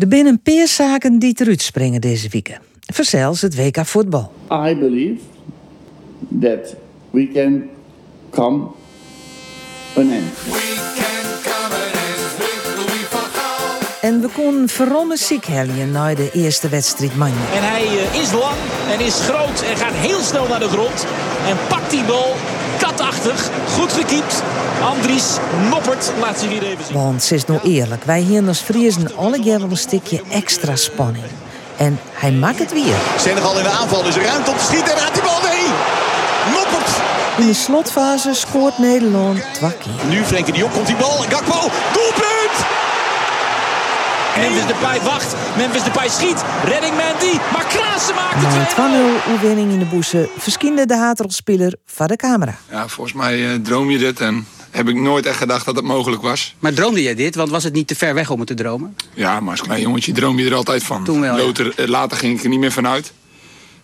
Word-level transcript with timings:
Er 0.00 0.08
binnen 0.08 0.32
een 0.32 0.54
paar 0.54 0.66
zaken 0.66 1.18
die 1.18 1.34
eruit 1.38 1.62
springen 1.62 2.00
deze 2.00 2.28
week. 2.28 2.58
Verzels 2.80 3.40
het 3.40 3.56
WK 3.56 3.86
voetbal. 3.86 4.32
I 4.52 4.74
believe 4.74 5.20
that 6.40 6.74
we 7.10 7.28
can 7.32 7.68
come 8.30 8.66
an 9.96 10.10
end. 10.10 10.24
En 14.00 14.20
we 14.20 14.28
konden 14.28 14.68
verromme 14.68 15.16
ziek 15.16 15.44
heljen 15.44 15.90
na 15.90 16.14
de 16.14 16.30
eerste 16.32 16.68
wedstrijd 16.68 17.16
man. 17.16 17.28
En 17.28 17.62
hij 17.68 17.82
eh, 17.82 18.20
is 18.20 18.32
lang 18.32 18.56
en 18.92 19.00
is 19.06 19.20
groot 19.20 19.62
en 19.62 19.76
gaat 19.76 19.94
heel 19.94 20.20
snel 20.20 20.48
naar 20.48 20.60
de 20.60 20.68
grond. 20.68 21.06
En 21.48 21.56
pakt 21.68 21.90
die 21.90 22.04
bal 22.04 22.34
katachtig. 22.78 23.50
Goed 23.66 23.92
gekiept. 23.92 24.42
Andries 24.82 25.36
Noppert 25.70 26.12
laat 26.20 26.38
zich 26.38 26.50
hier 26.50 26.62
even 26.62 26.84
zien. 26.84 26.96
Want 26.96 27.22
ze 27.22 27.34
is 27.34 27.44
nou 27.44 27.60
eerlijk, 27.62 28.04
wij 28.04 28.20
hier 28.20 28.46
als 28.46 28.58
Friesen 28.58 29.16
alle 29.16 29.40
keer 29.40 29.58
wel 29.58 29.70
een 29.70 29.76
stukje 29.76 30.22
extra 30.30 30.76
spanning. 30.76 31.24
En 31.76 31.98
hij 32.12 32.32
maakt 32.32 32.58
het 32.58 32.72
weer. 32.72 32.94
Senegal 33.18 33.56
in 33.56 33.62
de 33.62 33.68
aanval, 33.68 34.04
er 34.04 34.22
ruimte 34.22 34.50
om 34.50 34.56
te 34.56 34.64
schieten. 34.64 34.92
En 34.92 34.98
raakt 34.98 35.14
die 35.14 35.22
bal 35.22 35.40
nee. 35.40 35.66
Noppert. 36.52 36.90
In 37.38 37.46
de 37.46 37.54
slotfase 37.54 38.34
scoort 38.34 38.78
Nederland 38.78 39.42
twakkie. 39.52 39.92
Nu 40.08 40.24
Frenkie 40.24 40.52
de 40.52 40.58
Jong 40.58 40.72
komt 40.72 40.86
die 40.86 40.96
bal. 40.96 41.16
Gakpo, 41.28 41.60
doelpunt! 41.92 42.66
Memphis 44.36 44.66
Depay 44.66 45.00
wacht. 45.00 45.34
Memphis 45.56 45.82
Depay 45.82 46.08
schiet. 46.08 46.44
Redding 46.64 46.96
Mandy. 46.96 47.38
Maar 47.52 47.66
Klaassen 47.68 48.14
maakt 48.14 48.42
Na 48.42 48.48
het 48.48 48.78
een 48.78 49.38
2-0 49.38 49.40
winning 49.40 49.72
in 49.72 49.78
de 49.78 49.84
boezen 49.84 50.28
verschinde 50.38 50.86
de 50.86 50.96
haterelspeler 50.96 51.74
van 51.86 52.06
de 52.06 52.16
camera. 52.16 52.54
Ja, 52.70 52.88
volgens 52.88 53.16
mij 53.16 53.52
eh, 53.52 53.54
droom 53.62 53.90
je 53.90 53.98
dit 53.98 54.20
en 54.20 54.46
heb 54.70 54.88
ik 54.88 55.00
nooit 55.00 55.26
echt 55.26 55.36
gedacht 55.36 55.64
dat 55.64 55.76
het 55.76 55.84
mogelijk 55.84 56.22
was. 56.22 56.54
Maar 56.58 56.72
droomde 56.72 57.02
jij 57.02 57.14
dit? 57.14 57.34
Want 57.34 57.50
was 57.50 57.64
het 57.64 57.72
niet 57.72 57.86
te 57.86 57.94
ver 57.96 58.14
weg 58.14 58.30
om 58.30 58.38
het 58.38 58.48
te 58.48 58.54
dromen? 58.54 58.96
Ja, 59.14 59.40
maar 59.40 59.50
als 59.50 59.60
klein 59.60 59.80
jongetje 59.80 60.12
droom 60.12 60.38
je 60.38 60.46
er 60.46 60.54
altijd 60.54 60.82
van. 60.82 61.04
Toen 61.04 61.20
wel, 61.20 61.36
ja. 61.36 61.44
Later, 61.44 61.72
eh, 61.76 61.86
later 61.86 62.16
ging 62.16 62.38
ik 62.38 62.42
er 62.42 62.48
niet 62.48 62.58
meer 62.58 62.72
vanuit. 62.72 63.12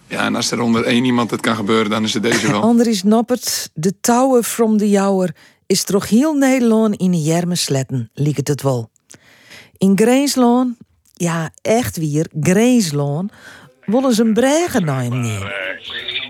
Ja, 0.08 0.24
en 0.24 0.34
als 0.34 0.50
er 0.50 0.60
onder 0.60 0.84
één 0.84 1.04
iemand 1.04 1.30
het 1.30 1.40
kan 1.40 1.56
gebeuren, 1.56 1.90
dan 1.90 2.04
is 2.04 2.14
het 2.14 2.22
deze 2.22 2.50
wel. 2.50 2.62
Andries 2.70 3.02
Noppert, 3.02 3.70
de 3.74 4.00
tower 4.00 4.42
from 4.42 4.78
the 4.78 4.88
Jouwer, 4.90 5.34
is 5.66 5.84
toch 5.84 6.08
heel 6.08 6.34
Nederland 6.34 6.96
in 6.96 7.10
de 7.10 7.22
jermen 7.22 7.56
sletten, 7.56 8.10
liek 8.14 8.36
het 8.36 8.48
het 8.48 8.62
wel. 8.62 8.90
In 9.78 9.98
Greensloon, 9.98 10.76
ja 11.12 11.50
echt 11.62 11.96
weer, 11.96 12.26
Greensloon, 12.40 13.30
willen 13.84 14.14
ze 14.14 14.22
een 14.22 14.34
bregen 14.34 14.84
naar 14.84 15.02
hem 15.02 15.20
nemen. 15.20 15.52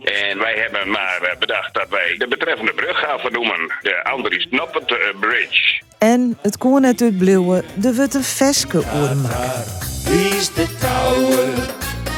En 0.07 0.39
wij 0.39 0.55
hebben 0.55 0.91
maar 0.91 1.21
eh, 1.23 1.39
bedacht 1.39 1.75
dat 1.75 1.89
wij 1.89 2.15
de 2.19 2.29
betreffende 2.29 2.73
brug 2.73 2.99
gaan 2.99 3.19
vernoemen. 3.19 3.73
De 3.81 4.05
Andries 4.05 4.47
Noppert 4.51 4.91
eh, 4.91 4.97
Bridge. 5.21 5.83
En 5.99 6.39
het 6.43 6.59
kon 6.59 6.81
net 6.81 7.03
uitbluwen, 7.03 7.65
de 7.75 7.95
witte 7.95 8.23
veske 8.23 8.79
oren 8.79 9.21
maken. 9.21 9.65
Wie 10.05 10.29
is 10.29 10.53
de 10.55 10.67
touwer 10.81 11.49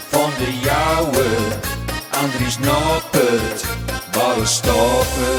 van 0.08 0.30
de 0.38 0.58
jouwe? 0.62 1.26
Andries 2.10 2.58
Noppert, 2.58 3.64
waar 4.12 4.46
stoppen? 4.46 5.36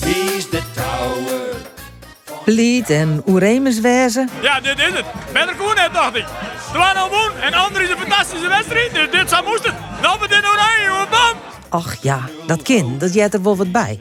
Wie 0.00 0.36
is 0.36 0.50
de 0.50 0.60
touwer? 0.74 1.56
Blied 2.44 2.90
en 2.90 3.22
Oeremus 3.26 3.80
wezen. 3.80 4.28
Ja, 4.40 4.60
dit 4.60 4.78
is 4.78 4.92
het. 4.92 5.04
Better 5.32 5.54
Koen 5.54 5.74
net, 5.74 5.92
dacht 5.92 6.16
ik. 6.16 6.24
2-0 6.24 7.10
woen 7.10 7.40
en 7.40 7.54
Andries 7.54 7.90
een 7.90 7.98
fantastische 7.98 8.48
wedstrijd. 8.48 8.94
Dus 8.94 9.10
dit 9.10 9.28
zou 9.28 9.44
moesten. 9.44 9.74
Dan 10.00 10.16
met 10.20 10.30
in 10.30 10.46
oranje, 10.46 10.84
jongen, 10.84 11.08
bam! 11.10 11.41
Ach 11.72 12.02
ja, 12.02 12.28
dat 12.46 12.62
kind, 12.62 13.00
dat 13.00 13.14
jij 13.14 13.30
er 13.30 13.42
wel 13.42 13.56
wat 13.56 13.72
bij. 13.72 13.98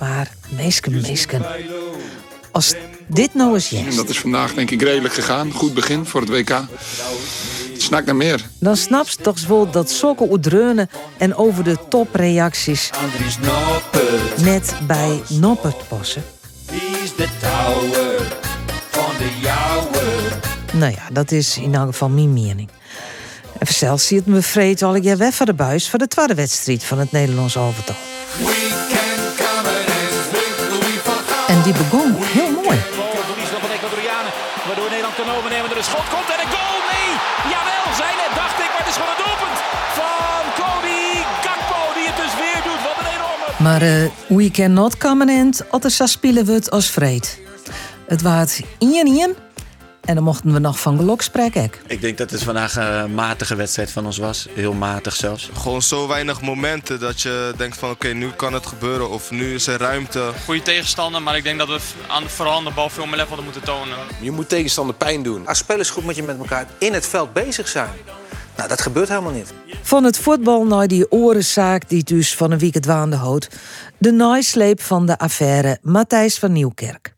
Maar, 0.00 0.32
meesken, 0.48 1.00
meesken. 1.00 1.42
Als 2.50 2.74
dit 3.06 3.34
nou 3.34 3.54
eens 3.54 3.72
En 3.72 3.84
yes, 3.84 3.96
dat 3.96 4.08
is 4.08 4.18
vandaag 4.18 4.54
denk 4.54 4.70
ik 4.70 4.82
redelijk 4.82 5.14
gegaan. 5.14 5.52
Goed 5.52 5.74
begin 5.74 6.06
voor 6.06 6.20
het 6.20 6.30
WK. 6.30 6.60
Snak 7.76 8.04
naar 8.04 8.16
meer. 8.16 8.48
dan 8.58 8.76
snapt 8.76 9.08
ze 9.08 9.16
toch 9.16 9.46
wel 9.46 9.70
dat 9.70 9.90
zulke 9.90 10.30
oedreunen 10.30 10.90
en 11.16 11.34
over 11.34 11.64
de 11.64 11.76
topreacties 11.88 12.90
net 14.42 14.74
bij 14.86 15.22
Noppert 15.28 15.88
passen. 15.88 16.24
wie 16.70 17.02
is 17.02 17.14
de 17.16 17.28
touwer 17.40 18.36
van 18.90 19.16
de 19.18 19.30
jouwe? 19.40 20.02
Nou 20.72 20.92
ja, 20.92 21.08
dat 21.12 21.30
is 21.30 21.58
in 21.58 21.74
elk 21.74 21.86
geval 21.86 22.08
mijn 22.08 22.32
mening. 22.32 22.70
En 23.58 23.66
zelfs 23.66 24.06
ziet 24.06 24.26
me 24.26 24.42
vreed 24.42 24.82
al 24.82 24.96
ik 24.96 25.04
jij 25.04 25.16
weg 25.16 25.34
van 25.34 25.46
de 25.46 25.54
buis 25.54 25.90
voor 25.90 25.98
de 25.98 26.08
tweede 26.08 26.34
wedstrijd 26.34 26.84
van 26.84 26.98
het 26.98 27.12
Nederlands 27.12 27.54
elftal. 27.54 27.94
En 31.46 31.62
die 31.62 31.72
begon 31.72 32.14
heel 32.18 32.50
mooi. 32.50 32.78
Verlies 33.28 33.50
nog 33.50 33.60
van 33.60 33.70
de 33.70 33.76
Ecuadorianen. 33.78 34.32
Waardoor 34.66 34.88
Nederland 34.88 35.14
kan 35.14 35.30
overnemen. 35.36 35.70
Er 35.70 35.76
een 35.76 35.90
schot 35.92 36.08
komt 36.14 36.28
en 36.34 36.40
een 36.44 36.52
goal. 36.56 36.76
Nee. 36.92 37.10
Jawel, 37.52 37.86
zijn 38.02 38.18
het 38.24 38.34
dacht 38.42 38.58
ik. 38.64 38.70
Maar 38.72 38.82
het 38.84 38.90
is 38.92 38.98
gewoon 38.98 39.12
een 39.14 39.22
doelpunt 39.24 39.58
van 40.00 40.40
Cody 40.60 41.06
Gakpo. 41.44 41.80
Die 41.96 42.06
het 42.10 42.18
dus 42.24 42.34
weer 42.42 42.60
doet. 42.68 42.80
Wat 42.86 42.96
een 43.02 43.10
enorme... 43.16 43.46
Maar 43.66 43.82
eh 43.82 44.36
we 44.36 44.50
cannot 44.50 44.96
come 44.96 45.24
in, 45.32 45.54
altijd 45.70 45.92
spelen 46.16 46.44
we 46.44 46.52
het 46.52 46.70
als 46.70 46.86
vreed. 46.90 47.26
Het 48.06 48.22
waard 48.22 48.60
1-1 48.62 49.47
en 50.08 50.14
dan 50.14 50.24
mochten 50.24 50.52
we 50.52 50.58
nog 50.58 50.80
van 50.80 50.96
geluk 50.96 51.22
spreken. 51.22 51.70
Ik 51.86 52.00
denk 52.00 52.18
dat 52.18 52.30
het 52.30 52.42
vandaag 52.42 52.76
een 52.76 53.14
matige 53.14 53.54
wedstrijd 53.54 53.90
van 53.90 54.06
ons 54.06 54.18
was. 54.18 54.48
Heel 54.54 54.72
matig 54.72 55.16
zelfs. 55.16 55.50
Gewoon 55.54 55.82
zo 55.82 56.08
weinig 56.08 56.40
momenten 56.40 57.00
dat 57.00 57.20
je 57.20 57.52
denkt 57.56 57.76
van 57.76 57.90
oké, 57.90 58.08
nu 58.08 58.30
kan 58.30 58.52
het 58.52 58.66
gebeuren 58.66 59.10
of 59.10 59.30
nu 59.30 59.54
is 59.54 59.66
er 59.66 59.78
ruimte. 59.78 60.32
Goede 60.44 60.62
tegenstander, 60.62 61.22
maar 61.22 61.36
ik 61.36 61.42
denk 61.42 61.58
dat 61.58 61.68
we 61.68 61.78
aan, 62.06 62.28
vooral 62.28 62.56
aan 62.56 62.64
de 62.64 62.70
bal 62.74 62.88
veel 62.88 63.06
meer 63.06 63.16
level 63.16 63.28
hadden 63.28 63.44
moeten 63.44 63.62
tonen. 63.62 63.96
Je 64.20 64.30
moet 64.30 64.48
tegenstander 64.48 64.94
pijn 64.94 65.22
doen. 65.22 65.46
Als 65.46 65.58
spelersgroep 65.58 66.04
moet 66.04 66.16
je 66.16 66.22
met 66.22 66.38
elkaar 66.38 66.66
in 66.78 66.92
het 66.92 67.06
veld 67.06 67.32
bezig 67.32 67.68
zijn. 67.68 67.90
Nou, 68.56 68.68
dat 68.68 68.80
gebeurt 68.80 69.08
helemaal 69.08 69.32
niet. 69.32 69.52
Van 69.82 70.04
het 70.04 70.18
voetbal 70.18 70.64
naar 70.64 70.88
die 70.88 71.12
orenzaak 71.12 71.88
die 71.88 72.04
dus 72.04 72.34
van 72.34 72.50
een 72.50 72.58
weekend 72.58 72.84
waande 72.84 73.16
houdt. 73.16 73.48
De 73.98 74.10
nasleep 74.12 74.82
van 74.82 75.06
de 75.06 75.18
affaire 75.18 75.78
Matthijs 75.82 76.38
van 76.38 76.52
Nieuwkerk. 76.52 77.16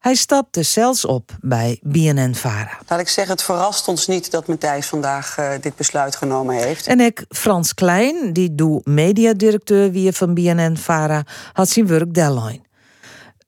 Hij 0.00 0.14
stapte 0.14 0.62
zelfs 0.62 1.04
op 1.04 1.30
bij 1.40 1.78
BNN-Vara. 1.82 2.78
Laat 2.88 3.00
ik 3.00 3.08
zeggen, 3.08 3.34
het 3.34 3.42
verrast 3.42 3.88
ons 3.88 4.06
niet 4.06 4.30
dat 4.30 4.46
Matthijs 4.46 4.86
vandaag 4.86 5.38
eh, 5.38 5.50
dit 5.60 5.76
besluit 5.76 6.16
genomen 6.16 6.56
heeft. 6.56 6.86
En 6.86 7.00
ik, 7.00 7.24
Frans 7.28 7.74
Klein, 7.74 8.32
die 8.32 8.54
doe 8.54 8.80
mediadirecteur 8.84 9.90
weer 9.92 10.12
van 10.12 10.34
BNN-Vara, 10.34 11.22
had 11.52 11.68
zijn 11.68 11.86
werk 11.86 12.14
deadline. 12.14 12.60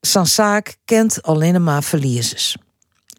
Zijn 0.01 0.25
zaak 0.25 0.75
kent 0.85 1.23
alleen 1.23 1.63
maar 1.63 1.83
verliezers. 1.83 2.55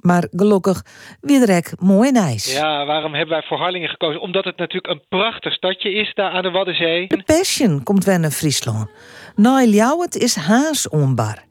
Maar 0.02 0.28
gelukkig 0.30 0.82
weer 1.20 1.38
direct 1.38 1.80
mooi 1.80 2.10
nice. 2.10 2.52
Ja, 2.52 2.86
waarom 2.86 3.14
hebben 3.14 3.34
wij 3.34 3.46
voor 3.48 3.58
Harlingen 3.58 3.88
gekozen? 3.88 4.20
Omdat 4.20 4.44
het 4.44 4.56
natuurlijk 4.56 4.94
een 4.94 5.02
prachtig 5.08 5.52
stadje 5.52 5.92
is 5.92 6.14
daar 6.14 6.30
aan 6.30 6.42
de 6.42 6.50
Waddenzee. 6.50 7.06
De 7.08 7.22
Passion 7.22 7.82
komt 7.82 8.04
weer 8.04 8.20
naar 8.20 8.30
Friesland. 8.30 8.90
Na 9.36 9.64
Ljouwert 9.64 10.16
is 10.16 10.36
haas 10.36 10.88
onbar. 10.88 11.42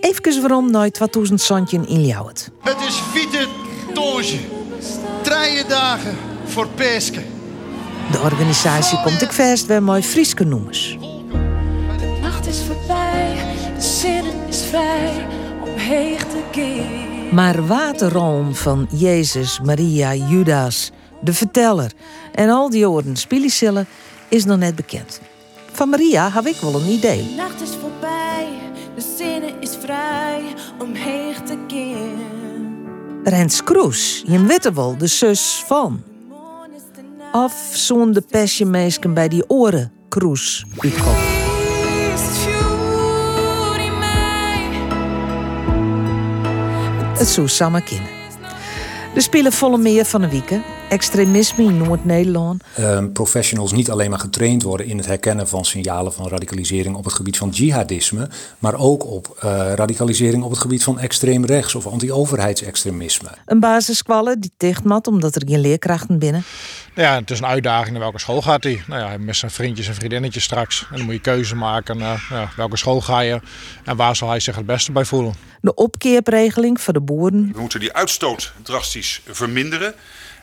Even 0.00 0.40
waarom 0.40 0.70
naar 0.70 0.90
2000 0.90 1.40
zandje 1.40 1.80
in 1.86 2.00
Ljouwert. 2.00 2.50
Het 2.60 2.76
is 2.88 2.94
Fiete 2.94 3.46
Toge. 3.94 4.38
Drie 5.22 5.64
dagen 5.68 6.16
voor 6.44 6.68
Pesken. 6.68 7.24
De 8.12 8.18
organisatie 8.20 9.00
komt 9.00 9.22
ik 9.22 9.32
vast 9.32 9.66
weer 9.66 9.82
mooi 9.82 10.02
Frieske 10.02 10.44
noemers. 10.44 10.96
De 11.98 12.18
nacht 12.20 12.46
is 12.46 12.58
voorbij, 12.66 13.36
de 13.74 13.82
zin 13.82 14.24
is 14.48 14.62
vrij 14.62 15.26
om 15.62 15.76
heen 15.76 16.16
te 16.16 16.42
keren. 16.50 17.34
Maar 17.34 17.66
waterroom 17.66 18.54
van 18.54 18.88
Jezus, 18.90 19.60
Maria, 19.62 20.14
Judas, 20.14 20.90
de 21.20 21.32
verteller 21.32 21.92
en 22.32 22.48
al 22.48 22.70
die 22.70 22.86
woorden 22.86 23.16
spielicillen 23.16 23.86
is 24.28 24.44
nog 24.44 24.58
net 24.58 24.74
bekend. 24.74 25.20
Van 25.72 25.88
Maria 25.88 26.30
heb 26.30 26.46
ik 26.46 26.56
wel 26.60 26.74
een 26.74 26.88
idee. 26.88 27.26
De 27.28 27.34
nacht 27.36 27.60
is 27.60 27.70
voorbij, 27.80 28.46
de 28.94 29.14
zin 29.16 29.60
is 29.60 29.76
vrij 29.80 30.42
om 30.78 30.94
heen 30.94 31.34
te 31.44 31.58
keren. 31.66 32.42
Rens 33.24 33.64
Kroes, 33.64 34.22
je 34.26 34.44
weet 34.44 34.72
wel, 34.72 34.96
de 34.96 35.06
zus 35.06 35.62
van. 35.66 36.02
Zo'n 37.72 38.12
de 38.12 38.20
pesjemeesken 38.20 39.14
bij 39.14 39.28
die 39.28 39.50
oren 39.50 39.92
Kroes. 40.08 40.64
Is 47.12 47.18
het 47.18 47.28
zou 47.28 47.48
samen 47.48 47.84
kennen. 47.84 48.10
De 49.14 49.20
spelen 49.20 49.52
volle 49.52 49.78
meer 49.78 50.04
van 50.04 50.20
de 50.20 50.28
wieken. 50.28 50.73
Extremisme 50.88 51.64
in 51.64 51.76
Noord-Nederland. 51.76 52.62
Ehm, 52.74 53.12
professionals 53.12 53.72
niet 53.72 53.90
alleen 53.90 54.10
maar 54.10 54.18
getraind 54.18 54.62
worden 54.62 54.86
in 54.86 54.96
het 54.96 55.06
herkennen 55.06 55.48
van 55.48 55.64
signalen 55.64 56.12
van 56.12 56.28
radicalisering 56.28 56.96
op 56.96 57.04
het 57.04 57.12
gebied 57.12 57.36
van 57.36 57.48
jihadisme, 57.48 58.28
maar 58.58 58.74
ook 58.74 59.06
op 59.06 59.36
eh, 59.40 59.72
radicalisering 59.74 60.42
op 60.42 60.50
het 60.50 60.58
gebied 60.58 60.84
van 60.84 60.98
extreem 60.98 61.44
rechts 61.44 61.74
of 61.74 61.86
anti-overheidsextremisme. 61.86 63.28
Een 63.46 63.60
basissquallen 63.60 64.40
die 64.40 64.52
dichtmat 64.56 65.06
omdat 65.06 65.34
er 65.34 65.42
geen 65.46 65.60
leerkrachten 65.60 66.18
binnen. 66.18 66.44
Nou 66.94 67.08
ja, 67.08 67.14
het 67.14 67.30
is 67.30 67.38
een 67.38 67.46
uitdaging 67.46 67.90
naar 67.90 68.00
welke 68.00 68.18
school 68.18 68.42
gaat 68.42 68.64
hij. 68.64 68.82
Nou 68.86 69.00
ja, 69.00 69.18
met 69.18 69.36
zijn 69.36 69.50
vriendjes 69.50 69.88
en 69.88 69.94
vriendinnetjes 69.94 70.44
straks. 70.44 70.86
En 70.90 70.96
dan 70.96 71.04
moet 71.04 71.14
je 71.14 71.20
keuze 71.20 71.54
maken. 71.54 71.98
Uh, 71.98 72.12
ja, 72.30 72.50
welke 72.56 72.76
school 72.76 73.00
ga 73.00 73.20
je 73.20 73.40
en 73.84 73.96
waar 73.96 74.16
zal 74.16 74.28
hij 74.28 74.40
zich 74.40 74.56
het 74.56 74.66
beste 74.66 74.92
bij 74.92 75.04
voelen. 75.04 75.34
De 75.60 75.74
opkeerregeling 75.74 76.80
voor 76.80 76.92
de 76.92 77.00
boeren. 77.00 77.50
We 77.52 77.60
moeten 77.60 77.80
die 77.80 77.92
uitstoot 77.92 78.52
drastisch 78.62 79.20
verminderen. 79.26 79.94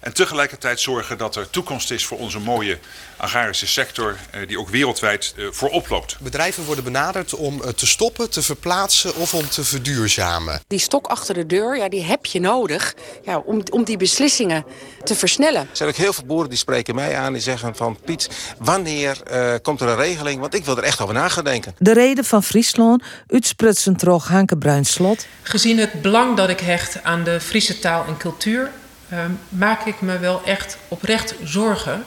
En 0.01 0.13
tegelijkertijd 0.13 0.79
zorgen 0.79 1.17
dat 1.17 1.35
er 1.35 1.49
toekomst 1.49 1.91
is 1.91 2.05
voor 2.05 2.17
onze 2.17 2.39
mooie 2.39 2.79
agrarische 3.17 3.67
sector, 3.67 4.15
eh, 4.31 4.47
die 4.47 4.59
ook 4.59 4.69
wereldwijd 4.69 5.33
eh, 5.37 5.45
voorop 5.51 5.89
loopt. 5.89 6.17
Bedrijven 6.19 6.63
worden 6.63 6.83
benaderd 6.83 7.33
om 7.33 7.61
te 7.75 7.87
stoppen, 7.87 8.29
te 8.29 8.41
verplaatsen 8.41 9.15
of 9.15 9.33
om 9.33 9.49
te 9.49 9.63
verduurzamen. 9.63 10.61
Die 10.67 10.79
stok 10.79 11.07
achter 11.07 11.33
de 11.33 11.45
deur, 11.45 11.77
ja, 11.77 11.89
die 11.89 12.03
heb 12.03 12.25
je 12.25 12.39
nodig 12.39 12.95
ja, 13.23 13.37
om, 13.37 13.61
om 13.71 13.83
die 13.83 13.97
beslissingen 13.97 14.65
te 15.03 15.15
versnellen. 15.15 15.61
Er 15.61 15.77
zijn 15.77 15.89
ook 15.89 15.95
heel 15.95 16.13
veel 16.13 16.25
boeren 16.25 16.49
die 16.49 16.57
spreken 16.57 16.95
mij 16.95 17.15
aan 17.15 17.33
die 17.33 17.41
zeggen 17.41 17.75
van 17.75 17.97
Piet, 18.05 18.29
wanneer 18.57 19.17
uh, 19.31 19.53
komt 19.61 19.81
er 19.81 19.87
een 19.87 19.95
regeling? 19.95 20.39
Want 20.39 20.53
ik 20.53 20.65
wil 20.65 20.77
er 20.77 20.83
echt 20.83 21.01
over 21.01 21.13
na 21.13 21.27
gaan 21.27 21.43
denken. 21.43 21.75
De 21.77 21.93
reden 21.93 22.25
van 22.25 22.43
Friesland, 22.43 23.03
uitsprutsen 23.27 23.95
trog 23.95 24.27
Hanke 24.27 24.57
Bruin 24.57 24.85
Slot. 24.85 25.25
Gezien 25.41 25.77
het 25.77 26.01
belang 26.01 26.37
dat 26.37 26.49
ik 26.49 26.59
hecht 26.59 27.03
aan 27.03 27.23
de 27.23 27.41
Friese 27.41 27.79
taal 27.79 28.05
en 28.07 28.17
cultuur 28.17 28.71
maak 29.49 29.85
ik 29.85 30.01
me 30.01 30.19
wel 30.19 30.43
echt 30.43 30.77
oprecht 30.87 31.35
zorgen 31.43 32.03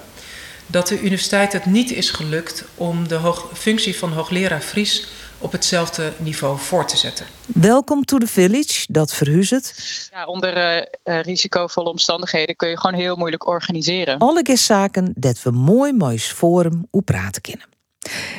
dat 0.66 0.88
de 0.88 1.00
universiteit 1.00 1.52
het 1.52 1.64
niet 1.66 1.90
is 1.90 2.10
gelukt 2.10 2.64
om 2.74 3.08
de 3.08 3.14
hoog, 3.14 3.50
functie 3.52 3.96
van 3.96 4.12
hoogleraar 4.12 4.60
Fries 4.60 5.06
op 5.38 5.52
hetzelfde 5.52 6.12
niveau 6.16 6.58
voor 6.58 6.86
te 6.86 6.96
zetten. 6.96 7.26
Welkom 7.46 8.04
to 8.04 8.18
the 8.18 8.26
village, 8.26 8.84
dat 8.88 9.14
verhuizet. 9.14 9.74
Ja, 10.12 10.26
onder 10.26 10.56
uh, 11.04 11.20
risicovolle 11.20 11.88
omstandigheden 11.88 12.56
kun 12.56 12.68
je 12.68 12.78
gewoon 12.78 13.00
heel 13.00 13.16
moeilijk 13.16 13.46
organiseren. 13.46 14.18
Alle 14.18 14.56
zaken 14.56 15.12
dat 15.16 15.42
we 15.42 15.50
mooi 15.50 15.92
moois 15.92 16.26
forum 16.26 16.86
hoe 16.90 17.02
praten 17.02 17.42
kunnen. 17.42 17.66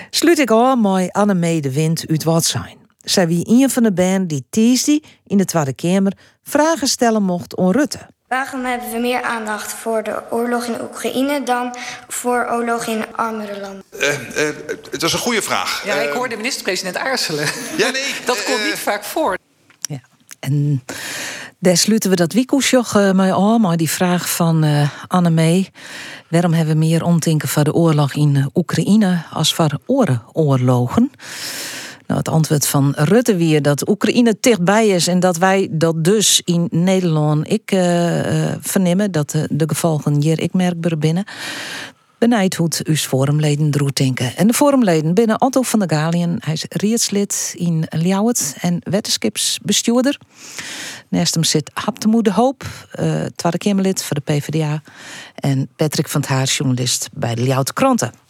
Sluit 0.10 0.40
ik 0.40 0.52
al 0.52 0.76
mooi 0.76 1.08
Anne 1.12 1.60
de 1.60 1.72
Wind 1.72 2.06
uit 2.08 2.24
wat 2.24 2.46
zijn. 2.46 2.78
Zij 2.98 3.28
wie 3.28 3.48
een 3.48 3.70
van 3.70 3.84
de 3.84 3.94
band 3.94 4.30
die 4.30 4.46
Tiesdi 4.50 5.04
in 5.26 5.38
de 5.38 5.46
Tweede 5.46 5.74
Kamer 5.74 6.14
vragen 6.44 6.88
stellen 6.88 7.24
mocht 7.24 7.58
aan 7.58 7.72
Rutte. 7.72 8.14
Waarom 8.28 8.66
hebben 8.66 8.92
we 8.92 8.98
meer 8.98 9.22
aandacht 9.22 9.74
voor 9.74 10.04
de 10.04 10.22
oorlog 10.30 10.66
in 10.66 10.82
Oekraïne 10.82 11.44
dan 11.44 11.76
voor 12.08 12.48
oorlog 12.52 12.86
in 12.86 13.06
armere 13.16 13.60
landen? 13.60 13.84
Uh, 14.00 14.10
uh, 14.10 14.56
het 14.92 15.04
is 15.04 15.14
een 15.14 15.20
goede 15.20 15.42
vraag. 15.42 15.86
Ja, 15.86 15.94
ik 15.94 16.14
hoorde 16.14 16.36
minister-president 16.36 16.98
aarzelen. 16.98 17.48
Ja, 17.78 17.90
nee. 17.90 18.14
dat 18.26 18.44
komt 18.44 18.64
niet 18.64 18.80
vaak 18.80 19.04
voor. 19.04 19.38
Ja, 19.80 20.02
en 20.40 20.84
daar 21.60 21.78
sluiten 21.78 22.10
we 22.10 22.16
dat 22.16 22.34
wiekelsjoch 22.34 22.96
uh, 22.96 23.12
mee 23.12 23.34
aan, 23.34 23.62
maar 23.62 23.78
die 23.78 23.90
vraag 23.90 24.30
van 24.30 24.66
uh, 24.66 24.90
Anne 25.08 25.30
Mee. 25.30 25.72
Waarom 26.30 26.54
hebben 26.54 26.74
we 26.74 26.80
meer 26.86 27.04
omtinken 27.04 27.50
van 27.50 27.64
de 27.64 27.74
oorlog 27.74 28.14
in 28.14 28.50
Oekraïne 28.54 29.24
als 29.32 29.54
voor 29.54 29.80
oorlogen? 30.34 31.12
Nou, 32.08 32.20
het 32.20 32.30
antwoord 32.30 32.68
van 32.68 32.94
Rutte 32.96 33.36
weer 33.36 33.62
dat 33.62 33.90
Oekraïne 33.90 34.38
dichtbij 34.40 34.88
is 34.88 35.08
en 35.08 35.20
dat 35.20 35.38
wij 35.38 35.68
dat 35.72 36.04
dus 36.04 36.42
in 36.44 36.68
Nederland 36.72 37.52
ik 37.52 37.72
uh, 37.72 37.82
vernemen 38.60 39.12
dat 39.12 39.30
de, 39.30 39.48
de 39.52 39.64
gevolgen 39.68 40.22
hier 40.22 40.40
ik 40.40 40.54
merkbaar 40.54 40.98
binnen. 40.98 41.24
Benijd 42.18 42.56
hoe 42.56 42.70
uw 42.84 42.96
forumleden 42.96 43.72
droet 43.72 43.96
denken. 43.96 44.36
En 44.36 44.48
de 44.48 44.54
forumleden 44.54 45.14
binnen 45.14 45.42
Otto 45.42 45.62
van 45.62 45.80
der 45.80 45.90
Galien. 45.90 46.38
Hij 46.40 46.54
is 46.54 46.66
rietslid 46.70 47.54
in 47.58 47.86
Ljouwert 47.90 48.56
en 48.62 48.80
wetenschapsbestuurder. 48.84 50.20
Naast 51.10 51.34
hem 51.34 51.44
zit 51.44 51.72
Haptemoe 51.74 52.24
de 52.24 52.32
Hoop, 52.32 52.64
uh, 53.00 53.26
Tweede 53.36 53.58
Kamerlid 53.58 54.04
voor 54.04 54.16
de 54.16 54.22
PvdA. 54.22 54.82
En 55.36 55.70
Patrick 55.76 56.10
van 56.10 56.24
Haar, 56.28 56.46
journalist 56.46 57.10
bij 57.14 57.36
de 57.36 57.44
Ljouwert 57.44 57.74
Kranten. 57.74 58.25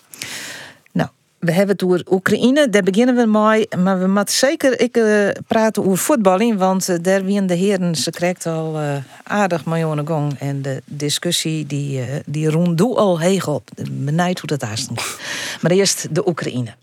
We 1.46 1.52
hebben 1.52 1.76
het 1.76 1.84
over 1.84 2.04
Oekraïne, 2.10 2.70
daar 2.70 2.84
beginnen 2.84 3.16
we 3.16 3.26
mee. 3.26 3.68
Maar 3.84 4.00
we 4.00 4.08
moeten 4.08 4.36
zeker 4.36 4.80
ik, 4.80 4.98
uh, 4.98 5.30
praten 5.48 5.84
over 5.86 5.98
voetballing. 5.98 6.58
Want 6.58 6.90
uh, 6.90 6.96
daar 7.02 7.24
wien 7.24 7.48
de 7.48 7.54
heren, 7.54 7.96
ze 7.96 8.10
krijgt 8.10 8.46
al 8.46 8.82
uh, 8.82 8.96
aardig 9.24 9.66
miljoenen 9.66 10.08
gong. 10.08 10.40
En 10.40 10.62
de 10.62 10.82
discussie 10.86 11.66
die, 11.66 12.02
die 12.26 12.50
rond 12.50 12.82
al 12.82 13.20
heeg 13.20 13.48
op. 13.48 13.70
Benijd 13.92 14.40
hoe 14.40 14.50
dat 14.50 14.60
daar 14.60 14.78
stond. 14.78 15.02
maar 15.62 15.72
eerst 15.72 16.08
de 16.12 16.28
Oekraïne. 16.28 16.74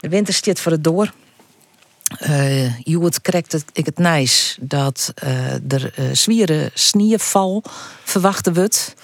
De 0.00 0.08
winter 0.08 0.34
stiert 0.34 0.60
voor 0.60 0.72
het 0.72 0.84
door. 0.84 1.12
Uh, 2.28 2.78
je 2.78 3.10
krijgt 3.22 3.52
het, 3.52 3.64
ik 3.72 3.86
het 3.86 3.98
nijs 3.98 4.58
dat 4.60 5.12
er 5.68 5.92
zwieren 6.12 6.70
sneeuwval 6.74 7.62
verwachten 8.04 8.54
wordt 8.54 8.94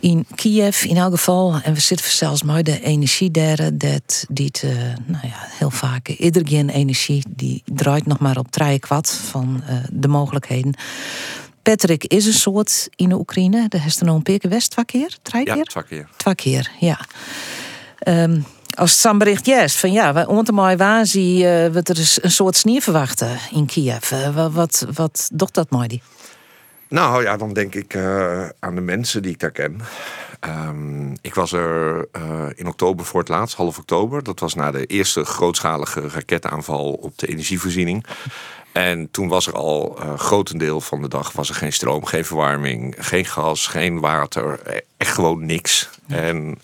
in 0.00 0.26
Kiev 0.34 0.84
in 0.84 0.96
elk 0.96 1.10
geval. 1.10 1.60
En 1.62 1.74
we 1.74 1.80
zitten 1.80 2.10
zelfs 2.10 2.42
maar 2.42 2.62
de 2.62 2.80
energie 2.80 3.30
daar, 3.30 3.70
dat 3.72 4.24
die 4.28 4.50
uh, 4.64 4.70
nou 5.06 5.26
ja, 5.26 5.46
heel 5.58 5.70
vaak 5.70 6.08
iedereen 6.08 6.68
energie 6.68 7.24
die 7.28 7.62
draait 7.64 8.06
nog 8.06 8.18
maar 8.18 8.36
op 8.36 8.50
drie 8.50 8.78
kwart 8.78 9.10
van 9.10 9.62
uh, 9.68 9.76
de 9.92 10.08
mogelijkheden. 10.08 10.74
Patrick 11.62 12.04
is 12.04 12.26
een 12.26 12.32
soort 12.32 12.88
in 12.96 13.08
de 13.08 13.14
Oekraïne. 13.14 13.68
De 13.68 13.78
heeft 13.78 14.00
er 14.00 14.06
nog 14.06 14.16
een 14.16 14.22
keer 14.22 14.38
twee 14.38 14.84
keer, 14.84 15.16
drie 15.22 15.44
keer? 15.44 15.56
Ja, 15.56 15.62
twee 15.62 15.84
keer. 15.84 16.08
Twee 16.16 16.34
keer, 16.34 16.70
ja. 16.80 17.00
Um, 18.08 18.44
als 18.74 19.02
het 19.02 19.18
bericht 19.18 19.46
juist 19.46 19.76
van 19.76 19.92
ja, 19.92 20.12
we 20.12 20.28
ondermooi 20.28 20.76
waar 20.76 21.06
zie 21.06 21.36
uh, 21.36 21.42
we 21.42 21.80
er 21.82 22.18
een 22.22 22.30
soort 22.30 22.56
sneeuw 22.56 22.80
verwachten 22.80 23.38
in 23.50 23.66
Kiev. 23.66 24.10
Uh, 24.10 24.46
wat, 24.54 24.86
wat 24.94 25.28
doet 25.32 25.54
dat 25.54 25.70
mooi 25.70 25.88
die? 25.88 26.02
Nou 26.90 27.22
ja, 27.22 27.36
dan 27.36 27.52
denk 27.52 27.74
ik 27.74 27.94
uh, 27.94 28.48
aan 28.58 28.74
de 28.74 28.80
mensen 28.80 29.22
die 29.22 29.32
ik 29.32 29.38
daar 29.38 29.50
ken. 29.50 29.80
Um, 30.40 31.12
ik 31.20 31.34
was 31.34 31.52
er 31.52 32.08
uh, 32.16 32.46
in 32.54 32.66
oktober 32.66 33.04
voor 33.06 33.20
het 33.20 33.28
laatst, 33.28 33.56
half 33.56 33.78
oktober. 33.78 34.22
Dat 34.22 34.40
was 34.40 34.54
na 34.54 34.70
de 34.70 34.86
eerste 34.86 35.24
grootschalige 35.24 36.08
raketaanval 36.08 36.92
op 36.92 37.18
de 37.18 37.26
energievoorziening. 37.26 38.04
En 38.72 39.10
toen 39.10 39.28
was 39.28 39.46
er 39.46 39.54
al 39.54 39.98
uh, 39.98 40.18
grotendeel 40.18 40.80
van 40.80 41.02
de 41.02 41.08
dag 41.08 41.32
was 41.32 41.48
er 41.48 41.54
geen 41.54 41.72
stroom, 41.72 42.04
geen 42.04 42.24
verwarming, 42.24 42.94
geen 42.98 43.24
gas, 43.24 43.66
geen 43.66 44.00
water. 44.00 44.60
Echt 44.96 45.14
gewoon 45.14 45.46
niks. 45.46 45.90
En 46.08 46.58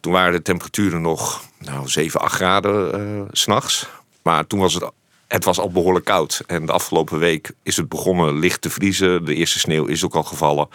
toen 0.00 0.12
waren 0.12 0.32
de 0.32 0.42
temperaturen 0.42 1.02
nog 1.02 1.44
nou, 1.58 1.88
7, 1.88 2.20
8 2.20 2.34
graden 2.34 3.00
uh, 3.00 3.22
s'nachts. 3.30 3.88
Maar 4.22 4.46
toen 4.46 4.58
was 4.58 4.74
het 4.74 4.90
het 5.28 5.44
was 5.44 5.58
al 5.58 5.70
behoorlijk 5.70 6.04
koud. 6.04 6.42
En 6.46 6.66
de 6.66 6.72
afgelopen 6.72 7.18
week 7.18 7.50
is 7.62 7.76
het 7.76 7.88
begonnen 7.88 8.38
licht 8.38 8.60
te 8.60 8.70
vriezen. 8.70 9.24
De 9.24 9.34
eerste 9.34 9.58
sneeuw 9.58 9.84
is 9.84 10.04
ook 10.04 10.14
al 10.14 10.22
gevallen. 10.22 10.68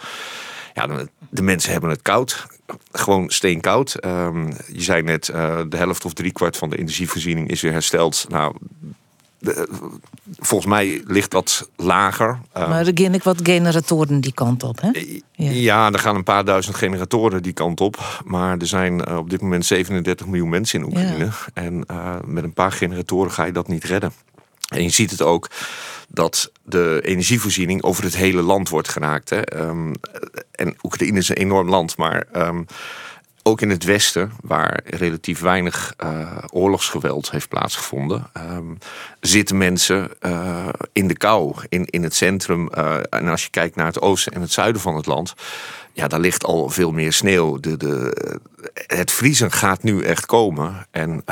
Ja, 0.74 0.86
de 1.30 1.42
mensen 1.42 1.72
hebben 1.72 1.90
het 1.90 2.02
koud. 2.02 2.46
Gewoon 2.92 3.30
steenkoud. 3.30 4.04
Um, 4.04 4.48
je 4.72 4.82
zei 4.82 5.02
net, 5.02 5.28
uh, 5.28 5.60
de 5.68 5.76
helft 5.76 6.04
of 6.04 6.12
driekwart 6.12 6.56
van 6.56 6.70
de 6.70 6.78
energievoorziening 6.78 7.50
is 7.50 7.60
weer 7.60 7.72
hersteld. 7.72 8.26
Nou, 8.28 8.54
de, 9.40 9.68
volgens 10.38 10.70
mij 10.70 11.02
ligt 11.06 11.30
dat 11.30 11.68
lager. 11.76 12.38
Ehm, 12.52 12.68
maar 12.68 12.86
er 12.86 12.92
gaan 12.94 13.14
ik 13.14 13.22
wat 13.22 13.40
generatoren 13.42 14.20
die 14.20 14.32
kant 14.32 14.62
op, 14.62 14.80
hè? 14.80 14.90
Ja. 15.32 15.50
ja, 15.50 15.92
er 15.92 15.98
gaan 15.98 16.16
een 16.16 16.24
paar 16.24 16.44
duizend 16.44 16.76
generatoren 16.76 17.42
die 17.42 17.52
kant 17.52 17.80
op. 17.80 18.22
Maar 18.24 18.58
er 18.58 18.66
zijn 18.66 19.08
uh, 19.08 19.16
op 19.16 19.30
dit 19.30 19.40
moment 19.40 19.66
37 19.66 20.26
miljoen 20.26 20.48
mensen 20.48 20.80
in 20.80 20.86
Oekraïne. 20.86 21.24
Ja. 21.24 21.32
En 21.54 21.84
uh, 21.90 22.16
met 22.24 22.44
een 22.44 22.52
paar 22.52 22.72
generatoren 22.72 23.32
ga 23.32 23.44
je 23.44 23.52
dat 23.52 23.68
niet 23.68 23.84
redden. 23.84 24.12
En 24.70 24.82
je 24.82 24.88
ziet 24.90 25.10
het 25.10 25.22
ook 25.22 25.50
dat 26.08 26.52
de 26.62 27.00
energievoorziening 27.04 27.82
over 27.82 28.04
het 28.04 28.16
hele 28.16 28.42
land 28.42 28.68
wordt 28.68 28.88
geraakt. 28.88 29.30
Hè. 29.30 29.60
Um, 29.60 29.92
en 30.50 30.76
Oekraïne 30.82 31.18
is 31.18 31.28
een 31.28 31.36
enorm 31.36 31.68
land, 31.68 31.96
maar 31.96 32.26
um, 32.36 32.66
ook 33.42 33.60
in 33.60 33.70
het 33.70 33.84
westen, 33.84 34.32
waar 34.42 34.80
relatief 34.84 35.40
weinig 35.40 35.94
uh, 36.04 36.36
oorlogsgeweld 36.50 37.30
heeft 37.30 37.48
plaatsgevonden, 37.48 38.30
um, 38.36 38.78
zitten 39.20 39.58
mensen 39.58 40.10
uh, 40.20 40.68
in 40.92 41.08
de 41.08 41.16
kou, 41.16 41.54
in, 41.68 41.84
in 41.84 42.02
het 42.02 42.14
centrum. 42.14 42.68
Uh, 42.74 42.96
en 43.10 43.28
als 43.28 43.42
je 43.42 43.50
kijkt 43.50 43.76
naar 43.76 43.86
het 43.86 44.00
oosten 44.00 44.32
en 44.32 44.40
het 44.40 44.52
zuiden 44.52 44.80
van 44.80 44.96
het 44.96 45.06
land, 45.06 45.34
ja, 45.92 46.08
daar 46.08 46.20
ligt 46.20 46.44
al 46.44 46.68
veel 46.68 46.92
meer 46.92 47.12
sneeuw. 47.12 47.60
De, 47.60 47.76
de, 47.76 48.12
het 48.86 49.10
vriezen 49.10 49.52
gaat 49.52 49.82
nu 49.82 50.02
echt 50.02 50.26
komen. 50.26 50.86
En 50.90 51.24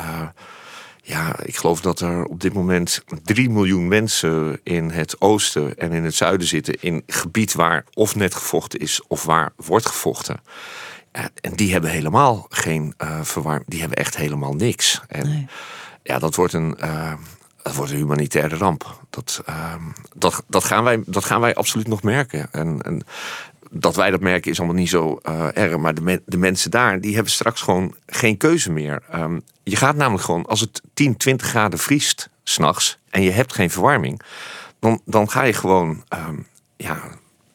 ja, 1.09 1.37
ik 1.43 1.57
geloof 1.57 1.81
dat 1.81 2.01
er 2.01 2.25
op 2.25 2.41
dit 2.41 2.53
moment 2.53 3.03
3 3.25 3.51
miljoen 3.51 3.89
mensen 3.89 4.61
in 4.63 4.91
het 4.91 5.21
oosten 5.21 5.79
en 5.79 5.93
in 5.93 6.05
het 6.05 6.15
zuiden 6.15 6.47
zitten. 6.47 6.75
In 6.81 7.03
gebied 7.07 7.53
waar 7.53 7.85
of 7.95 8.15
net 8.15 8.35
gevochten 8.35 8.81
is 8.81 9.03
of 9.07 9.25
waar 9.25 9.53
wordt 9.57 9.87
gevochten. 9.87 10.41
En 11.41 11.55
die 11.55 11.73
hebben 11.73 11.91
helemaal 11.91 12.47
geen 12.49 12.95
uh, 12.99 13.23
verwarming. 13.23 13.69
Die 13.69 13.81
hebben 13.81 13.99
echt 13.99 14.17
helemaal 14.17 14.55
niks. 14.55 15.01
En 15.09 15.49
ja, 16.03 16.19
dat 16.19 16.35
wordt 16.35 16.53
een. 16.53 16.77
Uh, 16.81 17.13
dat 17.63 17.75
wordt 17.75 17.93
een 17.93 17.99
humanitaire 17.99 18.57
ramp. 18.57 19.01
Dat, 19.11 19.43
uh, 19.49 19.75
dat, 20.17 20.43
dat, 20.47 20.65
gaan 20.65 20.85
wij, 20.85 21.03
dat 21.07 21.25
gaan 21.25 21.41
wij 21.41 21.55
absoluut 21.55 21.89
nog 21.89 22.03
merken. 22.03 22.53
En, 22.53 22.83
en 22.83 23.03
dat 23.71 23.97
wij 23.97 24.11
dat 24.11 24.21
merken 24.21 24.51
is 24.51 24.59
allemaal 24.59 24.77
niet 24.77 24.89
zo 24.89 25.19
uh, 25.29 25.57
erg. 25.57 25.77
Maar 25.77 25.95
de, 25.95 26.23
de, 26.27 26.37
mensen 26.37 26.71
daar, 26.71 27.01
die 27.01 27.15
hebben 27.15 27.33
straks 27.33 27.61
gewoon 27.61 27.95
geen 28.07 28.37
keuze 28.37 28.73
meer. 28.73 29.03
Um, 29.15 29.43
je 29.63 29.77
gaat 29.77 29.97
namelijk 29.97 30.25
gewoon, 30.25 30.47
als 30.47 30.61
het 30.61 30.83
10, 30.95 31.17
20 31.17 31.47
graden 31.47 31.79
vriest 31.79 32.29
s'nachts 32.43 32.99
en 33.11 33.23
je 33.23 33.31
hebt 33.31 33.55
geen 33.55 33.71
verwarming, 33.71 34.21
dan, 34.81 35.01
dan 35.05 35.31
ga 35.31 35.43
je 35.43 35.53
gewoon, 35.53 36.05
um, 36.29 36.47
ja, 36.77 37.01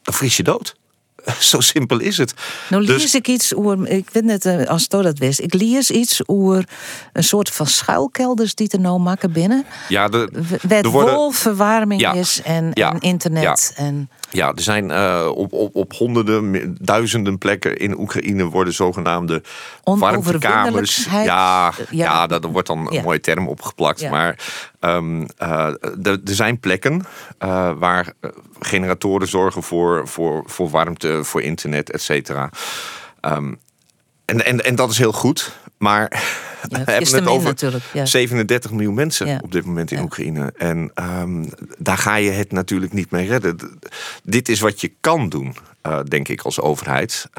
dan 0.02 0.14
vries 0.14 0.38
je 0.38 0.44
dood. 0.44 0.76
Zo 1.40 1.60
simpel 1.60 2.00
is 2.00 2.18
het. 2.18 2.34
Nou 2.70 2.86
Dus- 2.86 3.02
lees 3.02 3.16
ik 3.16 3.28
iets 3.28 3.56
over, 3.56 3.88
ik 3.88 4.10
weet 4.12 4.24
net 4.24 4.46
eh, 4.46 4.66
als 4.68 4.88
dat 4.88 5.18
wist, 5.18 5.40
ik 5.40 5.54
lees 5.54 5.92
iets 5.92 6.22
over 6.28 6.68
een 7.14 7.24
soort 7.24 7.50
van 7.50 7.68
schuilkelders 7.68 8.56
die 8.56 8.70
er 8.70 8.80
nou 8.80 9.00
maken 9.00 9.32
binnen. 9.32 9.66
ja, 9.90 10.08
de, 10.08 10.30
Waar 10.68 10.84
er 10.84 10.90
worden- 10.90 11.16
wol 11.16 11.32
verwarming 11.32 12.02
Ja. 12.02 12.14
is 12.14 12.42
en, 12.44 12.72
Ja. 12.74 12.92
en 12.94 13.00
internet. 13.00 13.74
En, 13.76 14.10
Ja, 14.30 14.48
er 14.56 14.62
zijn 14.62 14.92
eh, 14.92 15.30
op, 15.34 15.54
op, 15.54 15.76
op 15.76 15.94
honderden, 15.94 16.76
duizenden 16.82 17.38
plekken 17.38 17.78
in 17.78 18.00
Oekraïne 18.00 18.44
worden 18.46 18.74
zogenaamde 18.74 19.42
warmtekamers. 19.84 21.06
Ja, 21.12 21.24
Ja. 21.24 21.74
ja. 21.90 22.28
daar 22.28 22.42
wordt 22.42 22.68
dan 22.68 22.94
een 22.94 23.04
mooie 23.04 23.20
term 23.20 23.48
opgeplakt. 23.48 24.10
Maar 24.10 24.38
ehm, 24.84 25.26
eh, 25.38 25.74
er 26.06 26.20
zijn 26.24 26.60
plekken 26.60 27.06
eh, 27.38 27.72
waar 27.78 28.14
eh, 28.20 28.30
generatoren 28.60 29.28
zorgen 29.28 29.64
voor, 29.64 30.08
voor, 30.08 30.44
voor 30.46 30.70
warmte, 30.70 31.24
voor 31.24 31.42
internet, 31.42 31.92
et 31.92 32.02
cetera. 32.02 32.50
Ehm, 33.20 33.54
en, 34.26 34.46
en, 34.46 34.64
en 34.64 34.76
dat 34.76 34.92
is 34.92 34.98
heel 34.98 35.12
goed. 35.12 35.58
Maar 35.78 36.08
we 36.70 36.78
hebben 36.78 37.16
het 37.16 37.28
over 37.28 37.48
natuurlijk, 37.48 37.84
ja. 37.94 38.06
37 38.06 38.72
miljoen 38.72 38.94
mensen 38.94 39.28
Ja. 39.28 39.40
op 39.44 39.52
dit 39.52 39.66
moment 39.66 39.92
in 39.92 40.02
Oekraïne. 40.02 40.54
En 40.58 40.92
ehm, 40.94 41.46
daar 41.78 41.98
ga 41.98 42.16
je 42.16 42.32
het 42.32 42.52
natuurlijk 42.52 42.94
niet 42.94 43.12
mee 43.12 43.28
redden. 43.28 43.80
Dit 44.24 44.50
is 44.50 44.60
wat 44.60 44.82
je 44.82 44.92
kan 45.02 45.30
doen, 45.30 45.56
denk 46.08 46.28
ik, 46.28 46.42
als 46.42 46.60
overheid. 46.60 47.30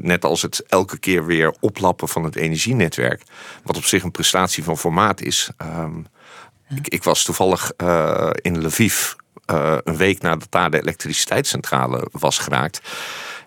Net 0.00 0.24
als 0.24 0.42
het 0.42 0.64
elke 0.68 0.98
keer 0.98 1.26
weer 1.26 1.54
oplappen 1.60 2.08
van 2.08 2.24
het 2.24 2.36
energienetwerk. 2.36 3.22
Wat 3.62 3.76
op 3.76 3.84
zich 3.84 4.02
een 4.02 4.10
prestatie 4.10 4.64
van 4.64 4.78
formaat 4.78 5.20
is. 5.20 5.50
Ehm, 5.56 5.94
ik, 6.76 6.88
ik 6.88 7.04
was 7.04 7.22
toevallig 7.22 7.72
eh, 7.76 8.30
in 8.40 8.66
Lviv 8.66 9.12
eh, 9.44 9.76
een 9.84 9.96
week 9.96 10.20
nadat 10.20 10.46
daar 10.50 10.70
de 10.70 10.80
elektriciteitscentrale 10.80 12.08
was 12.12 12.38
geraakt. 12.38 12.80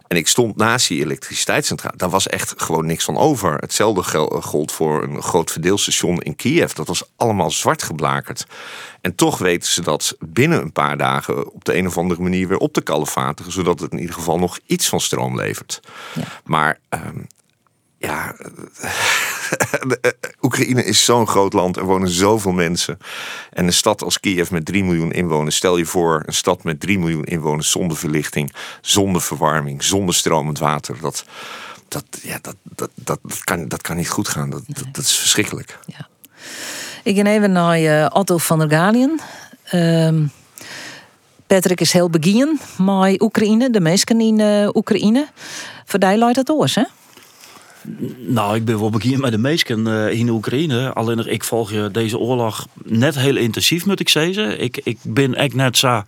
En 0.08 0.18
ik 0.18 0.28
stond 0.28 0.56
naast 0.56 0.88
die 0.88 1.04
elektriciteitscentrale. 1.04 1.98
Daar 1.98 2.10
was 2.10 2.28
echt 2.28 2.54
gewoon 2.58 2.86
niks 2.86 3.04
van 3.04 3.18
over. 3.18 3.54
Hetzelfde 3.54 4.04
gel- 4.04 4.42
gold 4.42 4.72
voor 4.72 5.04
een 5.04 5.22
groot 5.22 5.52
verdeelstation 5.52 6.22
in 6.22 6.36
Kiev. 6.36 6.72
Dat 6.72 6.88
was 6.88 7.04
allemaal 7.16 7.52
zwart 7.52 7.84
geblakerd. 7.84 8.46
En 9.02 9.16
toch 9.16 9.38
weten 9.38 9.72
ze 9.72 9.82
dat 9.82 10.16
binnen 10.20 10.62
een 10.62 10.72
paar 10.72 10.98
dagen 10.98 11.54
op 11.54 11.66
de 11.66 11.76
een 11.78 11.88
of 11.88 11.98
andere 11.98 12.22
manier 12.22 12.48
weer 12.48 12.58
op 12.58 12.74
te 12.74 12.82
kalfatigen. 12.82 13.52
Zodat 13.52 13.80
het 13.80 13.92
in 13.92 14.00
ieder 14.00 14.16
geval 14.16 14.40
nog 14.40 14.60
iets 14.66 14.88
van 14.90 15.00
stroom 15.00 15.36
levert. 15.36 15.80
Maar 16.44 16.80
ehm, 16.90 17.20
ja, 17.98 18.36
de- 19.88 19.98
eh, 20.02 20.12
Oekraïne 20.42 20.84
is 20.84 21.06
zo'n 21.06 21.28
groot 21.28 21.54
land. 21.54 21.78
Er 21.78 21.86
wonen 21.86 22.10
zoveel 22.10 22.52
mensen. 22.52 22.98
En 23.54 23.66
een 23.66 23.74
stad 23.74 24.04
als 24.04 24.20
Kiev 24.20 24.50
met 24.50 24.66
3 24.66 24.84
miljoen 24.84 25.12
inwoners. 25.12 25.56
Stel 25.56 25.78
je 25.78 25.86
voor, 25.86 26.24
een 26.26 26.34
stad 26.34 26.64
met 26.64 26.80
3 26.80 27.00
miljoen 27.00 27.24
inwoners 27.24 27.72
zonder 27.72 27.98
verlichting, 27.98 28.54
zonder 28.82 29.22
verwarming, 29.22 29.84
zonder 29.84 30.16
stromend 30.16 30.60
water. 30.60 30.98
Dat, 31.02 31.26
dat, 31.88 32.06
ja, 32.22 32.38
dat, 32.42 32.56
dat, 32.64 32.90
dat, 32.96 33.20
dat 33.24 33.44
kan, 33.44 33.68
dat 33.68 33.82
kan 33.82 33.96
niet 33.96 34.10
goed 34.10 34.28
gaan. 34.28 34.50
Dat, 34.50 34.64
dat, 34.68 34.86
dat 34.92 35.04
is 35.04 35.18
verschrikkelijk. 35.18 35.80
Ik 37.04 37.16
ga 37.16 37.24
even 37.26 37.52
naar 37.52 37.76
eh, 37.76 38.06
Otto 38.10 38.38
van 38.38 38.60
der 38.60 38.70
Galien. 38.70 39.20
Ehm, 39.64 40.26
Patrick 41.48 41.82
is 41.82 41.92
heel 41.92 42.10
begin 42.10 42.60
met 42.78 43.22
Oekraïne, 43.22 43.70
de 43.70 43.80
meesten 43.80 44.22
in 44.22 44.40
eh, 44.40 44.70
Oekraïne. 44.74 45.28
Voor 45.86 46.00
die 46.00 46.34
dat 46.34 46.50
oors, 46.50 46.76
hè? 46.76 46.84
Nou, 48.18 48.56
ik 48.56 48.66
ben 48.66 48.80
wel 48.80 48.90
bekend 48.90 49.18
met 49.22 49.32
de 49.32 49.38
meesten 49.38 49.88
eh, 49.88 50.20
in 50.20 50.30
Oekraïne. 50.30 50.94
Alleen 50.94 51.32
ik 51.32 51.44
volg 51.44 51.72
je 51.72 51.90
deze 51.92 52.18
oorlog 52.18 52.68
net 52.84 53.16
heel 53.16 53.36
intensief, 53.36 53.86
moet 53.86 54.00
ik 54.00 54.10
zeggen. 54.10 54.62
Ik, 54.62 54.82
ik 54.84 54.98
ben 55.04 55.36
echt 55.36 55.54
net 55.54 55.78
zo 55.78 56.04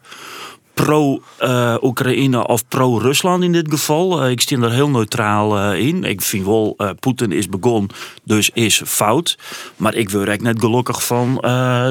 pro-Oekraïne 0.84 2.48
of 2.48 2.68
pro-Rusland 2.68 3.44
in 3.44 3.52
dit 3.52 3.70
geval. 3.70 4.24
Eh, 4.24 4.30
ik 4.30 4.42
sta 4.42 4.56
er 4.56 4.72
heel 4.72 4.90
neutraal 4.90 5.58
eh, 5.58 5.88
in. 5.88 6.04
Ik 6.04 6.22
vind 6.22 6.46
wel, 6.46 6.74
eh 6.78 6.90
Poetin 7.00 7.32
is 7.32 7.50
begonnen, 7.50 7.90
dus 8.24 8.50
is 8.54 8.82
fout. 8.86 9.38
Maar 9.76 9.96
ik 9.96 10.10
word 10.10 10.28
echt 10.28 10.42
net 10.42 10.60
gelukkig 10.60 11.06
van 11.06 11.36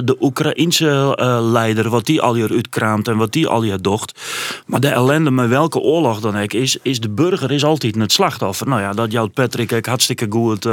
de 0.05 0.17
Oekraïense 0.21 1.19
leider, 1.43 1.89
wat 1.89 2.07
die 2.07 2.21
al 2.21 2.35
hier 2.35 2.51
uitkraamt 2.51 3.09
en 3.09 3.17
wat 3.17 3.33
die 3.33 3.47
al 3.47 3.63
hier 3.63 3.83
docht. 3.83 4.21
Maar 4.67 4.81
de 4.81 4.89
ellende 4.89 5.31
met 5.31 5.49
welke 5.49 5.79
oorlog 5.79 6.21
dan 6.21 6.37
ook 6.39 6.53
is, 6.53 6.79
is 6.83 7.01
de 7.01 7.11
burger 7.11 7.53
is 7.53 7.65
altijd 7.65 7.95
het 7.95 8.13
slachtoffer. 8.13 8.69
Nou 8.69 8.81
ja, 8.81 8.93
dat 8.93 9.13
jouwt 9.13 9.33
Patrick 9.33 9.73
ook 9.73 9.87
hartstikke 9.87 10.27
goed 10.31 10.67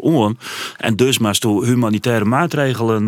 om. 0.00 0.36
En 0.76 0.96
dus 0.96 1.18
maar 1.18 1.38
toe 1.38 1.64
humanitaire 1.66 2.24
maatregelen 2.24 3.04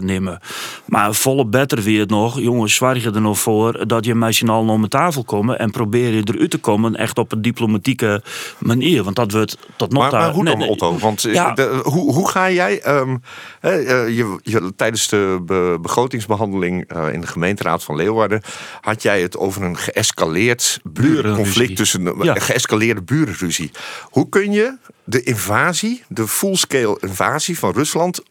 nemen. 0.00 0.40
Maar 0.86 1.14
volle 1.14 1.46
beter 1.46 1.82
weer 1.82 2.06
nog, 2.06 2.40
jongens, 2.40 2.74
zwaar 2.74 2.96
er 3.18 3.24
nog 3.24 3.38
voor 3.38 3.86
dat 3.86 4.04
je 4.04 4.14
met 4.14 4.34
z'n 4.34 4.48
allen 4.48 4.70
om 4.70 4.82
de 4.82 4.88
tafel 4.88 5.24
komen 5.24 5.58
en 5.58 5.70
probeer 5.70 6.12
je 6.14 6.22
eruit 6.34 6.50
te 6.50 6.58
komen 6.58 6.96
echt 6.96 7.18
op 7.18 7.32
een 7.32 7.42
diplomatieke 7.42 8.22
manier. 8.58 9.02
Want 9.04 9.16
dat 9.16 9.32
wordt 9.32 9.56
tot 9.76 9.92
nog 9.92 10.10
Maar, 10.10 10.30
hoe 10.32 10.42
nee, 10.42 10.52
dan, 10.52 10.60
nee, 10.62 10.70
Otto? 10.70 10.98
Want 10.98 11.24
eh, 11.24 11.32
ja, 11.32 11.52
de- 11.52 11.80
hoe, 11.84 12.12
hoe 12.12 12.28
ga 12.30 12.50
jij... 12.50 12.80
ehm, 12.80 13.16
eh, 13.60 13.72
je, 14.16 14.38
je, 14.42 14.72
tijdens 14.76 15.08
de 15.08 15.38
be- 15.46 15.78
begrotingsbehandeling 15.82 16.84
eh, 16.88 17.12
in 17.12 17.20
de 17.20 17.26
gemeenteraad 17.26 17.84
van 17.84 17.96
Leeuwarden... 17.96 18.42
had 18.80 19.02
jij 19.02 19.22
het 19.22 19.36
over 19.36 19.62
een 19.62 19.76
geëscaleerd 19.76 20.80
Burenruzie. 20.82 21.34
conflict 21.44 21.76
tussen... 21.76 22.06
Een 22.06 22.24
Ja. 22.24 22.34
geëscaleerde 22.34 23.02
burenruzie. 23.02 23.70
Hoe 24.02 24.28
kun 24.28 24.52
je 24.52 24.76
de 25.04 25.22
invasie, 25.22 26.02
de 26.08 26.28
full-scale 26.28 26.96
invasie 27.00 27.58
van 27.58 27.72
Rusland 27.72 28.22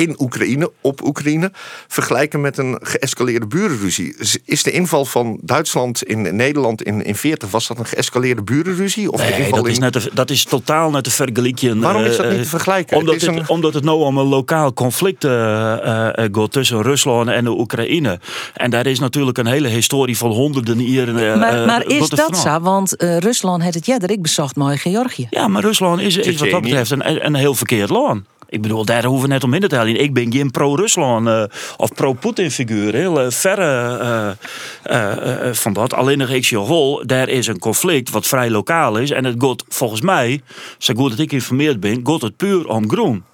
in 0.00 0.14
Oekraïne, 0.18 0.70
op 0.80 1.02
Oekraïne, 1.06 1.52
vergelijken 1.88 2.40
met 2.40 2.58
een 2.58 2.78
geëscaleerde 2.82 3.46
burenruzie. 3.46 4.14
Is- 4.44 4.62
de 4.62 4.70
inval 4.70 5.04
van 5.04 5.38
Duitsland 5.42 6.02
in 6.02 6.36
Nederland 6.36 6.82
in, 6.82 7.04
in 7.04 7.14
40, 7.14 7.50
was 7.50 7.66
dat 7.66 7.78
een 7.78 7.86
geëscaleerde 7.86 8.42
burenruzie? 8.42 9.10
Of 9.12 9.20
de 9.20 9.30
Nee, 9.30 9.38
inval 9.40 9.58
dat 9.62 9.66
is, 9.66 9.78
net 9.78 9.92
te- 9.92 10.10
dat 10.14 10.30
is 10.30 10.44
totaal 10.44 10.90
net 10.90 11.04
te 11.04 11.10
vergelijken. 11.10 11.80
Waarom 11.80 12.02
is 12.04 12.16
dat 12.16 12.26
eh, 12.26 12.32
niet 12.32 12.42
te 12.42 12.48
vergelijken? 12.48 12.96
Omdat 12.96 13.14
Het 13.14 13.22
is 13.22 13.28
het, 13.28 13.38
een- 13.38 13.48
omdat 13.48 13.74
het 13.74 13.84
nou 13.84 13.98
om 14.00 14.18
een 14.18 14.26
lokaal 14.26 14.72
conflict 14.72 15.24
eh, 15.24 15.30
eh, 15.72 16.24
eh, 16.24 16.28
gaat 16.32 16.52
tussen 16.52 16.82
Rusland 16.82 17.28
en 17.28 17.44
de 17.44 17.50
Oekraïne. 17.50 18.20
En 18.54 18.70
daar 18.70 18.86
is 18.86 18.98
natuurlijk 18.98 19.38
een 19.38 19.46
hele 19.46 19.68
historie 19.68 20.16
van 20.16 20.30
honderden 20.30 20.82
jaren. 20.82 21.32
eh, 21.32 21.38
maar, 21.38 21.60
eh, 21.60 21.66
maar 21.66 21.86
is 21.86 22.08
dat 22.08 22.38
zo? 22.38 22.60
Want 22.60 22.96
eh, 22.96 23.16
Rusland 23.18 23.62
heeft 23.62 23.74
het 23.74 23.86
jeder 23.86 24.10
ik 24.10 24.22
bezocht 24.22 24.56
mooi 24.56 24.76
Georgië. 24.76 25.26
Ja, 25.30 25.48
maar 25.48 25.62
Rusland 25.62 26.00
is, 26.00 26.16
is 26.16 26.36
wat 26.40 26.50
dat 26.50 26.60
betreft 26.62 26.90
een, 26.90 27.26
een 27.26 27.34
heel 27.34 27.54
verkeerd 27.54 27.90
land. 27.90 28.24
Ik 28.50 28.62
bedoel, 28.62 28.84
daar 28.84 29.04
hoeven 29.04 29.28
we 29.28 29.34
net 29.34 29.44
om 29.44 29.54
in 29.54 29.60
te 29.60 29.66
tellen. 29.66 30.00
Ik 30.00 30.12
ben 30.12 30.32
geen 30.32 30.50
pro-Rusland 30.50 31.26
eh, 31.26 31.42
of 31.76 31.94
pro-Poetin 31.94 32.50
figuur. 32.50 32.94
Heel 32.94 33.20
eh, 33.20 33.30
verre 33.30 34.36
eh, 34.82 35.52
van 35.52 35.72
dat. 35.72 35.94
Alleen 35.94 36.18
nog 36.18 36.28
ik 36.28 36.50
wel, 36.50 37.02
daar 37.06 37.28
is 37.28 37.46
een 37.46 37.58
conflict 37.58 38.10
wat 38.10 38.26
vrij 38.26 38.50
lokaal 38.50 38.96
is. 38.96 39.10
En 39.10 39.24
het 39.24 39.34
gaat 39.38 39.64
volgens 39.68 40.00
mij, 40.00 40.40
zo 40.78 40.94
goed 40.94 41.10
dat 41.10 41.18
ik 41.18 41.28
geïnformeerd 41.28 41.80
ben, 41.80 42.00
gaat 42.04 42.22
het 42.22 42.36
puur 42.36 42.68
om 42.68 42.90
groen. 42.90 43.24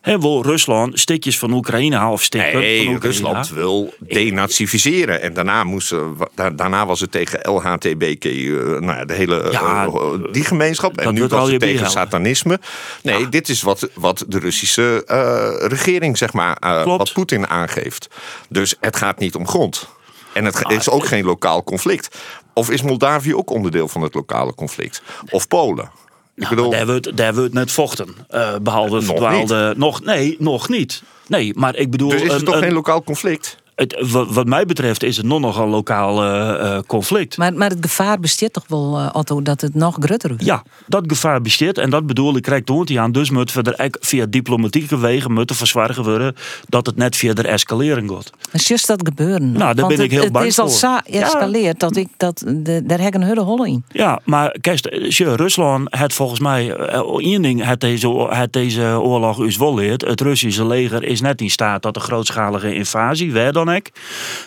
He, 0.00 0.18
wil 0.18 0.42
Rusland 0.42 0.98
stukjes 0.98 1.38
van 1.38 1.52
Oekraïne 1.52 1.96
halen 1.96 2.12
of 2.12 2.22
stikken 2.22 2.50
van 2.52 2.60
Nee. 2.60 2.98
Rusland 2.98 3.50
wil 3.50 3.94
denazificeren. 3.98 5.20
En 5.22 5.32
daarna, 5.34 5.64
moesten, 5.64 6.16
da- 6.34 6.50
daarna 6.50 6.86
was 6.86 7.00
het 7.00 7.10
tegen 7.10 7.40
LHTBQ, 7.52 8.24
eh, 8.24 8.30
nou 8.60 8.86
ja, 8.86 9.04
de 9.04 9.12
hele 9.14 9.48
Ja, 9.50 9.84
eh, 9.86 10.12
die 10.32 10.44
gemeenschap. 10.44 10.96
En 10.98 11.14
nu 11.14 11.26
was 11.26 11.50
het 11.50 11.60
tegen 11.60 11.90
satanisme. 11.90 12.58
Nee, 13.02 13.28
dit 13.28 13.48
is 13.48 13.62
wat, 13.62 13.88
wat 13.94 14.24
de 14.28 14.38
Russische 14.38 15.04
eh, 15.06 15.68
regering, 15.68 16.18
zeg 16.18 16.32
maar, 16.32 16.56
eh, 16.56 16.84
wat 16.84 17.12
Poetin 17.12 17.48
aangeeft. 17.48 18.08
Dus 18.48 18.74
het 18.80 18.96
gaat 18.96 19.18
niet 19.18 19.34
om 19.34 19.46
grond. 19.48 19.88
En 20.32 20.44
het 20.44 20.64
is 20.70 20.88
ook 20.90 21.06
geen 21.06 21.24
lokaal 21.24 21.64
conflict. 21.64 22.18
Of 22.54 22.70
is 22.70 22.82
Moldavië 22.82 23.34
ook 23.34 23.50
onderdeel 23.50 23.88
van 23.88 24.02
het 24.02 24.14
lokale 24.14 24.54
conflict? 24.54 25.02
Of 25.30 25.48
Polen? 25.48 25.90
Ik 26.38 26.48
bedoel, 26.48 26.64
Nou, 26.70 26.76
daar 26.76 26.86
wordt, 26.86 27.16
daar 27.16 27.34
wordt 27.34 27.54
net 27.54 27.72
vochten. 27.72 28.08
eh, 28.28 28.56
behalve 28.62 28.94
Nog 28.94 29.04
verdwaalde. 29.04 29.74
Nog, 29.76 30.04
nee, 30.04 30.36
nog 30.38 30.68
niet. 30.68 31.02
Nee, 31.26 31.52
maar 31.56 31.76
ik 31.76 31.90
bedoel. 31.90 32.08
dus 32.08 32.22
is 32.22 32.30
het 32.32 32.38
een- 32.40 32.44
toch 32.46 32.54
een- 32.54 32.62
geen 32.62 32.72
lokaal 32.72 33.02
conflict? 33.02 33.56
Het, 33.78 34.10
wat, 34.10 34.30
wat 34.30 34.46
mij 34.46 34.66
betreft 34.66 35.02
is 35.02 35.16
het 35.16 35.26
nog 35.26 35.40
nogal 35.40 35.64
een 35.64 35.70
lokaal 35.70 36.22
eh, 36.24 36.74
eh, 36.76 36.82
conflict. 36.86 37.36
Maar, 37.36 37.52
maar 37.54 37.68
het 37.70 37.78
gevaar 37.80 38.20
bestaat 38.20 38.52
toch 38.52 38.64
wel, 38.68 38.98
eh, 38.98 39.08
Otto, 39.12 39.42
dat 39.42 39.60
het 39.60 39.74
nog 39.74 39.96
groter 40.00 40.28
wordt? 40.28 40.44
Ja, 40.44 40.62
dat 40.86 41.04
gevaar 41.06 41.40
bestaat. 41.40 41.78
En 41.78 41.90
dat 41.90 42.06
bedoel 42.06 42.36
ik 42.36 42.42
krijgt 42.42 42.66
toont 42.66 42.96
aan. 42.96 43.12
Dus 43.12 43.30
moeten 43.30 43.64
we 43.64 43.72
er 43.74 43.90
via 44.00 44.26
diplomatieke 44.26 44.98
wegen 44.98 45.32
moeten 45.32 45.56
verzorgen 45.56 46.04
worden 46.04 46.34
dat 46.68 46.86
het 46.86 46.96
net 46.96 47.16
via 47.16 47.32
de 47.32 47.42
escalering 47.42 48.10
gaat. 48.10 48.30
Maar 48.52 48.62
juist 48.64 48.86
dat 48.86 49.00
gebeuren. 49.04 49.52
Nou, 49.52 49.74
daar 49.74 49.86
ben 49.86 50.00
ik 50.00 50.10
het- 50.10 50.20
heel 50.20 50.30
bang 50.30 50.44
Het 50.44 50.52
is 50.52 50.58
al 50.58 50.68
voor. 50.68 50.78
zo 50.78 50.86
Ja. 51.04 51.22
escaleerd 51.22 51.80
dat 51.80 51.96
ik 51.96 52.08
dat, 52.16 52.42
de, 52.46 52.82
daar 52.84 52.98
heb 52.98 53.08
ik 53.08 53.14
een 53.14 53.22
hele 53.26 53.40
holle 53.40 53.68
in. 53.68 53.84
Ja, 53.88 54.20
maar 54.24 54.56
kijk, 54.60 54.80
Rusland 55.18 55.94
had 55.94 56.12
volgens 56.12 56.40
mij 56.40 56.76
één 57.18 57.42
ding 57.42 57.64
had 57.64 57.80
deze, 57.80 58.08
had 58.08 58.52
deze 58.52 58.82
oorlog 59.00 59.38
us 59.40 59.56
wel 59.56 59.74
leerd. 59.74 60.02
Het 60.02 60.20
Russische 60.20 60.66
leger 60.66 61.02
is 61.02 61.20
net 61.20 61.40
in 61.40 61.50
staat 61.50 61.82
tot 61.82 61.96
een 61.96 62.02
grootschalige 62.02 62.74
invasie, 62.74 63.32
waar 63.32 63.52
dan 63.52 63.66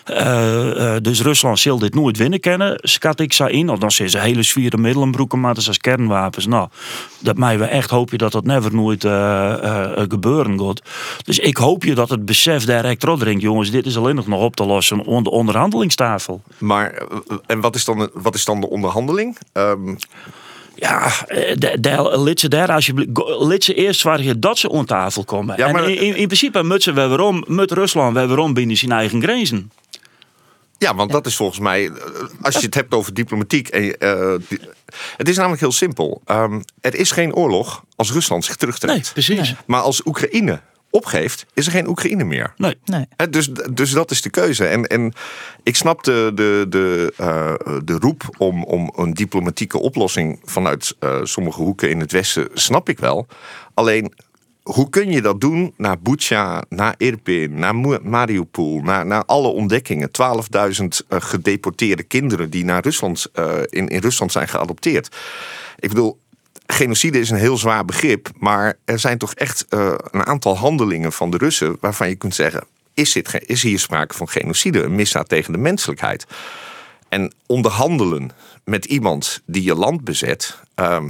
Eh, 0.04 0.94
eh, 0.94 1.02
dus 1.02 1.20
Rusland 1.22 1.58
zal 1.58 1.78
dit 1.78 1.94
nooit 1.94 2.16
winnen 2.16 2.40
kennen, 2.40 2.78
schat 2.82 3.20
ik 3.20 3.32
zo 3.32 3.46
in. 3.46 3.68
Of 3.68 3.78
dan 3.78 3.90
zijn 3.90 4.10
ze 4.10 4.18
hele 4.18 4.42
zwieren 4.42 4.80
middelenbroeken 4.80 5.40
maar 5.40 5.54
als 5.54 5.78
kernwapens. 5.78 6.46
Nou, 6.46 6.68
dat 7.18 7.36
mij 7.36 7.58
we 7.58 7.64
echt 7.64 7.90
hoop 7.90 8.10
je 8.10 8.18
dat 8.18 8.32
dat 8.32 8.44
never 8.44 8.74
nooit 8.74 9.04
eh, 9.04 9.92
gebeuren 10.08 10.60
gaat. 10.60 10.82
Dus 11.24 11.38
ik 11.38 11.56
hoop 11.56 11.84
je 11.84 11.94
dat 11.94 12.08
het 12.08 12.24
besef 12.24 12.64
direct 12.64 13.00
drinkt, 13.00 13.42
jongens, 13.42 13.70
dit 13.70 13.86
is 13.86 13.96
alleen 13.96 14.14
nog 14.14 14.26
nog 14.26 14.40
op 14.40 14.56
te 14.56 14.64
lossen 14.64 15.04
onder 15.04 15.32
de 15.32 15.38
onderhandelingstafel. 15.38 16.42
Maar 16.58 17.02
en 17.46 17.60
wat 17.60 17.74
is 17.74 17.84
dan, 17.84 18.10
wat 18.12 18.34
is 18.34 18.44
dan 18.44 18.60
de 18.60 18.68
onderhandeling? 18.68 19.38
Ehm, 19.52 19.94
Ja, 20.82 21.26
eh, 21.26 22.22
lid 22.22 22.40
ze 22.40 22.48
daar 22.48 22.72
alsjeblieft. 22.72 23.10
Lid 23.38 23.64
ze 23.64 23.74
eerst 23.74 24.02
waar 24.02 24.22
je 24.22 24.38
dat 24.38 24.58
ze 24.58 24.72
aan 24.72 24.84
tafel 24.84 25.24
komen. 25.24 25.56
Ja, 25.56 25.66
en 25.66 25.72
maar- 25.72 25.90
in, 25.90 25.96
in, 26.00 26.16
in 26.16 26.26
principe 26.26 26.62
moet 26.62 26.82
ze 26.82 26.92
weer 26.92 27.08
waarom, 27.08 27.44
moet 27.48 27.70
Rusland 27.72 28.14
weer 28.14 28.26
waarom 28.26 28.54
binnen 28.54 28.76
zijn 28.76 28.92
eigen 28.92 29.22
grenzen. 29.22 29.70
Ja, 30.78 30.94
want 30.94 31.10
dat 31.10 31.26
is 31.26 31.36
volgens 31.36 31.58
mij, 31.58 31.86
eh, 31.86 31.94
als 32.42 32.54
je 32.54 32.64
het 32.66 32.74
hebt 32.74 32.94
over 32.94 33.14
diplomatiek. 33.14 33.68
En, 33.68 33.98
eh, 33.98 34.34
het 35.16 35.28
is 35.28 35.36
namelijk 35.36 35.60
heel 35.60 35.72
simpel. 35.72 36.22
Ehm, 36.24 36.60
er 36.80 36.94
is 36.94 37.10
geen 37.10 37.34
oorlog 37.34 37.84
als 37.96 38.12
Rusland 38.12 38.44
zich 38.44 38.56
terugtrekt. 38.56 38.94
Nee, 38.94 39.12
precies. 39.12 39.54
Maar 39.66 39.80
als 39.80 40.06
Oekraïne 40.06 40.60
opgeeft, 40.92 41.46
is 41.54 41.66
er 41.66 41.72
geen 41.72 41.88
Oekraïne 41.88 42.24
meer. 42.24 42.52
Nee. 42.56 42.78
Nee. 42.84 43.06
Hè, 43.16 43.30
Dus, 43.30 43.48
dus 43.72 43.90
dat 43.90 44.10
is 44.10 44.22
de 44.22 44.30
keuze. 44.30 44.66
En, 44.66 44.86
en 44.86 45.12
ik 45.62 45.76
snap 45.76 46.04
de, 46.04 46.30
de, 46.34 46.66
de, 46.68 47.12
eh, 47.16 47.54
de 47.84 47.96
roep 47.98 48.22
om, 48.38 48.64
om 48.64 48.92
een 48.96 49.14
diplomatieke 49.14 49.78
oplossing 49.78 50.40
vanuit 50.44 50.96
eh, 50.98 51.20
sommige 51.22 51.62
hoeken 51.62 51.90
in 51.90 52.00
het 52.00 52.12
Westen, 52.12 52.48
snap 52.54 52.88
ik 52.88 52.98
wel. 52.98 53.26
Alleen, 53.74 54.12
hoe 54.62 54.90
kun 54.90 55.10
je 55.10 55.22
dat 55.22 55.40
doen 55.40 55.74
naar 55.76 55.98
Bucha, 56.00 56.62
naar 56.68 56.94
Irpin, 56.96 57.54
naar 57.54 57.76
Mariupol, 58.02 58.80
naar, 58.80 59.06
naar 59.06 59.24
alle 59.24 59.48
ontdekkingen? 59.48 60.08
12.000 60.08 60.84
eh, 61.08 61.20
gedeporteerde 61.20 62.02
kinderen 62.02 62.50
die 62.50 62.64
naar 62.64 62.82
Rusland, 62.82 63.26
eh, 63.32 63.58
in, 63.68 63.88
in 63.88 64.00
Rusland 64.00 64.32
zijn 64.32 64.48
geadopteerd. 64.48 65.16
Ik 65.78 65.88
bedoel, 65.88 66.20
genocide 66.72 67.18
is 67.18 67.30
een 67.30 67.36
heel 67.36 67.56
zwaar 67.56 67.84
begrip, 67.84 68.28
maar 68.38 68.78
er 68.84 68.98
zijn 68.98 69.18
toch 69.18 69.34
echt 69.34 69.66
eh, 69.68 69.94
een 70.10 70.26
aantal 70.26 70.56
handelingen 70.56 71.12
van 71.12 71.30
de 71.30 71.36
Russen 71.36 71.76
waarvan 71.80 72.08
je 72.08 72.14
kunt 72.14 72.34
zeggen: 72.34 72.66
is, 72.94 73.12
dit, 73.12 73.42
is 73.46 73.62
hier 73.62 73.78
sprake 73.78 74.14
van 74.14 74.28
genocide, 74.28 74.82
een 74.82 74.94
misdaad 74.94 75.28
tegen 75.28 75.52
de 75.52 75.58
menselijkheid? 75.58 76.26
En 77.08 77.32
onderhandelen 77.46 78.30
met 78.64 78.84
iemand 78.84 79.42
die 79.46 79.62
je 79.62 79.74
land 79.74 80.04
bezet, 80.04 80.58
ehm, 80.74 81.08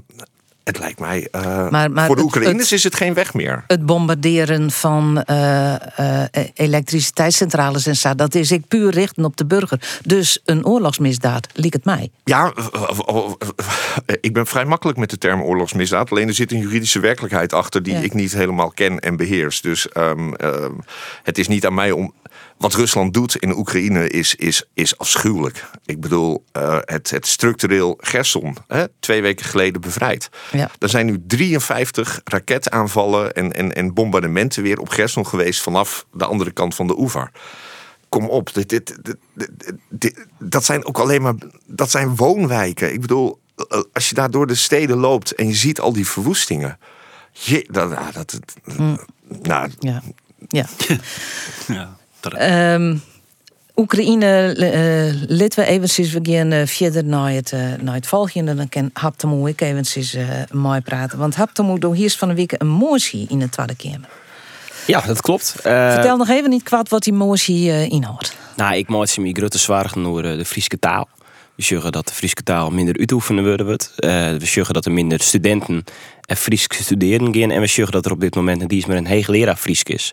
het 0.65 0.79
lijkt 0.79 0.99
mij. 0.99 1.29
eh, 1.31 1.69
Maar- 1.71 1.91
maar 1.91 2.07
voor 2.07 2.17
de 2.17 2.23
Oekraïners 2.23 2.71
het- 2.71 2.79
is 2.79 2.85
het 2.85 2.95
geen 2.95 3.15
weg 3.15 3.35
meer. 3.35 3.65
Het 3.67 3.87
bombarderen 3.87 4.71
van 4.71 5.23
eh, 5.23 5.75
eh, 6.25 6.29
elektriciteitscentrales 6.55 7.87
en 7.87 7.97
zo, 7.97 8.15
dat 8.15 8.35
is 8.35 8.51
ik 8.53 8.69
puur 8.69 8.91
richten 8.91 9.25
op 9.25 9.37
de 9.37 9.47
burger. 9.47 9.81
Dus 10.07 10.41
een 10.45 10.67
oorlogsmisdaad, 10.67 11.47
liek 11.55 11.73
het 11.73 11.85
mij. 11.85 12.11
Ja, 12.25 12.53
ik 14.21 14.33
ben 14.33 14.47
vrij 14.47 14.65
makkelijk 14.65 14.99
met 14.99 15.11
de 15.11 15.19
term 15.19 15.41
oorlogsmisdaad. 15.43 16.11
Alleen 16.11 16.29
er 16.29 16.35
zit 16.35 16.53
een 16.53 16.59
juridische 16.59 17.01
werkelijkheid 17.01 17.53
achter 17.53 17.83
die 17.83 17.93
Ja. 17.95 18.01
ik 18.01 18.15
niet 18.15 18.33
helemaal 18.33 18.71
ken 18.71 19.01
en 19.01 19.17
beheers. 19.17 19.61
Dus 19.61 19.89
ehm, 19.89 20.33
ehm, 20.35 20.73
het 21.23 21.39
is 21.39 21.49
niet 21.49 21.67
aan 21.67 21.75
mij 21.75 21.91
om. 21.91 22.13
Wat 22.63 22.75
Rusland 22.75 23.15
doet 23.15 23.37
in 23.37 23.57
Oekraïne 23.57 24.09
is, 24.09 24.35
is, 24.35 24.65
is 24.75 24.99
afschuwelijk. 24.99 25.65
Ik 25.85 26.01
bedoel, 26.01 26.45
eh, 26.53 26.79
het, 26.81 27.11
het 27.11 27.27
structureel 27.27 27.99
Gerson, 28.01 28.57
hè, 28.67 28.85
twee 29.01 29.23
weken 29.23 29.45
geleden 29.47 29.81
bevrijd. 29.81 30.29
Ja. 30.53 30.71
Er 30.79 30.89
zijn 30.89 31.07
nu 31.07 31.23
53 31.27 32.21
raketaanvallen 32.25 33.33
en, 33.35 33.53
en, 33.53 33.73
en 33.75 33.95
bombardementen 33.95 34.63
weer 34.63 34.79
op 34.81 34.89
Gerson 34.89 35.27
geweest 35.27 35.61
vanaf 35.63 36.07
de 36.13 36.25
andere 36.25 36.51
kant 36.51 36.75
van 36.75 36.87
de 36.87 36.99
oever. 36.99 37.31
Kom 38.09 38.29
op, 38.29 38.55
dit, 38.55 38.69
dit, 38.69 38.97
dit, 39.05 39.17
dit- 39.35 39.73
dit- 39.89 40.27
dat 40.39 40.65
zijn 40.65 40.85
ook 40.85 40.99
alleen 40.99 41.23
maar 41.23 41.35
dat 41.67 41.91
zijn 41.91 42.17
woonwijken. 42.17 42.93
Ik 42.93 43.01
bedoel, 43.01 43.41
eh, 43.57 43.81
als 43.93 44.09
je 44.09 44.15
daar 44.15 44.31
door 44.31 44.47
de 44.47 44.55
steden 44.55 44.97
loopt 44.97 45.33
en 45.35 45.47
je 45.49 45.55
ziet 45.55 45.81
al 45.81 45.93
die 45.93 46.07
verwoestingen. 46.09 46.79
Je, 47.33 47.67
dat, 47.71 47.91
nou, 47.91 48.13
dat, 48.13 48.39
nou, 49.43 49.71
Ja. 49.81 50.03
ja. 50.49 50.67
Ja, 51.69 52.01
Ehm, 52.31 52.97
Oekraïne, 53.77 54.55
uh, 54.59 55.23
lid 55.29 55.55
we 55.55 55.65
eventjes, 55.65 56.13
we 56.13 56.21
gaan 56.23 56.53
eh, 56.53 56.67
verder 56.67 57.05
naar 57.05 57.31
het, 57.31 57.53
naar 57.81 57.95
het 57.95 58.07
volgende. 58.07 58.55
Dan 58.55 58.69
kan 58.69 58.91
Haptemo 58.93 59.47
ik 59.47 59.61
eventjes 59.61 60.15
eh 60.15 60.27
mooi 60.51 60.81
praten. 60.81 61.19
Want 61.19 61.35
Haptemo 61.35 61.79
doet 61.79 61.97
hier 61.97 62.11
van 62.11 62.29
de 62.29 62.35
week 62.35 62.55
een 62.59 62.69
motie 62.69 63.27
in 63.29 63.39
de 63.39 63.49
Tweede 63.49 63.77
Kamer. 63.77 64.09
Ja, 64.87 65.01
dat 65.01 65.21
klopt. 65.21 65.55
Vertel 65.61 66.17
nog 66.17 66.29
even 66.29 66.51
niet 66.51 66.63
kwaad 66.63 66.89
wat 66.89 67.03
die 67.03 67.13
motie 67.13 67.71
eh, 67.71 67.91
inhoudt. 67.91 68.37
Nou, 68.57 68.77
ik 68.77 69.09
ze 69.09 69.21
me 69.21 69.33
grote 69.33 69.59
door 70.03 70.25
eh, 70.25 70.37
de 70.37 70.45
Friese 70.45 70.79
taal. 70.79 71.09
We 71.55 71.63
zeggen 71.63 71.93
dat 71.93 72.09
de 72.09 72.15
Friese 72.15 72.35
taal 72.35 72.71
minder 72.71 72.99
uitoefenen 72.99 73.45
worden 73.45 73.67
wordt. 73.67 73.93
Eh, 73.97 74.11
we 74.11 74.47
zeggen 74.47 74.75
dat 74.75 74.85
er 74.85 74.93
minder 74.93 75.21
studenten 75.21 75.85
en 76.27 76.37
Fries 76.37 76.63
studeren 76.63 77.35
gaan. 77.35 77.51
En 77.51 77.61
we 77.61 77.67
zeggen 77.67 77.93
dat 77.93 78.07
er 78.07 78.13
op 78.13 78.21
dit 78.21 78.35
moment 78.35 78.63
een 78.63 78.69
dienst 78.69 78.87
met 78.87 78.97
een 78.97 79.07
hoogleraar 79.07 79.57
Fries 79.57 79.83
is. 79.83 80.13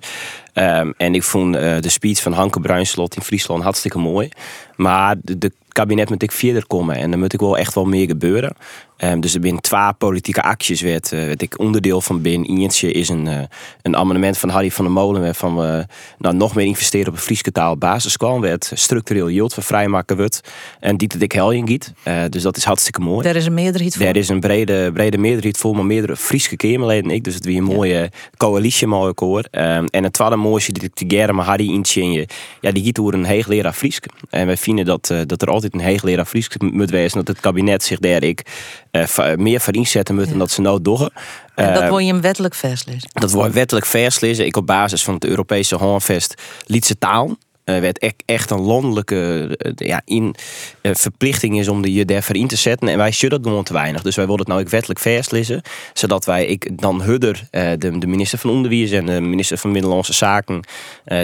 Ehm, 0.53 0.91
en 0.97 1.15
ik 1.15 1.23
vond 1.23 1.55
eh, 1.55 1.79
de 1.79 1.89
speech 1.89 2.21
van 2.21 2.33
Hanke 2.33 2.59
Bruinslot 2.59 3.15
in 3.15 3.21
Friesland 3.21 3.63
hartstikke 3.63 3.99
mooi. 3.99 4.29
Maar 4.75 5.15
de, 5.21 5.51
kabinet 5.67 6.09
moet 6.09 6.23
ik 6.23 6.31
verder 6.31 6.67
komen. 6.67 6.95
En 6.95 7.11
er 7.11 7.17
moet 7.17 7.33
ik 7.33 7.39
wel 7.39 7.57
echt 7.57 7.73
wel 7.73 7.85
meer 7.85 8.07
gebeuren. 8.07 8.55
Ehm, 8.99 9.19
dus 9.19 9.35
er 9.35 9.39
zijn 9.41 9.59
twee 9.59 9.93
politieke 9.97 10.41
acties 10.41 10.81
werd, 10.81 11.09
werd 11.09 11.41
ik 11.41 11.59
onderdeel 11.59 12.01
van 12.01 12.21
ben. 12.21 12.43
Eentje 12.43 12.91
is 12.91 13.09
een, 13.09 13.27
eh, 13.27 13.41
een 13.81 13.95
amendement 13.95 14.37
van 14.37 14.49
Harry 14.49 14.71
van 14.71 14.85
der 14.85 14.93
Molen 14.93 15.21
waarvan 15.21 15.57
we 15.57 15.85
nou, 16.17 16.35
nog 16.35 16.55
meer 16.55 16.65
investeren 16.65 17.07
op 17.07 17.13
een 17.13 17.19
Friese 17.19 17.51
taal 17.51 17.77
basisschool. 17.77 18.41
Werd 18.41 18.71
structureel 18.73 19.29
yield 19.29 19.53
voor 19.53 19.63
vrijmaken 19.63 20.17
wordt. 20.17 20.41
En 20.79 20.97
die 20.97 21.07
dat 21.07 21.21
ik 21.21 21.31
hel 21.31 21.51
in 21.51 21.67
giet. 21.67 21.93
Eh, 22.03 22.23
dus 22.29 22.41
dat 22.41 22.57
is 22.57 22.63
hartstikke 22.63 22.99
mooi. 23.01 23.23
Daar 23.23 23.35
is 23.35 23.45
een 23.45 23.53
meerderheid 23.53 23.95
voor. 23.95 24.05
Er 24.05 24.15
is 24.15 24.29
een 24.29 24.39
brede, 24.39 24.91
brede 24.91 25.17
meerderheid 25.17 25.57
voor, 25.57 25.75
maar 25.75 25.85
meerdere 25.85 26.15
Friese 26.15 26.55
Kamerleden. 26.55 27.11
Ik, 27.11 27.23
dus 27.23 27.33
het 27.33 27.45
weer 27.45 27.57
een 27.57 27.63
mooie 27.63 28.11
coalitie 28.37 28.87
mooi 28.87 29.09
akkoord. 29.09 29.49
Ehm, 29.49 29.85
en 29.85 30.03
het 30.03 30.13
tweede 30.13 30.35
mooie 30.35 30.71
die 30.71 30.91
ik 30.93 31.11
gerne 31.11 31.33
maar 31.33 31.45
Harry 31.45 31.69
inzien. 31.73 32.27
Ja, 32.61 32.71
die 32.71 32.83
giet 32.83 32.95
door 32.95 33.13
een 33.13 33.25
hoogleraar 33.25 33.73
Fries. 33.73 33.99
En 34.29 34.45
wij 34.45 34.57
vinden 34.57 34.85
dat, 34.85 35.13
dat 35.25 35.41
er 35.41 35.49
altijd 35.49 35.73
een 35.73 35.83
hoogleraar 35.83 36.25
Fries 36.25 36.49
moet 36.59 36.89
wezen. 36.89 37.17
Dat 37.17 37.27
het 37.27 37.39
kabinet 37.39 37.83
zich 37.83 37.99
daar 37.99 38.23
ik 38.23 38.43
eh, 38.91 39.35
meer 39.35 39.61
voor 39.61 39.75
inzetten 39.75 40.15
moet 40.15 40.29
dan 40.29 40.39
dat 40.39 40.51
ze 40.51 40.61
nou. 40.61 41.09
En 41.55 41.73
dat 41.73 41.83
wil 41.83 41.97
je 41.97 42.11
hem 42.11 42.21
wettelijk 42.21 42.55
vastlezen. 42.55 43.09
dat 43.13 43.31
wordt 43.31 43.53
wettelijk 43.53 43.85
verslezen. 43.85 44.45
Ik 44.45 44.57
op 44.57 44.65
basis 44.65 45.03
van 45.03 45.13
het 45.13 45.25
Europese 45.25 45.75
handvest 45.75 46.41
Lietse 46.65 46.97
taal. 46.97 47.37
Eh, 47.75 47.79
werd 47.79 48.15
echt, 48.25 48.51
een 48.51 48.61
landelijke 48.61 49.55
eh, 49.57 49.87
ja, 49.87 50.01
in, 50.05 50.35
eh, 50.81 50.91
verplichting 50.93 51.59
is 51.59 51.67
om 51.67 51.81
de 51.81 51.93
je 51.93 52.05
daarvoor 52.05 52.35
in 52.35 52.47
te 52.47 52.55
zetten. 52.55 52.87
En 52.87 52.97
wij 52.97 53.11
zullen 53.11 53.37
dat 53.37 53.47
gewoon 53.47 53.63
te 53.63 53.73
weinig. 53.73 54.01
Dus 54.01 54.15
wij 54.15 54.25
willen 54.25 54.39
het 54.39 54.47
nou 54.47 54.61
ook 54.61 54.69
wettelijk 54.69 54.99
verslezen. 54.99 55.61
Zodat 55.93 56.25
wij 56.25 56.45
ik 56.45 56.81
dan 56.81 57.01
Hudder, 57.01 57.47
de, 57.51 57.77
de 57.77 58.07
minister 58.07 58.39
van 58.39 58.49
Onderwijs 58.49 58.91
en 58.91 59.05
de 59.05 59.21
minister 59.21 59.57
van 59.57 59.71
Middellandse 59.71 60.13
Zaken, 60.13 60.61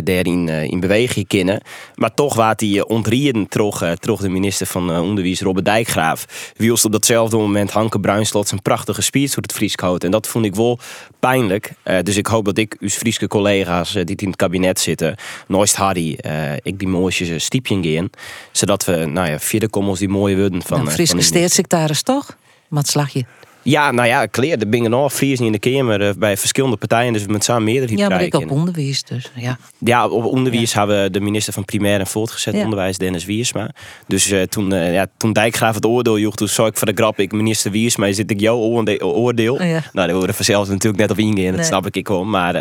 daarin 0.03 0.49
in 0.49 0.79
beweging 0.79 1.27
kennen. 1.27 1.61
Maar 1.95 2.13
toch 2.13 2.35
waat 2.35 2.61
uh, 2.61 2.81
ontrieden 2.87 3.47
terug, 3.47 3.81
eh, 3.81 3.91
terug 3.91 4.21
de 4.21 4.29
minister 4.29 4.67
van 4.67 4.97
Onderwijs, 4.97 5.41
Robert 5.41 5.65
Dijkgraaf. 5.65 6.51
Wielst 6.57 6.85
op 6.85 6.91
datzelfde 6.91 7.37
moment 7.37 7.71
Hanke 7.71 7.99
Bruinslot 7.99 8.47
zijn 8.47 8.61
prachtige 8.61 9.01
speech 9.01 9.31
voor 9.31 9.43
het 9.43 9.53
Fries 9.53 9.73
houdt. 9.75 10.03
En 10.03 10.11
dat 10.11 10.27
vond 10.27 10.45
ik 10.45 10.55
wel 10.55 10.79
pijnlijk. 11.19 11.73
Dus 12.03 12.17
ik 12.17 12.27
hoop 12.27 12.45
dat 12.45 12.57
ik, 12.57 12.75
uw 12.79 12.89
Friese 12.89 13.27
collega's 13.27 13.91
die 13.91 14.15
in 14.15 14.27
het 14.27 14.35
kabinet 14.35 14.79
zitten, 14.79 15.15
nooit 15.47 15.75
Harry, 15.75 16.17
ik 16.61 16.79
die 16.79 16.87
mooie 16.87 17.39
stiepje 17.39 17.81
gaan. 17.81 18.09
Zodat 18.51 18.85
we, 18.85 19.05
nou 19.05 19.29
ja, 19.29 19.39
verder 19.39 19.69
komen 19.69 19.89
als 19.89 19.99
die 19.99 20.09
mooie 20.09 20.37
woorden 20.37 20.61
van. 20.61 20.79
Een 20.79 20.87
eh, 20.87 20.93
Friese 20.93 21.11
van 21.11 21.19
die 21.19 22.03
toch? 22.03 22.37
Wat 22.67 22.87
slag 22.87 23.09
je? 23.09 23.25
Ja, 23.67 23.91
nou 23.91 24.07
ja, 24.07 24.25
kleer. 24.25 24.59
Er 24.59 24.69
bingen 24.69 24.89
nog 24.91 25.13
Fries 25.13 25.39
in 25.39 25.51
de 25.51 25.59
Kamer 25.59 26.01
eh, 26.07 26.13
bij 26.17 26.37
verschillende 26.37 26.77
partijen. 26.77 27.13
Dus 27.13 27.21
we 27.21 27.27
moeten 27.27 27.45
samen 27.45 27.63
meerderheid 27.63 27.99
Ja, 27.99 28.09
maar 28.09 28.21
ik 28.23 28.33
op 28.33 28.51
onderwijs 28.51 29.03
dus. 29.03 29.31
Ja. 29.35 29.57
Ja, 29.77 30.07
op 30.07 30.23
onderwijs 30.25 30.73
hebben 30.73 31.01
we 31.01 31.09
de 31.09 31.19
minister 31.19 31.53
van 31.53 31.65
primair 31.65 31.99
en 31.99 32.07
voortgezet 32.07 32.53
Ja. 32.53 32.63
onderwijs, 32.63 32.97
Dennis 32.97 33.25
Wiersma. 33.25 33.69
Dus 34.07 34.29
eh, 34.31 34.41
toen, 34.41 34.73
eh, 34.73 34.93
ja, 34.93 35.07
toen 35.17 35.33
Dijkgraaf 35.33 35.75
het 35.75 35.85
oordeel 35.85 36.19
joeg, 36.19 36.35
toen 36.35 36.47
zou 36.47 36.67
ik 36.67 36.77
voor 36.77 36.87
de 36.87 36.93
grap, 36.95 37.19
ik 37.19 37.31
minister 37.31 37.71
Wiersma, 37.71 38.11
zit 38.11 38.31
ik 38.31 38.39
jouw 38.39 38.57
oorde- 38.57 39.05
oordeel. 39.05 39.63
Ja. 39.63 39.83
Nou, 39.93 40.07
daar 40.07 40.15
worden 40.15 40.35
vanzelf 40.35 40.67
natuurlijk 40.67 40.97
net 40.97 41.11
op 41.11 41.17
ingaan, 41.19 41.45
dat 41.45 41.55
Nee. 41.55 41.63
snap 41.65 41.85
ik 41.85 41.95
ik 41.95 42.07
wel. 42.07 42.25
Maar 42.25 42.53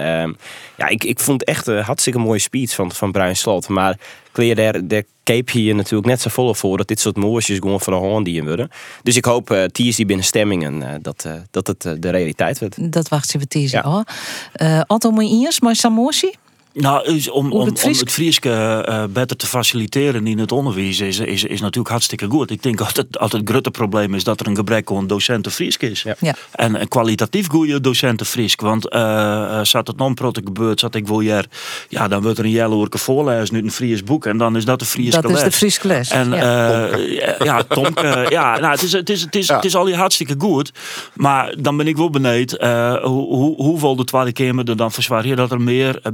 ja, 0.77 0.89
ik, 0.89 1.05
ik 1.05 1.21
vond 1.21 1.45
echt 1.45 1.67
een 1.67 1.83
hartstikke 1.83 2.19
mooie 2.19 2.39
speech 2.39 2.75
van, 2.75 2.93
van 2.93 3.13
Bruin 3.13 3.37
Slot. 3.37 3.69
Maar 3.69 3.97
Kleer, 4.35 4.55
daar, 4.55 4.89
daar 4.89 5.03
keep 5.23 5.51
je 5.51 5.65
je 5.65 5.75
natuurlijk 5.75 6.07
net 6.07 6.21
zo 6.21 6.31
vol 6.31 6.55
voor 6.55 6.77
dat 6.77 6.89
dit 6.89 7.01
soort 7.01 7.17
mooisjes 7.17 7.59
gewoon 7.59 7.81
van 7.81 7.93
de 7.93 7.99
hand 7.99 8.25
die 8.25 8.45
worden. 8.45 8.69
Dus 9.03 9.17
ik 9.17 9.25
hoop, 9.25 9.51
uh, 9.51 9.65
die 9.95 10.07
binnen 10.07 10.25
stemmingen, 10.25 10.83
eh, 10.83 10.95
dat, 11.03 11.25
eh, 11.25 11.33
dat 11.51 11.67
het 11.67 11.85
eh, 11.85 11.93
de 11.99 12.11
realiteit 12.11 12.59
wordt. 12.59 12.93
Dat 12.93 13.09
wacht 13.09 13.29
ze 13.29 13.39
we 13.39 13.47
tezen. 13.47 13.83
Ja. 13.85 14.05
Uh, 14.63 14.81
Otto, 14.87 15.11
moet 15.11 15.31
je 15.31 15.45
eerst 15.45 15.63
maar 15.63 15.77
Samosi? 15.77 16.33
Nou, 16.75 17.21
om, 17.31 17.53
om, 17.53 17.61
het 17.61 17.69
om 17.69 17.77
Fries- 17.77 18.01
het 18.01 18.13
Frieske 18.13 18.51
eh, 18.87 19.05
beter 19.09 19.37
te 19.37 19.47
faciliteren 19.47 20.27
in 20.27 20.39
het 20.39 20.53
onderwijs 20.53 21.01
is, 21.01 21.19
is, 21.19 21.45
is 21.45 21.61
natuurlijk 21.61 21.89
hartstikke 21.89 22.27
goed. 22.29 22.51
Ik 22.51 22.63
denk 22.63 22.79
dat 22.79 22.97
het, 22.97 23.19
altijd 23.19 23.43
het 23.43 23.51
grote 23.51 23.71
probleem 23.71 24.15
is 24.15 24.25
dat 24.25 24.41
er 24.41 24.47
een 24.47 24.57
gebrek 24.57 24.91
aan 24.91 25.07
docenten 25.07 25.53
Friesk 25.53 25.83
is. 25.83 26.05
Ja. 26.21 26.35
En 26.51 26.81
een 26.81 26.89
kwalitatief 26.89 27.49
goede 27.49 27.81
docenten 27.81 28.27
Friesk. 28.27 28.61
Want 28.61 28.89
eh 28.89 29.03
eh, 29.35 29.65
zat 29.65 29.87
het 29.87 29.97
non-prote 29.97 30.41
gebeurd, 30.45 30.81
zat 30.81 30.95
ik 30.95 31.07
wel 31.07 31.21
jaar, 31.21 31.47
ja, 31.89 32.09
dan 32.09 32.23
wordt 32.23 32.39
er 32.39 32.45
een 32.45 32.51
jelle 32.51 32.75
oorke 32.75 32.99
voorlezen 32.99 33.55
uit 33.55 33.65
een 33.65 33.71
Fries 33.71 34.05
boek 34.05 34.27
en 34.27 34.37
dan 34.37 34.57
is 34.57 34.65
dat 34.65 34.79
de 34.79 34.85
Frieske 34.85 35.21
Dat 35.21 35.31
is 35.31 35.39
de 35.39 35.45
les. 35.45 35.57
Frieske 35.57 35.87
les, 35.87 36.11
En 36.11 36.31
ja. 36.31 36.89
eh, 36.89 37.19
ja, 37.19 37.35
ja, 37.45 37.63
Tomke, 37.63 38.27
ja, 38.29 38.59
nou, 38.59 38.73
het 38.73 38.83
is, 38.83 38.93
het 38.93 39.11
is, 39.11 39.21
het 39.21 39.35
is, 39.35 39.49
het 39.49 39.65
is 39.65 39.77
al 39.77 39.87
hier 39.87 39.97
hartstikke 39.97 40.35
goed. 40.39 40.73
Maar 41.15 41.55
dan 41.59 41.77
ben 41.77 41.87
ik 41.87 41.97
wel 41.97 42.11
benieuwd 42.11 42.53
eh, 42.53 42.95
hoe, 43.03 43.35
hoe, 43.35 43.55
hoeveel 43.57 43.97
de 43.97 44.05
Tweede 44.05 44.33
Kamer 44.33 44.69
er 44.69 44.77
dan 44.77 44.93
verzwaar 44.93 45.27
je 45.27 45.35
dat 45.35 45.51
er 45.51 45.61
meer 45.61 46.01
eh, 46.03 46.13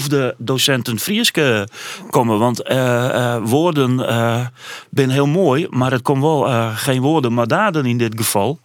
betoefde 0.00 0.34
docenten 0.38 0.98
Frieske 0.98 1.68
komen. 2.10 2.38
Want 2.38 2.62
eh, 2.62 3.34
eh, 3.34 3.42
woorden 3.44 4.08
eh 4.08 4.46
zijn 4.94 5.10
heel 5.10 5.26
mooi, 5.26 5.66
maar 5.70 5.92
het 5.92 6.02
komt 6.02 6.22
wel 6.22 6.72
geen 6.74 7.00
woorden, 7.00 7.34
maar 7.34 7.46
daden 7.46 7.86
in 7.86 7.98
dit 7.98 8.14
geval. 8.16 8.58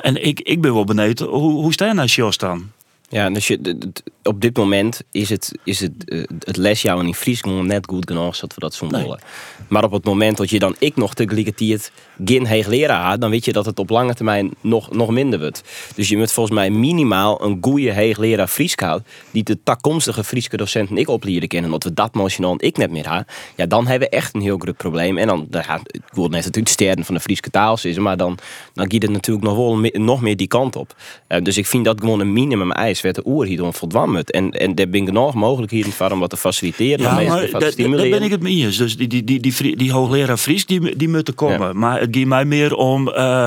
En 0.00 0.24
ik, 0.24 0.40
ik 0.40 0.60
ben 0.60 0.74
wel 0.74 0.84
benieuwd, 0.84 1.18
hoe, 1.18 1.52
hoe 1.52 1.72
sta 1.72 1.86
je 1.86 1.94
naar 1.94 2.06
Jos 2.06 2.36
dan? 2.36 2.70
Ja, 3.08 3.30
dus 3.30 3.46
je, 3.46 3.78
op 4.22 4.40
dit 4.40 4.56
moment 4.56 5.02
is 5.10 5.28
het, 5.28 5.52
is 5.64 5.80
het, 5.80 5.92
het 6.38 6.56
lesjouwen 6.56 7.06
in 7.06 7.14
Fries 7.14 7.42
net 7.42 7.86
goed 7.86 8.06
genoeg 8.06 8.36
zodat 8.36 8.54
we 8.54 8.60
dat 8.60 8.74
zo 8.74 8.88
willen. 8.88 9.20
Maar 9.68 9.84
op 9.84 9.92
het 9.92 10.04
moment 10.04 10.36
dat 10.36 10.50
je 10.50 10.58
dan 10.58 10.76
ik 10.78 10.96
nog 10.96 11.14
tegelijkertijd 11.14 11.92
geen 12.24 12.48
hoogleraar 12.48 13.04
had, 13.04 13.20
dan 13.20 13.30
weet 13.30 13.44
je 13.44 13.52
dat 13.52 13.66
het 13.66 13.78
op 13.78 13.90
lange 13.90 14.14
termijn 14.14 14.50
nog, 14.60 14.90
nog 14.90 15.10
minder 15.10 15.38
wordt. 15.38 15.62
Dus 15.94 16.08
je 16.08 16.16
moet 16.16 16.32
volgens 16.32 16.56
mij 16.56 16.70
minimaal 16.70 17.44
een 17.44 17.58
goede 17.60 17.94
hoogleraar 17.94 18.48
Fries 18.48 18.74
houden, 18.76 19.06
die 19.30 19.42
de 19.42 19.58
toekomstige 19.64 20.24
Frieske 20.24 20.56
docenten 20.56 20.96
ik 20.96 21.08
opleiden 21.08 21.48
kennen. 21.48 21.72
En 21.72 21.78
dat 21.78 21.84
we 21.84 21.94
dat 21.94 22.14
motioneel 22.14 22.54
ik 22.58 22.76
net 22.76 22.90
meer 22.90 23.08
hebben, 23.08 23.26
ja, 23.56 23.66
dan 23.66 23.86
hebben 23.86 24.08
we 24.08 24.16
echt 24.16 24.34
een 24.34 24.40
heel 24.40 24.58
groot 24.58 24.76
probleem. 24.76 25.18
En 25.18 25.26
dan, 25.26 25.46
ja, 25.50 25.80
ik 25.84 26.00
wil 26.12 26.28
net 26.28 26.44
natuurlijk 26.44 26.68
sterren 26.68 27.04
van 27.04 27.14
de 27.14 27.20
Frieske 27.20 27.50
taal 27.50 27.78
maar 27.98 28.16
dan, 28.16 28.38
dan 28.74 28.92
gaat 28.92 29.02
het 29.02 29.10
natuurlijk 29.10 29.46
nog 29.46 29.56
wel 29.56 29.90
nog 29.92 30.20
meer 30.20 30.36
die 30.36 30.46
kant 30.46 30.76
op. 30.76 30.96
Eh, 31.26 31.42
dus 31.42 31.56
ik 31.56 31.66
vind 31.66 31.84
dat 31.84 32.00
gewoon 32.00 32.20
een 32.20 32.32
minimum 32.32 32.72
eis 32.72 33.00
werd 33.00 33.14
de 33.14 33.22
oer 33.24 33.46
hier 33.46 33.72
verdwaan 33.72 34.12
moet. 34.12 34.30
En, 34.30 34.50
en 34.50 34.74
daar 34.74 34.88
ben 34.88 35.00
ik 35.00 35.06
genoeg 35.06 35.34
mogelijkheden 35.34 35.92
voor 35.92 36.10
om 36.10 36.18
wat 36.18 36.30
te 36.30 36.36
faciliteren, 36.36 37.00
Ja, 37.00 37.12
maar 37.12 37.62
stimuleren. 37.70 38.10
ben 38.10 38.22
ik 38.22 38.30
het 38.30 38.42
mee 38.42 38.56
eens. 38.64 38.76
Dus 38.76 38.96
die, 38.96 39.08
die, 39.08 39.24
die, 39.24 39.40
die, 39.40 39.76
die 39.76 39.92
hoogleraar 39.92 40.36
Fries, 40.36 40.66
die, 40.66 40.96
die 40.96 41.08
moeten 41.08 41.34
komen. 41.34 41.78
Maar 41.78 42.00
het 42.00 42.11
ging 42.14 42.26
mij 42.26 42.44
meer 42.44 42.74
om, 42.74 43.08
eh 43.08 43.46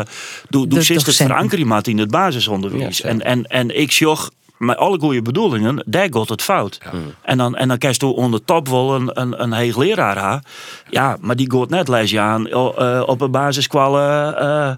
doe, 0.50 0.68
doe 0.68 0.68
docenten. 0.68 1.14
verankering 1.14 1.86
in 1.88 1.98
het 1.98 2.12
basisonderwijs. 2.12 3.02
en, 3.02 3.22
en, 3.22 3.44
en 3.44 3.80
ik 3.80 3.92
zag 3.92 4.32
met 4.66 4.78
alle 4.78 5.00
goede 5.00 5.22
bedoelingen, 5.22 5.84
daar 5.86 6.08
gaat 6.12 6.30
het 6.30 6.42
fout. 6.42 6.78
En 7.22 7.38
dan, 7.38 7.56
en 7.56 7.68
dan 7.68 7.78
krijg 7.78 8.00
je 8.00 8.06
onder 8.06 8.44
top 8.46 8.68
wel 8.68 8.96
een, 8.96 9.10
een, 9.14 9.42
een 9.42 9.54
hoogleraar 9.54 10.18
ha. 10.18 10.42
Ja, 10.90 11.18
maar 11.22 11.36
die 11.36 11.52
gaat 11.52 11.70
net 11.70 11.88
lesje 11.88 12.20
aan 12.20 12.48
eh, 12.48 13.04
op 13.06 13.22
een 13.22 13.32
basiskwal 13.32 14.00
eh, 14.00 14.72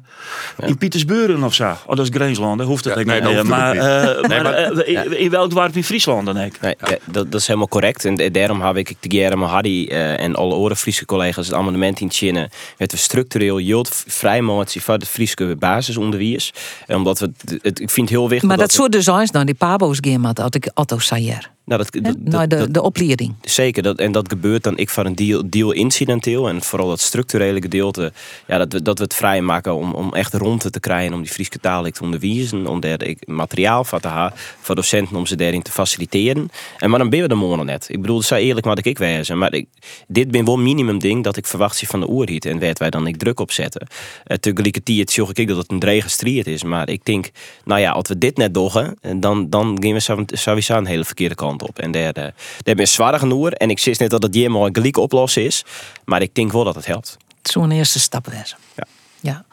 in 0.68 0.78
Pietersburen 0.78 1.44
of 1.44 1.54
zo. 1.54 1.70
Oh, 1.86 1.96
dat 1.96 2.00
is 2.00 2.10
Greensland, 2.14 2.58
dat 2.58 2.68
hoeft 2.68 2.84
het 2.86 2.96
nee, 2.96 3.06
dat 3.06 3.24
meer. 3.24 3.24
hoeft 3.24 3.38
het 3.38 3.48
maar 3.48 3.68
ook 3.70 3.74
niet. 3.74 3.84
eh, 4.24 4.30
Nee, 4.30 4.42
maar, 4.42 4.44
maar- 4.44 4.84
eh, 4.84 5.06
in, 5.06 5.20
in 5.20 5.30
welk 5.30 5.50
dorp 5.52 5.76
in 5.76 5.84
Friesland 5.84 6.26
dan 6.26 6.38
ik? 6.38 6.62
Nee, 6.62 6.76
ja, 6.80 6.98
dat, 7.06 7.32
dat 7.32 7.42
is 7.42 7.48
helemaal 7.48 7.68
correct. 7.68 8.06
En 8.06 8.16
de- 8.16 8.32
daarom 8.32 8.62
heb 8.62 8.78
ik 8.78 8.96
de 9.00 9.18
Germe 9.18 9.46
Hardy 9.46 9.88
eh, 9.90 10.20
en 10.20 10.36
alle 10.36 10.54
andere 10.54 10.76
Friese 10.76 11.06
collega's 11.06 11.46
het 11.48 11.56
amendement 11.56 12.00
in 12.00 12.12
Chinnen. 12.12 12.50
Het 12.78 12.92
we 12.92 12.98
structureel 12.98 13.60
jult 13.60 14.04
vrijmotie 14.08 14.82
voor 14.82 14.94
het 14.94 15.08
Friese 15.08 15.56
basisonderwijs. 15.60 16.54
En 16.88 16.96
omdat 16.96 17.20
we 17.20 17.32
het, 17.46 17.60
het- 17.62 17.80
ik 17.80 17.90
vind 17.90 18.10
het 18.10 18.18
heel 18.18 18.30
wichtig. 18.30 18.48
Maar 18.50 18.58
dat 18.58 18.72
soort 18.72 18.92
designs 18.92 19.32
dan, 19.32 19.46
die 19.46 19.56
pabo's 19.56 19.77
gaan 19.80 20.22
met 20.22 20.38
had 20.38 20.56
ik 20.56 20.72
Otto 20.74 21.00
Sayer. 21.00 21.57
Nou, 21.68 21.84
dat, 21.84 22.04
dat, 22.04 22.18
Nou, 22.20 22.48
de, 22.48 22.72
de 22.72 22.82
opleiding. 22.82 23.34
Zeker, 23.42 23.84
dat, 23.84 24.00
en 24.00 24.12
dat 24.12 24.30
gebeurt 24.30 24.64
dan 24.64 24.78
ik 24.78 24.90
voor 24.90 25.06
een 25.06 25.16
deal, 25.16 25.44
deal 25.46 25.72
incidenteel. 25.72 26.50
En 26.50 26.62
vooral 26.62 26.88
dat 26.88 27.00
structurele 27.00 27.62
gedeelte, 27.62 28.12
ja, 28.48 28.58
dat, 28.58 28.74
we, 28.74 28.82
dat 28.82 28.98
we 28.98 29.04
het 29.04 29.14
vrijmaken 29.14 29.76
om, 29.76 29.94
om 29.94 30.14
echt 30.14 30.34
rond 30.34 30.72
te 30.72 30.80
krijgen. 30.80 31.14
Om 31.14 31.22
die 31.22 31.32
Friese 31.32 31.60
taal 31.62 31.84
te 31.84 32.04
onderwijzen. 32.04 32.68
Om 32.68 32.80
daar 32.80 33.00
materiaal 33.26 33.84
voor 33.84 34.00
te 34.00 34.08
hebben 34.08 34.34
voor 34.60 34.76
docenten 34.76 35.16
om 35.16 35.26
ze 35.26 35.36
daarin 35.36 35.62
te 35.62 35.72
faciliteren. 35.72 36.50
En 36.78 36.90
maar 36.90 37.00
dan 37.00 37.10
ben 37.10 37.22
we 37.22 37.28
de 37.28 37.36
morgen 37.36 37.66
net. 37.66 37.86
Ik 37.90 38.02
bedoel, 38.02 38.22
zo 38.22 38.36
eerlijk 38.36 38.66
moet 38.66 38.86
ik 38.86 38.98
wezen. 38.98 39.38
Maar 39.38 39.54
ik, 39.54 39.68
dit 40.08 40.32
ben 40.32 40.46
wel 40.46 40.58
minimum 40.58 41.00
ding 41.00 41.24
dat 41.24 41.38
ik 41.38 41.46
verwacht 41.46 41.78
zie 41.78 41.88
van 41.88 42.00
de 42.00 42.10
oerhiet. 42.10 42.46
En 42.46 42.60
werd 42.60 42.80
wij 42.80 42.90
dan 42.90 43.08
ik 43.08 43.18
druk 43.18 43.40
op 43.40 43.52
zetten. 43.52 43.88
Uh, 44.28 44.38
tegelijkertijd 44.38 45.12
zorg 45.12 45.34
ik 45.34 45.48
dat 45.48 45.58
het 45.58 45.72
een 45.72 45.80
drege 45.80 46.10
strijd 46.10 46.48
is. 46.48 46.64
Maar 46.64 46.90
ik 46.90 47.06
denk, 47.06 47.30
nou 47.66 47.82
ja, 47.82 47.92
als 47.92 48.08
we 48.08 48.18
dit 48.18 48.38
net 48.38 48.54
doggen, 48.54 48.98
dan, 49.16 49.50
dan 49.50 49.78
gaan 49.82 50.26
we 50.26 50.38
sowieso 50.38 50.78
een 50.78 50.86
hele 50.86 51.06
verkeerde 51.06 51.36
kant 51.36 51.57
op. 51.62 51.80
En 51.80 51.92
daar, 51.92 52.04
eh, 52.14 52.14
daar 52.14 52.76
ben 52.76 52.78
ik 52.80 52.88
zwaar 52.88 53.20
genoeg. 53.20 53.50
En 53.50 53.70
ik 53.70 53.80
zeg 53.80 54.00
net 54.00 54.10
dat 54.10 54.24
het 54.24 54.36
helemaal 54.36 54.66
een 54.66 54.76
gelijk 54.76 54.98
oplossen 54.98 55.44
is. 55.44 55.66
Maar 56.06 56.22
ik 56.22 56.36
denk 56.36 56.52
wel 56.52 56.64
dat 56.64 56.76
het 56.76 56.86
helpt. 56.86 57.18
Zo'n 57.42 57.72
eerste 57.72 58.00
stap 58.00 58.26
wezen. 58.28 58.58
Ja. 58.76 58.84
ja. 59.20 59.46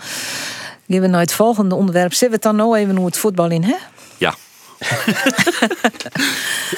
Gaan 0.89 1.01
we 1.01 1.07
naar 1.07 1.21
het 1.21 1.33
volgende 1.33 1.75
onderwerp. 1.75 2.13
Zullen 2.13 2.29
we 2.29 2.35
het 2.35 2.43
dan 2.43 2.57
nou 2.57 2.79
even 2.79 2.97
hoe 2.97 3.07
het 3.07 3.19
voetbal 3.19 3.51
in, 3.51 3.63
hè? 3.65 3.75
Ja. 4.19 4.35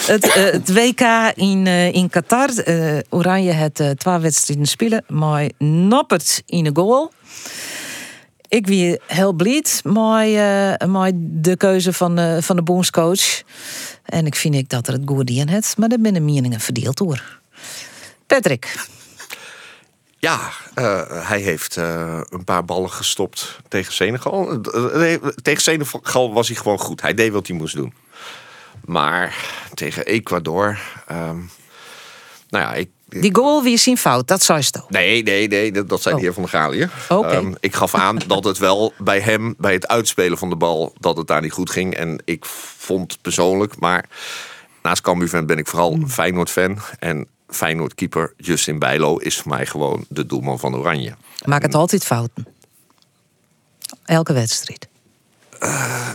Het, 0.06 0.28
eh, 0.28 0.44
het 0.44 0.72
WK 0.72 1.00
in, 1.34 1.66
eh, 1.66 1.92
in 1.92 2.10
Qatar. 2.10 2.48
eh, 2.48 2.98
Oranje 3.08 3.52
het 3.52 3.80
eh, 3.80 3.90
twee 3.90 4.18
wedstrijden 4.18 4.66
spelen. 4.66 5.04
Maar 5.08 5.50
Noppert 5.58 6.42
in 6.46 6.64
de 6.64 6.70
goal. 6.74 7.12
Ik 8.48 8.66
wie 8.66 9.00
heel 9.06 9.32
blij 9.32 9.62
met, 9.84 10.36
eh, 10.36 10.86
de 11.14 11.56
keuze 11.56 11.92
van, 11.92 12.18
eh, 12.18 12.42
van 12.42 12.56
de 12.56 12.62
bondscoach. 12.62 13.42
En 14.04 14.26
ik 14.26 14.34
vind 14.34 14.54
ik 14.54 14.68
dat 14.68 14.86
er 14.86 14.92
het 14.92 15.04
goed 15.04 15.40
in 15.40 15.48
het. 15.48 15.74
Maar 15.78 15.88
zijn 15.88 16.12
de 16.12 16.20
meningen 16.20 16.60
verdeeld 16.60 16.96
door. 16.96 17.38
Patrick. 18.26 18.74
Ja, 20.18 20.50
eh, 20.74 21.02
hij 21.28 21.40
heeft 21.40 21.76
eh, 21.76 22.20
een 22.28 22.44
paar 22.44 22.64
ballen 22.64 22.90
gestopt 22.90 23.58
tegen 23.68 23.92
Senegal. 23.92 24.60
Tegen 25.42 25.62
Senegal 25.62 26.32
was 26.32 26.48
hij 26.48 26.56
gewoon 26.56 26.78
goed. 26.78 27.02
Hij 27.02 27.14
deed 27.14 27.32
wat 27.32 27.46
hij 27.46 27.56
moest 27.56 27.74
doen. 27.76 27.94
Maar 28.84 29.36
tegen 29.74 30.06
Ecuador. 30.06 30.78
ehm, 31.06 31.38
nou 32.48 32.64
ja, 32.64 32.74
ik, 32.74 32.90
Die 33.20 33.34
goal 33.34 33.62
wie 33.62 33.76
zien 33.76 33.96
fout, 33.96 34.28
dat 34.28 34.42
zei 34.42 34.58
je 34.60 34.70
toch? 34.70 34.90
Nee, 34.90 35.22
nee, 35.22 35.48
nee, 35.48 35.72
dat, 35.72 35.88
dat 35.88 36.02
zei 36.02 36.14
de 36.14 36.20
heer 36.20 36.32
van 36.32 36.42
der 36.42 36.52
Galië. 36.52 36.88
Ehm, 37.08 37.52
ik 37.60 37.74
gaf 37.74 37.94
aan 37.94 38.18
dat 38.26 38.44
het 38.44 38.58
wel 38.58 38.92
bij 38.98 39.20
hem, 39.20 39.54
bij 39.58 39.72
het 39.72 39.88
uitspelen 39.88 40.38
van 40.38 40.48
de 40.48 40.56
bal, 40.56 40.94
dat 40.98 41.16
het 41.16 41.26
daar 41.26 41.40
niet 41.40 41.52
goed 41.52 41.70
ging. 41.70 41.94
En 41.94 42.22
ik 42.24 42.44
vond 42.76 43.18
persoonlijk, 43.22 43.80
maar 43.80 44.08
naast 44.82 45.02
Cambuur-fan 45.02 45.46
ben 45.46 45.58
ik 45.58 45.66
vooral 45.66 45.92
een 45.92 46.10
Feyenoord-fan. 46.10 46.78
En 46.98 47.26
Feyenoord-keeper 47.48 48.32
Justin 48.36 48.78
Bijlo 48.78 49.16
is 49.16 49.38
voor 49.38 49.52
mij 49.52 49.66
gewoon 49.66 50.04
de 50.08 50.26
doelman 50.26 50.58
van 50.58 50.76
Oranje. 50.76 51.14
Maak 51.44 51.62
het 51.62 51.74
altijd 51.74 52.04
fouten. 52.04 52.46
Elke 54.04 54.32
wedstrijd. 54.32 54.88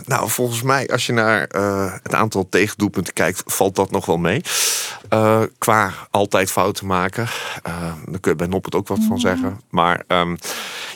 Nou, 0.06 0.30
volgens 0.30 0.62
mij, 0.62 0.88
als 0.88 1.06
je 1.06 1.12
naar 1.12 1.44
eh, 1.46 1.92
het 2.02 2.14
aantal 2.14 2.48
tegendoelpunten 2.48 3.12
kijkt, 3.12 3.42
valt 3.46 3.76
dat 3.76 3.90
nog 3.90 4.06
wel 4.06 4.16
mee. 4.16 4.40
Eh, 5.08 5.42
qua 5.58 5.92
altijd 6.10 6.50
fouten 6.50 6.86
maken. 6.86 7.26
Eh, 7.62 7.92
daar 8.06 8.20
kun 8.20 8.30
je 8.30 8.36
bij 8.36 8.46
Noppert 8.46 8.74
ook 8.74 8.88
wat 8.88 8.98
van 9.08 9.20
zeggen. 9.20 9.60
Maar 9.70 10.02
ehm, 10.06 10.36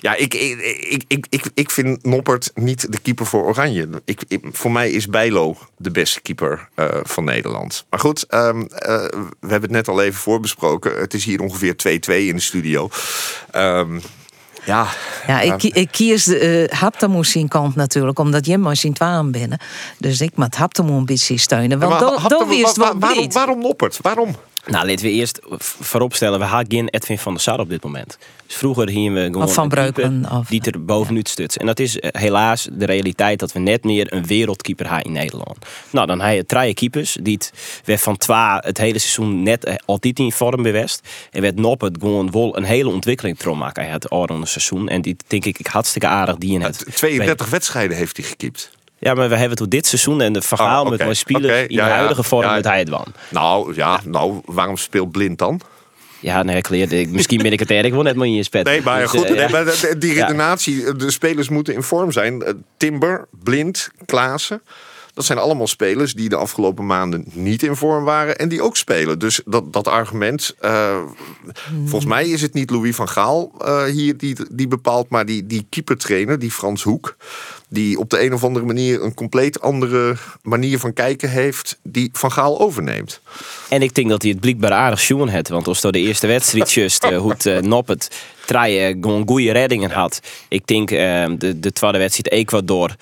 ja, 0.01 0.15
ik, 0.15 0.35
ik, 0.35 1.05
ik, 1.09 1.27
ik, 1.29 1.45
ik, 1.55 1.71
vind 1.71 2.05
Noppert 2.05 2.51
niet 2.55 2.93
de 2.93 2.99
keeper 2.99 3.27
voor 3.27 3.45
Oranje. 3.45 3.89
Ik, 4.05 4.23
ik- 4.29 4.45
voor 4.53 4.73
mij 4.73 4.91
is 4.91 5.07
Bijlo 5.09 5.57
de 5.77 5.91
beste 5.91 6.21
keeper 6.21 6.69
eh, 6.75 6.89
van 7.03 7.25
Nederland. 7.25 7.85
Maar 7.91 8.01
goed, 8.01 8.23
ehm, 8.29 8.61
eh, 8.61 8.95
we 9.41 9.49
hebben 9.49 9.61
het 9.63 9.71
net 9.71 9.89
al 9.89 10.03
even 10.03 10.21
voorbesproken. 10.21 10.99
Het 11.01 11.15
is 11.15 11.25
hier 11.25 11.41
ongeveer 11.41 11.77
2-2 11.77 12.29
in 12.29 12.35
de 12.37 12.43
studio. 12.43 12.89
Ehm, 13.51 13.99
ja, 14.65 14.87
Ja, 15.27 15.41
ik, 15.41 15.63
ik 15.63 15.89
kies 15.91 16.25
de 16.25 16.69
uh, 16.71 16.79
Haptamoes 16.79 17.31
zien 17.31 17.49
kant 17.49 17.75
natuurlijk, 17.75 18.19
omdat 18.19 18.47
je 18.47 18.59
maar 18.59 18.77
zien 18.77 18.93
twaalf 18.93 19.27
binnen. 19.31 19.59
Dus 19.99 20.21
ik 20.21 20.31
moet 20.35 20.55
Haptamoe 20.57 20.97
een 20.99 21.05
beetje 21.05 21.39
steunen. 21.39 21.79
Want 21.79 21.93
het 21.93 22.01
wa- 22.77 22.89
wel 22.89 22.99
waarom, 22.99 23.19
waarom 23.33 23.59
Noppert? 23.61 23.99
Waarom? 24.03 24.37
Nou, 24.67 24.87
laten 24.87 25.05
we 25.05 25.11
eerst 25.11 25.41
vooropstellen, 25.59 26.39
we 26.39 26.45
hadden 26.45 26.71
geen 26.73 26.89
Edwin 26.89 27.19
van 27.19 27.33
der 27.33 27.43
Sar 27.43 27.59
op 27.59 27.69
dit 27.69 27.83
moment. 27.83 28.19
Dus 28.47 28.57
vroeger 28.57 28.89
hingen 28.89 29.15
we 29.15 29.25
gewoon 29.25 29.43
Of 29.43 29.55
Van 29.55 29.69
Breukelen, 29.69 30.31
of- 30.33 30.49
die 30.49 30.61
er 30.61 30.85
bovenuit 30.85 31.29
stutst. 31.29 31.57
En 31.57 31.67
dat 31.67 31.79
is 31.79 31.99
eh, 32.01 32.21
helaas 32.21 32.69
de 32.73 32.85
realiteit 32.85 33.39
dat 33.39 33.53
we 33.53 33.59
net 33.59 33.85
meer 33.85 34.13
een 34.13 34.27
wereldkeeper 34.27 34.87
hebben 34.87 35.05
in 35.05 35.13
Nederland. 35.13 35.57
Nou, 35.91 36.07
dan 36.07 36.21
heb 36.21 36.35
je 36.35 36.47
drie 36.47 36.75
keepers 36.75 37.17
die 37.23 37.35
het 37.35 37.53
werd 37.85 38.01
van 38.01 38.17
twa 38.17 38.63
het 38.65 38.79
hele 38.79 38.99
seizoen 38.99 39.43
net 39.43 39.65
eh, 39.65 39.75
altijd 39.85 40.19
in 40.19 40.33
vorm 40.33 40.63
bewest. 40.63 41.09
En 41.31 41.41
werd 41.43 41.57
Noppert 41.59 41.97
gewoon 42.01 42.31
wel 42.31 42.57
een 42.57 42.65
hele 42.65 42.89
ontwikkeling 42.89 43.39
maken 43.57 43.83
hij 43.83 43.93
het 43.93 44.13
oranje 44.13 44.47
seizoen. 44.47 44.89
En 44.89 45.03
die 45.03 45.17
denk 45.27 45.45
ik 45.45 45.67
hartstikke 45.67 46.07
aardig 46.07 46.37
die 46.37 46.53
in 46.53 46.63
het. 46.63 46.87
32 46.95 47.49
wedstrijden 47.49 47.97
heeft 47.97 48.17
hij 48.17 48.27
gekiept. 48.27 48.76
Ja, 48.99 49.15
maar 49.15 49.25
we 49.29 49.31
hebben 49.35 49.49
het 49.51 49.59
tot 49.59 49.71
dit 49.71 49.87
seizoen 49.87 50.21
en 50.21 50.33
de 50.33 50.43
verhaal 50.43 50.85
Oh, 50.85 50.91
met 50.91 50.99
mijn 50.99 51.17
spelers 51.17 51.61
in 51.61 51.67
de 51.69 51.75
ja. 51.75 51.89
huidige 51.89 52.23
vorm 52.23 52.43
Ja, 52.43 52.55
met 52.55 52.65
hij 52.65 52.79
het 52.79 52.89
wan. 52.89 53.07
Nou, 53.31 53.75
ja, 53.75 54.01
nou, 54.05 54.41
waarom 54.45 54.77
speelt 54.77 55.11
Blind 55.11 55.39
dan? 55.39 55.61
Ja, 56.21 56.43
nee, 56.43 56.57
ik- 56.89 57.09
misschien 57.11 57.43
ben 57.43 57.53
ik 57.53 57.59
het 57.59 57.71
erg 57.71 57.91
wel 57.91 58.03
net 58.03 58.17
maar 58.17 58.27
in 58.27 58.35
je 58.35 58.43
spet. 58.43 58.65
Nee, 58.65 58.83
maar 58.83 59.01
Dus, 59.01 59.11
goed, 59.11 59.25
eh, 59.25 59.31
nee, 59.37 59.49
maar 59.49 59.95
die 59.99 60.13
redenatie, 60.21 60.97
de 60.97 61.11
spelers 61.11 61.49
moeten 61.49 61.75
in 61.75 61.83
vorm 61.83 62.13
zijn. 62.13 62.43
Eh, 62.43 62.53
Timber, 62.77 63.27
Blind, 63.43 63.91
Klaassen. 64.05 64.63
Dat 65.15 65.25
zijn 65.25 65.39
allemaal 65.39 65.67
spelers 65.67 66.15
die 66.15 66.29
de 66.29 66.37
afgelopen 66.37 66.87
maanden 66.87 67.25
niet 67.33 67.63
in 67.63 67.77
vorm 67.77 68.05
waren 68.05 68.39
en 68.39 68.49
die 68.49 68.63
ook 68.63 68.77
spelen. 68.77 69.19
Dus 69.19 69.41
dat, 69.45 69.73
dat 69.73 69.89
argument, 69.89 70.55
eh, 70.61 70.97
volgens 71.85 72.05
mij 72.05 72.29
is 72.29 72.43
het 72.43 72.55
niet 72.55 72.71
Louis 72.71 72.97
van 72.97 73.09
Gaal 73.09 73.53
hier 73.93 74.17
die, 74.17 74.37
die 74.51 74.69
bepaalt, 74.69 75.09
maar 75.09 75.27
die, 75.27 75.47
die 75.47 75.67
keepertrainer, 75.71 76.39
die 76.39 76.51
Frans 76.51 76.83
Hoek, 76.83 77.17
die 77.69 77.99
op 77.99 78.11
de 78.11 78.25
een 78.25 78.35
of 78.35 78.45
andere 78.45 78.65
manier 78.65 79.03
een 79.03 79.15
compleet 79.15 79.61
andere 79.61 80.17
manier 80.43 80.79
van 80.79 80.93
kijken 80.93 81.31
heeft, 81.31 81.79
die 81.83 82.09
Van 82.13 82.33
Gaal 82.33 82.61
overneemt. 82.61 83.21
En 83.69 83.83
ik 83.83 83.95
denk 83.95 84.09
dat 84.09 84.23
hij 84.23 84.31
het 84.31 84.41
blijkbaar 84.41 84.73
aardig 84.73 85.01
schoen 85.01 85.29
had. 85.29 85.49
Want 85.49 85.67
als 85.67 85.81
door 85.81 85.93
de 85.93 85.99
eerste 85.99 86.27
wedstrijd 86.27 86.73
just 86.73 87.05
uh, 87.05 87.19
hoe 87.19 87.31
het 87.31 87.47
uh, 87.47 87.59
Noppet 87.59 88.11
drie 88.47 88.81
uh, 88.81 88.87
gewoon 88.87 89.27
goede 89.27 89.53
reddingen 89.53 89.91
had. 89.91 90.21
Ik 90.49 90.67
denk 90.67 90.89
de, 90.89 91.57
de 91.61 91.73
tweede 91.73 91.99
wedstrijd 91.99 92.31
Ecuador 92.31 92.97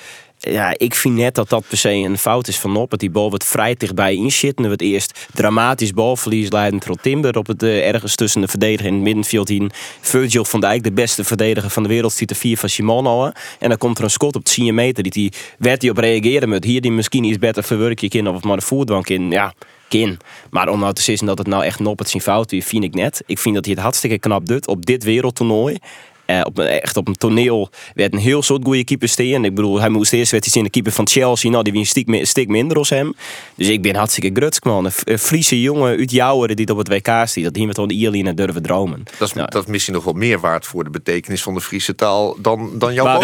ja, 0.51 0.75
ik 0.77 0.95
vind 0.95 1.15
net 1.15 1.35
dat 1.35 1.49
dat 1.49 1.65
per 1.69 1.79
se 1.79 1.91
een 1.91 2.19
fout 2.19 2.49
is 2.49 2.59
van 2.59 2.73
Noppert. 2.73 3.01
Die 3.01 3.11
bal 3.11 3.29
wordt 3.29 3.45
vrij 3.45 3.75
dichtbij 3.75 4.15
in 4.15 4.33
zit. 4.33 4.59
Nu 4.59 4.71
het 4.71 4.81
eerst 4.81 5.27
dramatisch 5.33 5.93
balverlies 5.93 6.51
leiden 6.51 6.81
tot 6.81 7.03
Timber 7.03 7.39
op 7.39 7.47
het 7.47 7.63
uh, 7.63 7.89
ergens 7.89 8.15
tussen 8.15 8.41
de 8.41 8.49
verdediger 8.49 8.87
in 8.87 8.95
het 8.95 9.03
middenveld 9.03 9.51
in. 9.51 9.71
Virgil 10.01 10.45
van 10.45 10.61
Dijk, 10.61 10.83
de 10.83 10.93
beste 10.93 11.25
verdediger 11.25 11.71
van 11.71 11.83
de 11.83 11.89
wereld, 11.89 12.13
ziet 12.13 12.29
de 12.29 12.35
vier 12.35 12.59
van 12.59 12.69
Shimano. 12.69 13.31
En 13.59 13.69
dan 13.69 13.79
komt 13.79 13.99
er 13.99 14.05
een 14.05 14.11
schot 14.11 14.37
op 14.37 14.45
10 14.45 14.75
meter. 14.75 15.03
Die, 15.03 15.13
die 15.13 15.33
werd 15.59 15.83
hij 15.83 15.91
op 15.91 15.97
reageren 15.97 16.49
met. 16.49 16.65
Hier 16.65 16.81
die 16.81 16.93
misschien 16.93 17.25
iets 17.25 17.39
beter 17.39 17.65
verwerken 17.65 18.09
kind 18.09 18.29
of 18.29 18.43
maar 18.43 18.57
de 18.57 18.63
voetbank 18.63 19.09
in. 19.09 19.31
Ja, 19.31 19.55
kin. 19.89 20.19
Maar 20.51 20.69
om 20.69 20.81
nou 20.81 20.93
te 20.93 21.03
zeggen 21.03 21.27
dat 21.27 21.39
het 21.39 21.47
nou 21.47 21.65
echt 21.65 21.81
Noppert 21.81 22.09
zijn 22.09 22.23
fout 22.23 22.53
is, 22.53 22.65
vind 22.65 22.85
ik 22.85 22.95
net. 22.95 23.23
Ik 23.27 23.39
vind 23.39 23.55
dat 23.55 23.65
hij 23.65 23.75
het 23.75 23.83
hartstikke 23.83 24.19
knap 24.19 24.47
doet 24.47 24.67
op 24.67 24.87
dit 24.87 25.05
wereldtoernooi. 25.05 25.79
Uh, 26.27 26.41
op, 26.45 26.59
echt 26.59 26.97
op 26.97 27.09
een 27.09 27.17
toneel 27.17 27.71
werd 27.95 28.13
een 28.13 28.19
heel 28.19 28.43
soort 28.43 28.65
goede 28.65 28.85
keeper 28.85 29.09
staan. 29.09 29.45
Ik 29.45 29.55
bedoel, 29.55 29.81
hij 29.81 29.89
moest 29.89 30.13
eerst 30.13 30.31
werd 30.31 30.45
hij 30.45 30.53
in 30.55 30.63
de 30.63 30.71
keeper 30.71 30.93
van 30.93 31.09
Chelsea. 31.09 31.51
Nou, 31.51 31.63
die 31.63 31.73
wie 31.73 31.81
een 31.81 31.87
stuk, 31.87 32.27
stuk 32.27 32.49
minder 32.49 32.77
als 32.77 32.91
hem. 32.91 33.15
Dus 33.55 33.69
ik 33.69 33.83
ben 33.83 33.95
hartstikke 33.95 34.41
grutsk, 34.41 34.65
man. 34.65 34.91
Een 35.05 35.19
Friese 35.19 35.61
jongen 35.61 35.99
uit 35.99 36.11
Jouweren 36.11 36.57
die 36.57 36.69
op 36.69 36.79
het 36.79 36.89
WK 36.89 37.09
staat. 37.25 37.43
Dat 37.43 37.55
die 37.55 37.67
met 37.67 37.77
de 37.77 37.87
Ierlien 37.89 38.35
durven 38.35 38.63
dromen. 38.63 39.03
Dat 39.19 39.29
is, 39.29 39.35
nou, 39.35 39.51
dat 39.51 39.63
is 39.63 39.69
misschien 39.69 39.95
nog 39.95 40.05
wel 40.05 40.13
meer 40.13 40.41
waard 40.41 40.67
voor 40.67 40.85
de 40.85 40.91
betekenis 40.91 41.43
van 41.43 41.55
de 41.55 41.61
Friese 41.61 41.95
taal 41.95 42.37
dan, 42.41 42.71
dan 42.79 42.95
jouw 42.95 43.05
maar 43.05 43.19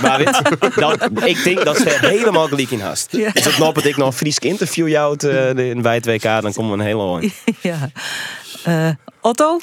maar 0.00 0.18
weet, 0.18 1.28
Ik 1.28 1.44
denk 1.44 1.64
dat 1.64 1.76
ze 1.76 1.98
helemaal 2.00 2.46
gelijk 2.46 2.70
in 2.70 2.80
haast. 2.80 3.08
Ja. 3.10 3.30
Dus 3.30 3.44
het 3.44 3.56
dat 3.56 3.84
ik 3.84 3.96
nog 3.96 4.06
een 4.06 4.12
Fries 4.12 4.38
interview 4.38 4.88
jou 4.88 5.16
uh, 5.24 5.82
bij 5.82 5.94
het 5.94 6.06
WK, 6.06 6.22
dan 6.22 6.52
komen 6.52 6.70
we 6.72 6.78
een 6.78 6.86
hele 6.86 7.02
hoor. 7.02 7.22
Ja. 7.60 7.90
Uh, 8.68 8.90
Otto? 9.20 9.58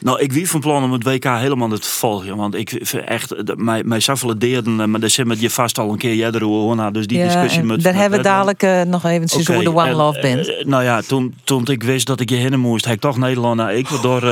Nou, 0.00 0.20
ik 0.20 0.32
wie 0.32 0.50
van 0.50 0.60
plan 0.60 0.84
om 0.84 0.92
het 0.92 1.04
WK 1.04 1.24
helemaal 1.24 1.68
niet 1.68 1.82
te 1.82 1.88
volgen. 1.88 2.36
Want 2.36 2.54
ik 2.54 2.80
vind 2.82 3.04
echt, 3.04 3.56
mij, 3.56 3.84
mij 3.84 4.00
deerden, 4.38 4.90
maar 4.90 5.00
daar 5.00 5.10
zit 5.10 5.26
met 5.26 5.40
je 5.40 5.50
vast 5.50 5.78
al 5.78 5.90
een 5.90 5.98
keer 5.98 6.14
jij 6.14 6.30
hoor. 6.38 6.92
Dus 6.92 7.06
die 7.06 7.18
ja, 7.18 7.24
discussie 7.24 7.62
met. 7.62 7.82
Daar 7.82 7.94
hebben 7.94 8.18
we 8.18 8.24
dadelijk 8.24 8.62
uh, 8.62 8.82
nog 8.82 9.04
even 9.04 9.40
okay, 9.40 9.54
hoe 9.54 9.64
de 9.64 9.74
One 9.74 9.88
en, 9.88 9.94
Love 9.94 10.20
bent. 10.20 10.48
Uh, 10.48 10.64
nou 10.64 10.84
ja, 10.84 11.00
toen, 11.00 11.34
toen 11.44 11.66
ik 11.66 11.82
wist 11.82 12.06
dat 12.06 12.20
ik 12.20 12.30
je 12.30 12.36
heen 12.36 12.60
moest, 12.60 12.84
heb 12.84 12.94
ik 12.94 13.00
toch 13.00 13.16
Nederland 13.16 13.56
naar 13.56 13.68
Ecuador 13.68 14.24
uh, 14.24 14.30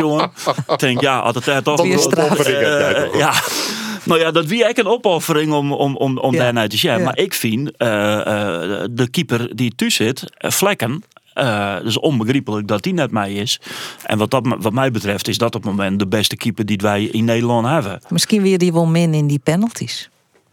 uh, 0.00 0.22
Ik 0.68 0.78
denk, 0.78 1.00
ja, 1.00 1.22
had 1.22 1.34
het 1.34 1.46
er 1.46 1.62
toch. 1.62 1.86
ja. 3.16 3.32
Nou 4.04 4.20
ja, 4.20 4.30
dat 4.30 4.46
wie 4.46 4.68
ik 4.68 4.78
een 4.78 4.86
opoffering 4.86 5.52
om, 5.52 5.72
om, 5.72 5.96
om, 5.96 6.18
om 6.18 6.34
ja. 6.34 6.42
daarna 6.42 6.66
te 6.66 6.76
zien. 6.76 6.90
Ja. 6.90 6.98
Maar 6.98 7.18
ik 7.18 7.34
vind 7.34 7.72
de 7.78 9.08
keeper 9.10 9.56
die 9.56 9.72
tussen 9.76 10.04
zit, 10.04 10.24
Vlekken, 10.38 11.02
uh, 11.34 11.80
dus 11.82 11.98
onbegrijpelijk 11.98 12.68
dat 12.68 12.82
die 12.82 12.92
net 12.92 13.10
mij 13.10 13.32
is. 13.32 13.60
En 14.04 14.18
wat, 14.18 14.30
dat, 14.30 14.56
wat 14.58 14.72
mij 14.72 14.90
betreft 14.90 15.28
is 15.28 15.38
dat 15.38 15.54
op 15.54 15.62
het 15.62 15.70
moment 15.70 15.98
de 15.98 16.06
beste 16.06 16.36
keeper 16.36 16.66
die 16.66 16.78
wij 16.78 17.04
in 17.04 17.24
Nederland 17.24 17.66
hebben. 17.66 18.00
Misschien 18.08 18.42
weer 18.42 18.58
die 18.58 18.72
wel 18.72 18.86
min 18.86 19.14
in 19.14 19.26
die 19.26 19.38
penalties. 19.38 20.10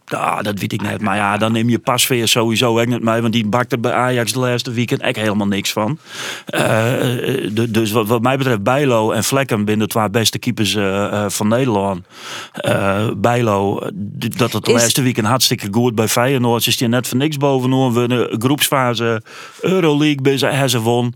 Ja, 0.08 0.42
dat 0.42 0.58
weet 0.58 0.72
ik 0.72 0.82
niet. 0.82 1.00
Maar 1.00 1.16
ja, 1.16 1.36
dan 1.36 1.52
neem 1.52 1.68
je 1.68 1.78
Pasveer 1.78 2.28
sowieso 2.28 2.80
ook 2.80 2.86
niet 2.86 3.02
mee. 3.02 3.20
Want 3.20 3.32
die 3.32 3.46
bakt 3.46 3.72
er 3.72 3.80
bij 3.80 3.92
Ajax 3.92 4.32
de 4.32 4.38
laatste 4.38 4.70
weekend 4.70 5.00
echt 5.00 5.16
helemaal 5.16 5.46
niks 5.46 5.72
van. 5.72 5.98
Uh, 6.54 6.60
de, 6.60 7.66
dus 7.70 7.90
wat, 7.90 8.06
wat, 8.06 8.22
mij 8.22 8.36
betreft 8.36 8.62
Bijlo 8.62 9.10
en 9.10 9.24
Vlekken 9.24 9.64
binnen 9.64 9.86
de 9.86 9.92
twee 9.92 10.10
beste 10.10 10.38
keepers 10.38 10.74
uh, 10.74 11.24
van 11.28 11.48
Nederland. 11.48 12.06
Uh, 12.66 13.06
Bijlo, 13.16 13.80
dat 14.36 14.52
het 14.52 14.64
de 14.64 14.72
is... 14.72 14.80
laatste 14.80 15.02
weekend 15.02 15.26
hartstikke 15.26 15.68
goed 15.70 15.94
bij 15.94 16.08
Feyenoord. 16.08 16.66
Is 16.66 16.78
je 16.78 16.88
net 16.88 17.08
voor 17.08 17.18
niks 17.18 17.36
bovenop. 17.36 17.94
We 17.94 18.08
de 18.08 18.36
groepsfase 18.38 19.22
Euroleague 19.60 20.22
bij 20.22 20.68
ze 20.68 20.80
won. 20.80 21.14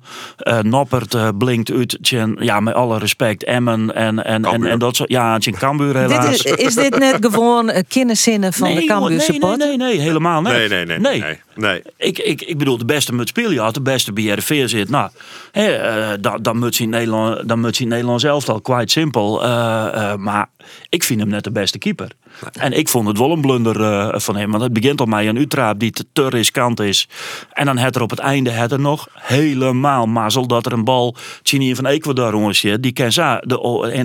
Noppert 0.62 1.38
blinkt 1.38 1.70
uit. 1.70 1.98
Ja, 2.38 2.60
met 2.60 2.74
alle 2.74 2.98
respect. 2.98 3.44
Emmen 3.44 3.94
en, 3.94 4.24
en, 4.24 4.44
en, 4.44 4.64
en, 4.64 4.78
dat 4.78 4.96
soort. 4.96 5.10
Ja, 5.10 5.38
Tjen 5.38 5.54
Cambuur 5.54 5.96
helaas. 5.96 6.42
Dit 6.42 6.58
is, 6.58 6.64
is 6.64 6.74
dit 6.74 6.98
net 6.98 7.16
gewoon 7.30 7.72
kinderzinnen 7.88 8.52
van... 8.52 8.74
Nee 8.74 8.81
nee, 8.86 9.38
Nee, 9.38 9.56
nee, 9.56 9.76
nee, 9.76 9.98
helemaal 9.98 10.42
niet. 10.42 10.52
Nee, 10.52 10.68
nee, 10.68 10.84
nee. 10.84 10.98
nee. 10.98 11.20
nee. 11.20 11.38
nee. 11.54 11.82
Ik, 11.96 12.18
ik, 12.18 12.42
ik 12.42 12.58
bedoel, 12.58 12.78
de 12.78 12.84
beste 12.84 13.14
moet 13.14 13.28
spelen. 13.28 13.52
Je 13.52 13.60
had 13.60 13.74
de 13.74 13.80
beste 13.80 14.12
bij 14.12 14.24
RV 14.24 14.68
zit. 14.68 14.88
Nou, 14.88 15.10
hè, 15.52 15.98
uh, 16.12 16.18
dan, 16.20 16.42
dan 16.42 16.58
moet 16.58 16.76
je 16.76 16.84
in 16.84 16.90
Nederland, 16.90 17.48
dan 17.48 17.60
moet 17.60 17.76
je 17.76 17.82
in 17.82 17.88
Nederland 17.88 18.20
zelf 18.20 18.48
al 18.48 18.60
quite 18.60 18.92
simpel. 18.92 19.44
Uh, 19.44 19.48
uh, 19.48 20.14
maar 20.14 20.48
ik 20.88 21.02
vind 21.02 21.20
hem 21.20 21.28
net 21.28 21.44
de 21.44 21.52
beste 21.52 21.78
keeper. 21.78 22.10
En 22.52 22.72
ik 22.72 22.88
vond 22.88 23.08
het 23.08 23.18
wel 23.18 23.30
een 23.30 23.40
blunder 23.40 23.80
uh, 23.80 24.18
van 24.18 24.36
hem. 24.36 24.50
Want 24.50 24.62
het 24.62 24.72
begint 24.72 25.00
al 25.00 25.06
mij 25.06 25.28
een 25.28 25.36
Utraap 25.36 25.78
die 25.78 25.90
te, 25.90 26.06
te 26.12 26.28
riskant 26.28 26.80
is. 26.80 27.08
En 27.52 27.66
dan 27.66 27.76
had 27.76 27.96
er 27.96 28.02
op 28.02 28.10
het 28.10 28.18
einde 28.18 28.50
het 28.50 28.72
er 28.72 28.80
nog 28.80 29.08
helemaal 29.14 30.06
mazzel 30.06 30.46
dat 30.46 30.66
er 30.66 30.72
een 30.72 30.84
bal 30.84 31.16
Chini 31.42 31.74
van 31.74 31.86
Ecuador 31.86 32.32
jongens 32.32 32.60
die 32.80 32.92
kan 32.92 33.12
ze 33.12 33.42
de 33.46 33.54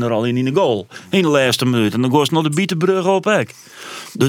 er 0.03 0.11
al 0.11 0.23
in 0.23 0.45
de 0.45 0.51
goal 0.53 0.87
in 1.09 1.21
de 1.21 1.27
laatste 1.27 1.65
minuut 1.65 1.93
en 1.93 2.01
dan 2.01 2.11
goes 2.11 2.29
nog 2.29 2.43
de 2.43 2.49
bietenbrug 2.49 3.07
op 3.07 3.23
hek. 3.23 3.53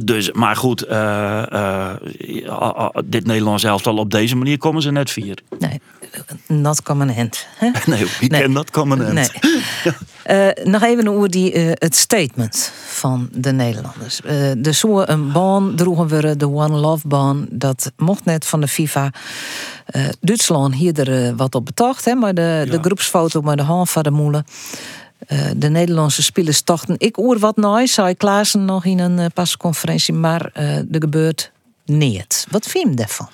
Dus, 0.04 0.32
maar 0.32 0.56
goed, 0.56 0.88
uh, 0.88 1.42
uh, 1.52 2.88
dit 3.04 3.26
Nederlands 3.26 3.64
elftal 3.64 3.96
op 3.96 4.10
deze 4.10 4.36
manier 4.36 4.58
komen 4.58 4.82
ze 4.82 4.90
net 4.90 5.10
vier. 5.10 5.38
Nee, 5.58 5.80
not 6.46 6.82
common. 6.82 7.08
Hè? 7.08 7.26
Nee, 7.86 8.06
wie 8.20 8.30
nee. 8.30 8.48
not 8.48 8.70
common 8.70 9.02
end. 9.02 9.32
Nee. 10.24 10.54
uh, 10.56 10.64
nog 10.72 10.82
even 10.82 11.08
over 11.08 11.30
die, 11.30 11.54
uh, 11.54 11.70
het 11.74 11.96
statement 11.96 12.72
van 12.86 13.28
de 13.32 13.52
Nederlanders. 13.52 14.20
Uh, 14.24 14.30
de 14.58 14.72
zo 14.72 15.00
een 15.00 15.32
baan 15.32 15.74
droegen 15.74 16.06
we 16.06 16.36
de 16.36 16.48
One 16.48 16.76
Love 16.76 17.08
baan. 17.08 17.46
Dat 17.50 17.92
mocht 17.96 18.24
net 18.24 18.46
van 18.46 18.60
de 18.60 18.68
FIFA. 18.68 19.12
Duitsland 20.20 20.74
hier 20.74 21.08
er 21.08 21.36
wat 21.36 21.54
op 21.54 21.64
betacht, 21.64 22.04
hè, 22.04 22.14
maar 22.14 22.34
de, 22.34 22.62
ja. 22.64 22.70
de 22.70 22.78
groepsfoto 22.82 23.40
met 23.40 23.56
de 23.56 23.62
hand 23.62 23.90
van 23.90 24.02
de 24.02 24.10
moelen. 24.10 24.44
Uh, 25.28 25.38
de 25.56 25.68
Nederlandse 25.68 26.22
spelers 26.22 26.60
tochten. 26.60 26.94
Ik 26.98 27.16
hoor 27.16 27.38
wat 27.38 27.56
nooit, 27.56 27.90
zei 27.90 28.14
Klaassen 28.14 28.64
nog 28.64 28.84
in 28.84 28.98
een 28.98 29.18
uh, 29.18 29.26
pasconferentie, 29.34 30.14
maar 30.14 30.50
uh, 30.56 30.76
er 30.76 30.86
gebeurt 30.90 31.50
niet. 31.84 32.46
Wat 32.50 32.66
vind 32.66 32.88
je 32.88 32.94
daarvan? 32.94 33.28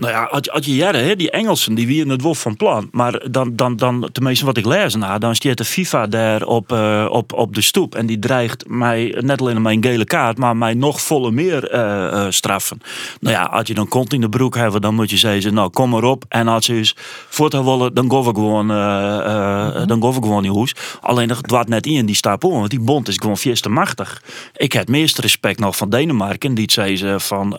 Nou 0.00 0.12
ja, 0.12 0.24
als, 0.24 0.66
je 0.66 0.74
jaren, 0.74 1.18
die 1.18 1.30
Engelsen, 1.30 1.74
die 1.74 1.86
wieren 1.86 2.08
het 2.08 2.20
wolf 2.20 2.40
van 2.40 2.56
plan. 2.56 2.88
Maar 2.92 3.30
dan, 3.30 3.56
dan, 3.56 3.76
dan 3.76 4.08
tenminste 4.12 4.44
wat 4.44 4.56
ik 4.56 4.64
lees 4.64 4.94
na, 4.94 5.18
dan 5.18 5.34
staat 5.34 5.56
de 5.56 5.64
FIFA 5.64 6.06
daar 6.06 6.42
op, 6.42 6.72
uh, 6.72 7.06
op, 7.10 7.32
op 7.32 7.54
de 7.54 7.60
stoep. 7.60 7.94
En 7.94 8.06
die 8.06 8.18
dreigt 8.18 8.68
mij, 8.68 9.16
net 9.20 9.40
alleen 9.40 9.62
mijn 9.62 9.82
gele 9.82 10.04
kaart, 10.04 10.38
maar 10.38 10.56
mij 10.56 10.74
nog 10.74 11.00
volle 11.00 11.30
meer 11.30 11.74
uh, 11.74 11.80
uh, 11.80 12.26
straffen. 12.28 12.80
Nou 13.20 13.34
ja, 13.34 13.42
als 13.42 13.68
je 13.68 13.74
dan 13.74 13.88
kont 13.88 14.12
in 14.12 14.20
de 14.20 14.28
broek 14.28 14.56
hebben, 14.56 14.80
dan 14.80 14.94
moet 14.94 15.10
je 15.10 15.16
zeggen, 15.16 15.54
nou 15.54 15.70
kom 15.70 15.90
maar 15.90 16.04
op. 16.04 16.24
En 16.28 16.48
als 16.48 16.64
ze 16.64 16.74
eens 16.74 16.96
voort 17.28 17.52
willen, 17.52 17.94
dan 17.94 18.10
go 18.10 18.20
ik 18.20 18.34
gewoon, 18.34 18.64
mm-hmm. 18.64 19.86
dan 19.86 20.02
go 20.02 20.08
ik 20.08 20.14
gewoon 20.14 20.44
in 20.44 20.50
hoes. 20.50 20.74
Alleen 21.00 21.28
dat 21.28 21.42
dwaat 21.42 21.68
net 21.68 21.86
in 21.86 22.06
die 22.06 22.14
stap 22.14 22.44
om, 22.44 22.52
want 22.52 22.70
die 22.70 22.80
bond 22.80 23.08
is 23.08 23.16
gewoon 23.16 23.38
fieste 23.38 23.68
machtig. 23.68 24.22
Ik 24.56 24.72
heb 24.72 24.82
het 24.82 24.90
meeste 24.90 25.20
respect 25.20 25.60
nog 25.60 25.76
van 25.76 25.90
Denemarken, 25.90 26.54
die 26.54 26.70
zei 26.70 26.96
ze 26.96 27.14
van, 27.18 27.58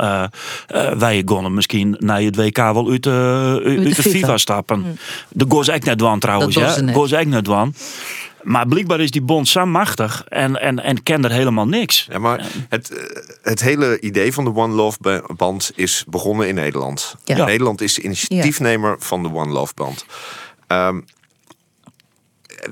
wij 0.97 1.21
gaan 1.25 1.53
misschien 1.53 1.95
naar 1.99 2.21
je 2.21 2.30
het 2.35 2.45
WK 2.45 2.57
wel 2.57 2.89
uit, 2.89 3.05
uh, 3.05 3.13
uit, 3.13 3.63
uit 3.63 3.77
de, 3.77 3.83
de, 3.83 3.95
FIFA, 3.95 4.09
FIFA 4.09 4.37
stappen. 4.37 4.79
Mm. 4.79 4.97
De 5.29 5.45
goes 5.47 5.67
echt 5.67 5.85
net 5.85 5.99
doen 5.99 6.19
trouwens. 6.19 6.55
Dat 6.55 6.81
ja? 6.85 6.93
goes 6.93 7.11
echt 7.11 7.27
net 7.27 7.45
doen. 7.45 7.75
Maar 8.43 8.67
blijkbaar 8.67 8.99
is 8.99 9.11
die 9.11 9.21
bond 9.21 9.47
zo 9.47 9.65
machtig 9.65 10.23
en, 10.27 10.61
en, 10.61 10.83
en 10.83 11.03
kent 11.03 11.25
er 11.25 11.31
helemaal 11.31 11.67
niks. 11.67 12.07
Ja, 12.11 12.19
maar 12.19 12.45
het, 12.69 12.91
het 13.41 13.61
hele 13.61 13.99
idee 13.99 14.33
van 14.33 14.43
de 14.43 14.55
One 14.55 14.73
Love 14.73 15.23
band 15.35 15.71
is 15.75 16.03
begonnen 16.07 16.47
in 16.47 16.55
Nederland. 16.55 17.15
Ja. 17.23 17.45
Nederland 17.45 17.81
is 17.81 17.93
de 17.93 18.01
initiatiefnemer 18.01 18.89
ja. 18.89 18.95
van 18.99 19.23
de 19.23 19.33
One 19.33 19.51
Love 19.51 19.73
band. 19.75 20.05
Um, 20.67 21.05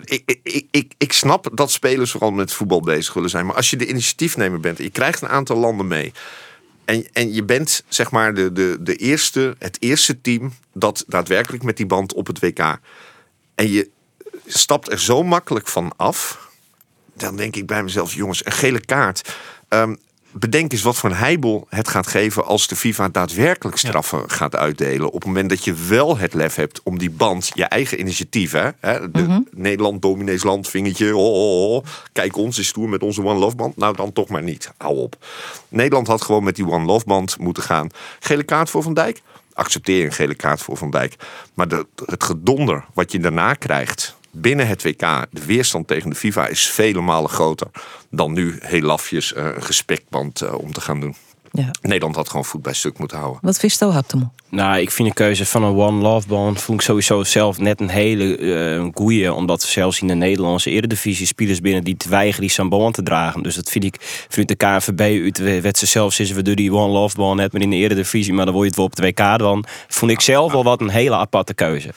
ik, 0.03 0.39
ik, 0.43 0.67
ik, 0.71 0.93
ik 0.97 1.13
snap 1.13 1.49
dat 1.53 1.71
spelers 1.71 2.11
vooral 2.11 2.31
met 2.31 2.53
voetbal 2.53 2.81
bezig 2.81 3.13
willen 3.13 3.29
zijn. 3.29 3.45
Maar 3.45 3.55
als 3.55 3.69
je 3.69 3.77
de 3.77 3.87
initiatiefnemer 3.87 4.59
bent 4.59 4.77
en 4.77 4.83
je 4.83 4.89
krijgt 4.89 5.21
een 5.21 5.29
aantal 5.29 5.57
landen 5.57 5.87
mee. 5.87 6.13
En, 6.89 7.07
en 7.13 7.33
je 7.33 7.43
bent 7.43 7.83
zeg 7.87 8.11
maar 8.11 8.33
de, 8.33 8.51
de, 8.51 8.77
de 8.79 8.95
eerste, 8.95 9.55
het 9.59 9.77
eerste 9.79 10.21
team 10.21 10.53
dat 10.73 11.03
daadwerkelijk 11.07 11.63
met 11.63 11.77
die 11.77 11.85
band 11.85 12.13
op 12.13 12.27
het 12.27 12.39
WK. 12.39 12.79
En 13.55 13.71
je 13.71 13.89
stapt 14.45 14.91
er 14.91 14.99
zo 14.99 15.23
makkelijk 15.23 15.67
van 15.67 15.93
af. 15.95 16.49
Dan 17.13 17.35
denk 17.35 17.55
ik 17.55 17.65
bij 17.65 17.83
mezelf, 17.83 18.13
jongens, 18.13 18.45
een 18.45 18.51
gele 18.51 18.79
kaart. 18.79 19.35
Um, 19.69 19.97
bedenk 20.31 20.71
eens 20.71 20.81
wat 20.81 20.95
voor 20.95 21.09
een 21.09 21.15
heibel 21.15 21.67
het 21.69 21.87
gaat 21.87 22.07
geven 22.07 22.45
als 22.45 22.67
de 22.67 22.75
FIFA 22.75 23.09
daadwerkelijk 23.09 23.77
straffen 23.77 24.29
gaat 24.29 24.55
uitdelen. 24.55 25.07
Op 25.07 25.13
het 25.13 25.25
moment 25.25 25.49
dat 25.49 25.63
je 25.63 25.73
wel 25.73 26.17
het 26.17 26.33
lef 26.33 26.55
hebt 26.55 26.81
om 26.83 26.97
die 26.97 27.09
band, 27.09 27.51
je 27.53 27.65
eigen 27.65 27.99
initiatief, 27.99 28.51
hè, 28.51 28.69
Mhm. 29.11 29.39
Nederland, 29.51 30.01
dominees 30.01 30.43
land, 30.43 30.67
vingertje, 30.69 31.15
oh, 31.15 31.33
oh, 31.33 31.75
oh, 31.75 31.83
kijk 32.11 32.37
ons 32.37 32.57
is 32.57 32.67
stoer 32.67 32.89
met 32.89 33.03
onze 33.03 33.23
One 33.23 33.39
Love 33.39 33.55
band. 33.55 33.77
Nou 33.77 33.95
dan 33.95 34.13
toch 34.13 34.29
maar 34.29 34.43
niet, 34.43 34.71
hou 34.77 34.97
op. 34.97 35.15
Nederland 35.67 36.07
had 36.07 36.21
gewoon 36.21 36.43
met 36.43 36.55
die 36.55 36.67
One 36.67 36.85
Love 36.85 37.05
band 37.05 37.37
moeten 37.39 37.63
gaan. 37.63 37.89
Gele 38.19 38.43
kaart 38.43 38.69
voor 38.69 38.83
Van 38.83 38.93
Dijk? 38.93 39.21
Accepteer 39.53 40.05
een 40.05 40.11
gele 40.11 40.35
kaart 40.35 40.61
voor 40.61 40.77
Van 40.77 40.91
Dijk. 40.91 41.15
Maar 41.53 41.67
de, 41.67 41.85
het 42.05 42.23
gedonder 42.23 42.85
wat 42.93 43.11
je 43.11 43.19
daarna 43.19 43.53
krijgt 43.53 44.17
binnen 44.31 44.67
het 44.67 44.83
WK, 44.83 45.25
de 45.31 45.45
weerstand 45.45 45.87
tegen 45.87 46.09
de 46.09 46.15
FIFA 46.15 46.47
is 46.47 46.69
vele 46.69 47.01
malen 47.01 47.29
groter 47.29 47.67
dan 48.09 48.33
nu 48.33 48.57
heel 48.61 48.81
lafjes 48.81 49.33
eh, 49.33 49.45
een 49.45 49.63
gesprekband 49.63 50.41
eh, 50.41 50.53
om 50.53 50.73
te 50.73 50.81
gaan 50.81 50.99
doen. 50.99 51.15
Ja. 51.51 51.71
Nederland 51.81 52.15
had 52.15 52.29
gewoon 52.29 52.45
voet 52.45 52.61
bij 52.61 52.73
stuk 52.73 52.97
moeten 52.97 53.17
houden. 53.17 53.39
Wat 53.41 53.61
wist 53.61 53.79
je, 53.79 53.85
Haptemo? 53.85 54.31
Nou, 54.49 54.79
ik 54.79 54.91
vind 54.91 55.07
de 55.07 55.13
keuze 55.13 55.45
van 55.45 55.63
een 55.63 55.75
One 55.75 56.01
Love 56.01 56.27
Band 56.27 56.61
vond 56.61 56.79
ik 56.79 56.85
sowieso 56.85 57.23
zelf 57.23 57.57
net 57.57 57.79
een 57.79 57.89
hele 57.89 58.37
eh 58.37 58.87
goeie. 58.93 59.33
Omdat 59.33 59.61
zelfs 59.61 60.01
in 60.01 60.07
de 60.07 60.13
Nederlandse 60.13 60.69
eredivisie 60.69 61.25
spelers 61.25 61.61
binnen 61.61 61.83
die 61.83 61.97
te 61.97 62.09
weigeren 62.09 62.47
die 62.47 62.67
band 62.67 62.93
te 62.93 63.03
dragen. 63.03 63.43
Dus 63.43 63.55
dat 63.55 63.69
vind 63.69 63.83
ik, 63.83 63.95
vanuit 64.29 64.47
de 64.47 64.55
KNVB 64.55 65.23
uit 65.23 65.61
werd 65.61 65.77
ze 65.77 65.85
zelfs 65.85 66.19
is 66.19 66.31
we 66.31 66.41
doen 66.41 66.55
die 66.55 66.73
One 66.73 66.91
Love 66.91 67.15
Band 67.15 67.35
net 67.35 67.51
maar 67.51 67.61
in 67.61 67.69
de 67.69 67.75
eredivisie. 67.75 68.33
Maar 68.33 68.45
dan 68.45 68.53
word 68.53 68.65
je 68.65 68.69
het 68.69 68.79
wel 68.79 69.05
op 69.05 69.13
het 69.13 69.19
WK 69.19 69.39
dan. 69.39 69.65
Vond 69.87 70.11
ik 70.11 70.21
zelf 70.21 70.51
wel 70.51 70.63
wat 70.63 70.81
een 70.81 70.89
hele 70.89 71.15
aparte 71.15 71.53
keuze. 71.53 71.89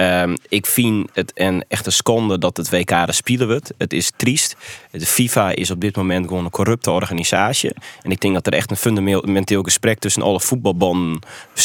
Ehm, 0.00 0.36
ik 0.48 0.66
vind 0.66 1.08
het 1.12 1.32
een 1.34 1.64
echte 1.68 1.90
schande 1.90 2.38
dat 2.38 2.56
het 2.56 2.70
WK 2.70 2.90
er 2.90 3.14
spelen 3.14 3.46
wordt. 3.46 3.72
Het 3.78 3.92
is 3.92 4.12
triest. 4.16 4.56
De 4.90 5.06
FIFA 5.06 5.50
is 5.50 5.70
op 5.70 5.80
dit 5.80 5.96
moment 5.96 6.26
gewoon 6.26 6.44
een 6.44 6.50
corrupte 6.50 6.90
organisatie. 6.90 7.72
En 8.02 8.10
ik 8.10 8.20
denk 8.20 8.34
dat 8.34 8.46
er 8.46 8.52
echt 8.52 8.70
een 8.70 8.76
fundamenteel 8.76 9.62
gesprek 9.62 9.98
tussen 9.98 10.22
alle 10.22 10.40
voetbalbanden 10.40 11.18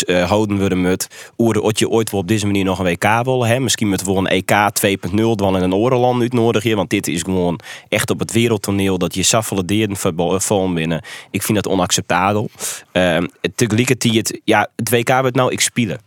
eh, 0.06 0.30
houden 0.30 0.58
worden 0.58 0.82
met 0.82 1.32
wat 1.38 1.80
je 1.80 1.90
ooit 1.90 2.12
wel 2.12 2.20
op 2.20 2.28
deze 2.28 2.46
manier 2.46 2.64
nog 2.64 2.80
een 2.80 2.86
WK 2.86 3.24
willen. 3.24 3.48
Hè? 3.48 3.60
Misschien 3.60 3.90
met 3.90 4.06
wel 4.06 4.18
een 4.18 4.28
EK 4.28 4.52
2.0 4.86 5.36
dan 5.36 5.56
in 5.56 5.64
een 5.64 5.74
orenland 5.74 6.22
uitnodigen. 6.22 6.76
Want 6.76 6.90
dit 6.90 7.08
is 7.08 7.22
gewoon 7.22 7.60
echt 7.90 8.10
op 8.10 8.20
het 8.20 8.32
wereldtoneel 8.32 8.98
dat 8.98 9.16
je 9.16 9.24
savaladeerden 9.24 9.98
vallen 10.42 10.74
binnen. 10.74 11.04
Ik 11.32 11.44
vind 11.44 11.64
dat 11.64 11.74
onacceptabel. 11.74 12.50
Ehm 12.92 13.28
tegelijkertijd, 13.56 14.42
ja, 14.44 14.70
het 14.76 14.90
WK 14.90 15.10
wordt 15.10 15.36
nou 15.36 15.52
ik 15.52 15.62
spelen. 15.62 16.00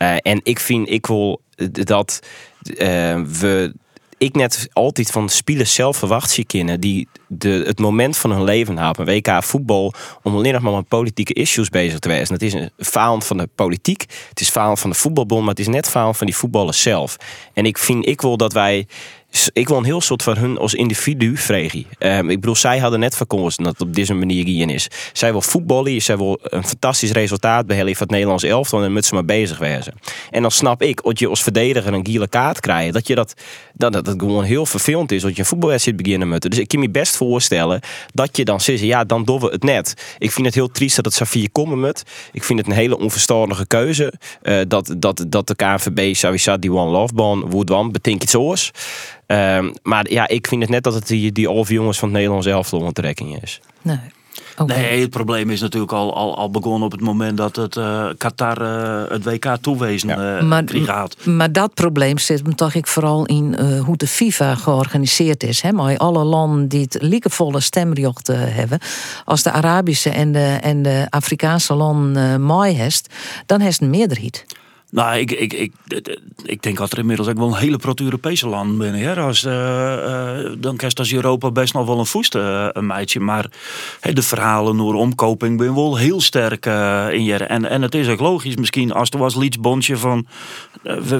Eh, 0.00 0.16
en 0.22 0.40
ik 0.42 0.60
vind, 0.60 0.90
ik 0.90 1.06
wil 1.06 1.40
dat 1.72 2.20
eh, 2.76 3.20
we 3.20 3.72
ik 4.18 4.34
net 4.34 4.68
altijd 4.72 5.10
van 5.10 5.28
spelers 5.28 5.74
zelf 5.74 5.96
verwacht 5.96 6.30
zie 6.30 6.78
die 6.78 7.08
de, 7.26 7.62
het 7.66 7.78
moment 7.78 8.16
van 8.16 8.30
hun 8.30 8.44
leven 8.44 8.78
hebben. 8.78 9.06
WK 9.06 9.42
voetbal 9.42 9.92
om 10.22 10.34
alleen 10.34 10.52
nog 10.52 10.62
maar 10.62 10.72
met 10.72 10.88
politieke 10.88 11.32
issues 11.32 11.68
bezig 11.68 11.98
te 11.98 12.08
wezen. 12.08 12.34
Het 12.34 12.42
is 12.42 12.52
een 12.52 12.70
faal 12.78 13.20
van 13.20 13.36
de 13.36 13.48
politiek, 13.54 14.04
het 14.28 14.40
is 14.40 14.48
faal 14.48 14.76
van 14.76 14.90
de 14.90 14.96
voetbalbond, 14.96 15.40
maar 15.40 15.50
het 15.50 15.58
is 15.58 15.68
net 15.68 15.88
faal 15.88 16.14
van 16.14 16.26
die 16.26 16.36
voetballers 16.36 16.82
zelf. 16.82 17.16
En 17.52 17.66
ik 17.66 17.78
vind 17.78 18.06
ik 18.06 18.20
wil 18.20 18.36
dat 18.36 18.52
wij 18.52 18.86
ik 19.52 19.68
wil 19.68 19.76
een 19.76 19.84
heel 19.84 20.00
soort 20.00 20.22
van 20.22 20.36
hun 20.36 20.58
als 20.58 20.74
individu 20.74 21.36
vregen. 21.36 21.86
Um, 21.98 22.30
ik 22.30 22.40
bedoel, 22.40 22.56
zij 22.56 22.78
hadden 22.78 23.00
net 23.00 23.16
verkozen 23.16 23.64
dat 23.64 23.72
het 23.72 23.88
op 23.88 23.94
deze 23.94 24.14
manier 24.14 24.44
hier 24.44 24.70
is. 24.70 24.88
Zij 25.12 25.32
wil 25.32 25.42
voetballen, 25.42 26.02
zij 26.02 26.16
wil 26.16 26.38
een 26.42 26.64
fantastisch 26.64 27.10
resultaat 27.10 27.66
behalen 27.66 27.92
van 27.92 28.02
het 28.02 28.10
Nederlands 28.10 28.42
elftal 28.44 28.82
en 28.82 28.92
met 28.92 29.04
ze 29.04 29.14
maar 29.14 29.24
bezig 29.24 29.58
wezen. 29.58 29.94
En 30.30 30.42
dan 30.42 30.50
snap 30.50 30.82
ik, 30.82 31.02
dat 31.02 31.18
je 31.18 31.28
als 31.28 31.42
verdediger 31.42 31.94
een 31.94 32.06
gele 32.06 32.28
kaart 32.28 32.60
krijgt, 32.60 32.92
dat 32.92 33.06
je 33.06 33.14
dat, 33.14 33.34
dat, 33.74 33.92
dat 33.92 34.14
gewoon 34.16 34.44
heel 34.44 34.66
vervelend 34.66 35.12
is 35.12 35.22
dat 35.22 35.32
je 35.34 35.38
een 35.38 35.46
voetbalwedstrijd 35.46 35.96
beginnen 36.02 36.28
moet. 36.28 36.50
Dus 36.50 36.58
ik 36.58 36.68
kan 36.68 36.80
me 36.80 36.90
best 36.90 37.16
voorstellen 37.16 37.80
dat 38.12 38.36
je 38.36 38.44
dan 38.44 38.60
zegt, 38.60 38.80
ja, 38.80 39.04
dan 39.04 39.24
doen 39.24 39.40
we 39.40 39.46
het 39.46 39.62
net. 39.62 40.16
Ik 40.18 40.32
vind 40.32 40.46
het 40.46 40.54
heel 40.54 40.70
triest 40.70 40.96
dat 40.96 41.04
het 41.04 41.14
Safir 41.14 41.50
komen 41.52 41.80
moet. 41.80 42.02
Ik 42.32 42.44
vind 42.44 42.58
het 42.58 42.68
een 42.68 42.74
hele 42.74 42.98
onverstandige 42.98 43.66
keuze 43.66 44.12
uh, 44.42 44.60
dat, 44.68 44.94
dat, 44.96 45.24
dat 45.28 45.46
de 45.46 45.54
KNVB 45.54 46.14
sowieso 46.14 46.58
die 46.58 46.72
One 46.72 46.90
Love 46.90 47.14
Band 47.14 47.52
woord 47.52 47.68
want 47.68 47.92
betekent 47.92 48.22
iets 48.22 48.34
oors. 48.34 48.70
Um, 49.30 49.72
maar 49.82 50.10
ja, 50.10 50.28
ik 50.28 50.46
vind 50.46 50.62
het 50.62 50.70
net 50.70 50.82
dat 50.82 50.94
het 50.94 51.06
die, 51.06 51.32
die 51.32 51.46
halve 51.46 51.72
jongens 51.72 51.98
van 51.98 52.08
het 52.08 52.16
Nederlands 52.16 52.46
elftal 52.46 52.80
onttrekking 52.80 53.42
is. 53.42 53.60
Nee. 53.82 53.98
Okay. 54.56 54.80
Nee, 54.80 55.00
het 55.00 55.10
probleem 55.10 55.50
is 55.50 55.60
natuurlijk 55.60 55.92
al, 55.92 56.14
al, 56.14 56.36
al 56.36 56.50
begonnen 56.50 56.82
op 56.82 56.92
het 56.92 57.00
moment 57.00 57.36
dat 57.36 57.56
het 57.56 57.76
uh, 57.76 58.08
Qatar 58.18 58.62
uh, 58.62 59.10
het 59.10 59.24
WK 59.24 59.56
toewezen 59.60 60.08
ja. 60.08 60.38
uh, 60.38 60.42
maar, 60.42 60.62
gaat. 60.66 61.26
Maar 61.26 61.52
dat 61.52 61.74
probleem 61.74 62.18
zit 62.18 62.42
hem 62.42 62.54
toch 62.54 62.74
ik 62.74 62.86
vooral 62.86 63.26
in 63.26 63.58
hoe 63.84 63.96
de 63.96 64.06
FIFA 64.06 64.54
georganiseerd 64.54 65.42
is. 65.42 65.60
Hè? 65.60 65.72
Maar 65.72 65.96
alle 65.96 66.24
landen 66.24 66.68
die 66.68 66.80
het 66.80 66.96
liekevolle 67.00 67.60
stemrecht 67.60 68.26
hebben. 68.26 68.78
Als 69.24 69.42
de 69.42 69.52
Arabische 69.52 70.10
en 70.10 70.32
de, 70.32 70.58
en 70.60 70.82
de 70.82 71.06
Afrikaanse 71.10 71.74
landen 71.74 72.42
mooi 72.42 72.72
heeft, 72.72 73.14
dan 73.46 73.60
heeft 73.60 73.80
een 73.80 73.90
meerderheid. 73.90 74.46
Nou, 74.90 75.18
ik, 75.18 75.30
ik, 75.30 75.52
ik, 75.52 75.72
ik 76.44 76.62
denk 76.62 76.78
dat 76.78 76.92
er 76.92 76.98
inmiddels 76.98 77.28
ook 77.28 77.36
wel 77.36 77.46
een 77.46 77.54
hele 77.54 77.76
pro-Europese 77.76 78.48
land 78.48 78.78
binnen. 78.78 79.00
Hè? 79.00 79.20
Als, 79.20 79.44
uh, 79.44 79.52
uh, 79.52 80.50
dan 80.58 80.76
krijgt 80.76 80.98
als 80.98 81.12
Europa 81.12 81.50
best 81.50 81.74
nog 81.74 81.86
wel 81.86 81.98
een 81.98 82.06
voest, 82.06 82.34
uh, 82.34 82.66
een 82.72 82.86
meidje. 82.86 83.20
Maar 83.20 83.46
hey, 84.00 84.12
de 84.12 84.22
verhalen 84.22 84.76
door 84.76 84.94
omkoping 84.94 85.58
ben 85.58 85.74
wel 85.74 85.96
heel 85.96 86.20
sterk 86.20 86.66
in 87.12 87.24
je. 87.24 87.34
En, 87.34 87.68
en 87.68 87.82
het 87.82 87.94
is 87.94 88.08
ook 88.08 88.20
logisch 88.20 88.56
misschien 88.56 88.92
als 88.92 89.10
er 89.10 89.18
was 89.18 89.34
Leeds-bondje 89.34 89.96
van... 89.96 90.26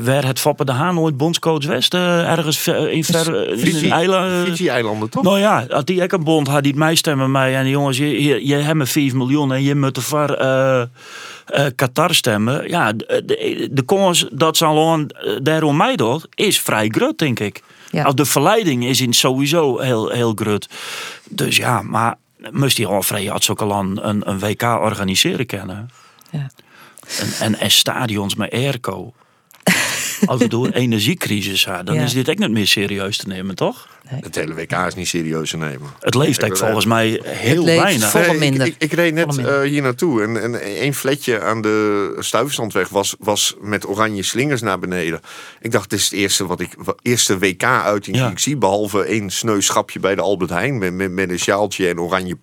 waar 0.04 0.26
het 0.26 0.40
Foppe 0.40 0.64
de 0.64 0.72
Haan 0.72 0.98
ooit 0.98 1.16
bondscoach 1.16 1.64
West 1.66 1.94
ergens 1.94 2.66
in 2.66 3.04
ver... 3.04 3.59
Fiji, 3.59 3.90
eiland, 3.90 4.48
Fiji-eilanden, 4.48 5.11
toch? 5.11 5.22
Nou 5.22 5.38
ja, 5.38 5.64
had 5.68 5.87
die 5.87 6.02
ook 6.02 6.12
een 6.12 6.24
bond 6.24 6.48
had 6.48 6.62
die 6.62 6.74
mij 6.74 6.94
stemmen 6.94 7.30
mij. 7.30 7.56
En 7.56 7.68
jongens, 7.68 7.96
je, 7.96 8.22
je, 8.22 8.46
je 8.46 8.54
hebt 8.54 8.88
5 8.88 9.12
miljoen 9.12 9.52
en 9.52 9.62
je 9.62 9.74
moet 9.74 9.96
ervoor... 9.96 10.37
Uh, 11.54 11.66
Qatar 11.76 12.14
stemmen. 12.14 12.68
Ja, 12.68 12.92
de, 12.92 13.68
de, 13.72 13.84
kans 13.84 14.26
dat 14.32 14.56
ze 14.56 14.64
al 14.64 15.06
daarom 15.42 15.76
meedoet, 15.76 16.26
is 16.34 16.60
vrij 16.60 16.88
groot, 16.88 17.18
denk 17.18 17.40
ik. 17.40 17.62
Ja. 17.90 18.06
Of 18.06 18.14
de 18.14 18.24
verleiding 18.24 18.84
is 18.84 19.00
in 19.00 19.12
sowieso 19.12 19.78
heel, 19.78 20.08
heel 20.08 20.32
groot. 20.34 20.68
Dus 21.28 21.56
ja, 21.56 21.82
maar 21.82 22.14
moest 22.50 22.76
die 22.76 22.86
al 22.86 23.02
vrij 23.02 23.24
had 23.24 23.44
zulke 23.44 23.64
land 23.64 23.98
een, 24.02 24.28
een 24.28 24.38
WK 24.38 24.62
organiseren 24.62 25.46
kennen. 25.46 25.90
Ja. 26.30 26.50
En, 27.18 27.32
en, 27.40 27.58
en 27.58 27.70
stadions 27.70 28.34
met 28.34 28.52
airco. 28.52 29.12
Als 30.26 30.40
we 30.40 30.48
door 30.48 30.66
een 30.66 30.72
energiecrisis 30.72 31.64
gaan, 31.64 31.85
dan 31.85 31.94
Ja. 31.94 32.02
is 32.02 32.12
dit 32.12 32.30
ook 32.30 32.38
niet 32.38 32.50
meer 32.50 32.66
serieus 32.66 33.16
te 33.16 33.26
nemen, 33.26 33.54
toch? 33.54 33.88
Het 34.06 34.35
hele 34.35 34.54
WK 34.54 34.72
is 34.72 34.94
niet 34.94 35.09
serieus 35.09 35.50
te 35.50 35.56
nemen. 35.56 35.90
Het 36.00 36.14
leeft 36.14 36.44
ook 36.44 36.56
volgens 36.56 36.85
mij 36.85 37.20
heel 37.24 37.64
leeft 37.64 37.83
weinig. 37.83 38.12
Nee, 38.14 38.38
minder. 38.38 38.66
Ik, 38.66 38.74
ik, 38.78 38.92
reed 38.92 39.14
net 39.14 39.37
eh, 39.38 39.61
hier 39.61 39.83
naartoe 39.83 40.22
en, 40.22 40.42
en 40.42 40.61
één 40.61 40.94
fletje 40.94 41.40
aan 41.40 41.62
de 41.62 42.16
Stuyvesantweg 42.18 42.88
was, 42.88 43.14
was 43.18 43.54
met 43.61 43.88
oranje 43.88 44.22
slingers 44.22 44.61
naar 44.61 44.78
beneden. 44.78 45.20
Ik 45.61 45.70
dacht, 45.70 45.90
dit 45.90 45.98
is 45.98 46.04
het 46.04 46.12
eerste, 46.14 46.46
wat 46.46 46.61
ik, 46.61 46.74
eerste 47.02 47.38
WK-uiting 47.38 48.16
Ja. 48.16 48.22
die 48.22 48.33
ik 48.33 48.38
zie. 48.38 48.56
Behalve 48.56 49.02
één 49.04 49.30
sneu 49.30 49.61
schapje 49.61 50.00
bij 50.00 50.14
de 50.14 50.20
Albert 50.22 50.50
Heijn 50.50 50.78
met, 50.78 50.92
met, 50.94 51.11
met 51.11 51.30
een 51.30 51.38
sjaaltje 51.38 51.88
en 51.88 52.00
oranje, 52.00 52.37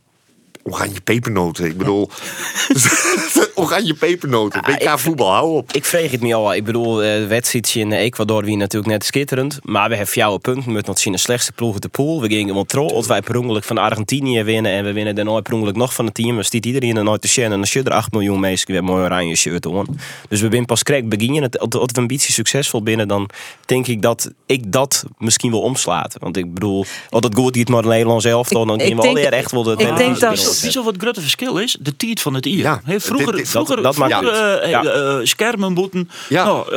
oranje 0.64 1.02
pepernoten. 1.02 1.66
Ik 1.66 1.78
bedoel, 1.78 2.10
oranje 3.58 3.94
pepernoten. 3.94 4.62
WK 4.66 4.82
ik- 4.82 4.90
voetbal, 5.00 5.32
hou 5.32 5.56
op. 5.58 5.74
Ik 5.74 5.86
vreeg 5.86 6.12
het 6.12 6.22
me 6.22 6.34
al. 6.34 6.54
Ik 6.54 6.64
bedoel, 6.64 7.04
eh, 7.04 7.12
de 7.20 7.28
wedstrijdje 7.28 7.80
in 7.80 7.92
Ecuador 7.92 8.44
wie 8.44 8.58
natuurlijk 8.58 8.92
net 8.92 9.06
schitterend. 9.06 9.60
Maar 9.64 9.90
we 9.90 9.96
hebben 9.96 10.14
jouw 10.16 10.38
punten 10.38 10.72
met 10.72 10.86
nog 10.86 11.00
zien 11.00 11.14
de 11.14 11.20
slechtste 11.20 11.52
ploeg 11.52 11.74
uit 11.74 11.82
de 11.82 11.88
pool. 11.88 12.22
We 12.22 12.28
gingen 12.28 12.54
wel 12.54 12.64
tro. 12.64 12.88
Als 12.88 13.08
wij 13.08 13.22
per 13.22 13.38
ongeluk 13.38 13.64
van 13.64 13.78
Argentinië 13.78 14.44
winnen 14.44 14.72
en 14.72 14.84
we 14.84 14.94
winnen 14.94 15.16
dan 15.16 15.26
nooit 15.26 15.44
per 15.44 15.54
ongeluk 15.54 15.76
nog 15.76 15.94
van 15.94 16.06
het 16.06 16.14
team. 16.14 16.36
Dan 16.36 16.44
stiet 16.44 16.66
iedereen 16.66 16.98
er 16.98 17.04
nooit 17.04 17.22
te 17.22 17.28
zien. 17.28 17.44
En 17.44 17.50
dan 17.50 17.66
zit 17.66 17.86
er 17.86 17.92
8 17.94 18.12
miljoen 18.12 18.40
mensen 18.40 18.72
weer 18.72 18.84
mooi 18.84 19.04
oranje 19.04 19.36
shirt 19.36 19.66
aan. 19.66 19.86
Dus 20.30 20.42
we 20.42 20.48
zijn 20.52 20.66
pas 20.66 20.84
krek 20.84 21.10
beginnen. 21.10 21.44
Het, 21.44 21.60
als 21.60 21.70
we 21.92 22.00
ambitie 22.00 22.34
succesvol 22.34 22.84
binnen, 22.84 23.08
dan 23.08 23.30
denk 23.66 23.88
ik 23.88 24.02
dat 24.02 24.32
ik 24.46 24.72
dat 24.72 25.04
misschien 25.18 25.52
wel 25.52 25.62
omslaat. 25.62 26.16
Want 26.20 26.38
ik 26.38 26.54
bedoel, 26.54 26.86
als 27.10 27.24
het 27.26 27.36
goed 27.36 27.58
gaat 27.58 27.68
maar 27.68 27.82
de 27.82 27.88
Nederlands 27.88 28.26
elftal, 28.26 28.66
dan 28.66 28.76
Ik- 28.80 28.86
kunnen 28.86 29.02
we 29.04 29.08
alweer 29.08 29.24
denk- 29.30 29.42
echt 29.42 29.52
wel 29.52 29.64
de 29.64 29.72
ik 29.72 29.78
denk 29.78 29.98
dat- 30.20 30.20
wereld 30.38 30.60
Weet 30.62 30.74
je 30.74 30.84
wat 30.84 30.94
het 30.94 31.02
grote 31.02 31.22
verschil 31.22 31.58
is? 31.58 31.78
De 31.82 31.96
tijd 31.96 32.22
van 32.22 32.34
het 32.34 32.46
hier. 32.46 32.58
Ja, 32.58 32.82
vroeger, 32.86 33.47
vroeger, 33.48 33.76
dat- 33.76 33.84
dat 33.84 33.96
vroeger 33.96 34.62
eh, 34.62 34.70
Ja. 34.70 34.84
eh, 34.84 35.18
schermen 35.24 35.74
boeten. 35.74 36.10
Ja. 36.30 36.44
Nou, 36.44 36.72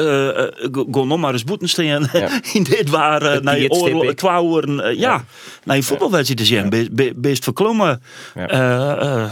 go- 0.72 0.86
go 0.90 1.04
nog 1.04 1.18
maar 1.18 1.32
eens 1.32 1.44
boeten 1.44 1.68
staan. 1.68 2.08
Ja. 2.12 2.28
In 2.52 2.62
dit 2.62 2.90
waren 2.90 3.44
naar 3.44 3.60
je 3.60 3.68
eh, 4.80 4.98
ja, 4.98 5.24
naar 5.64 5.76
je 5.76 5.82
voetbalwedstrijd 5.82 6.40
te 6.40 6.46
zien. 6.46 6.68
Be- 6.68 6.88
be- 6.92 7.12
Best 7.16 7.44
verklommen. 7.44 8.02
Ja. 8.34 8.46
eh 8.48 9.22
eh. 9.24 9.30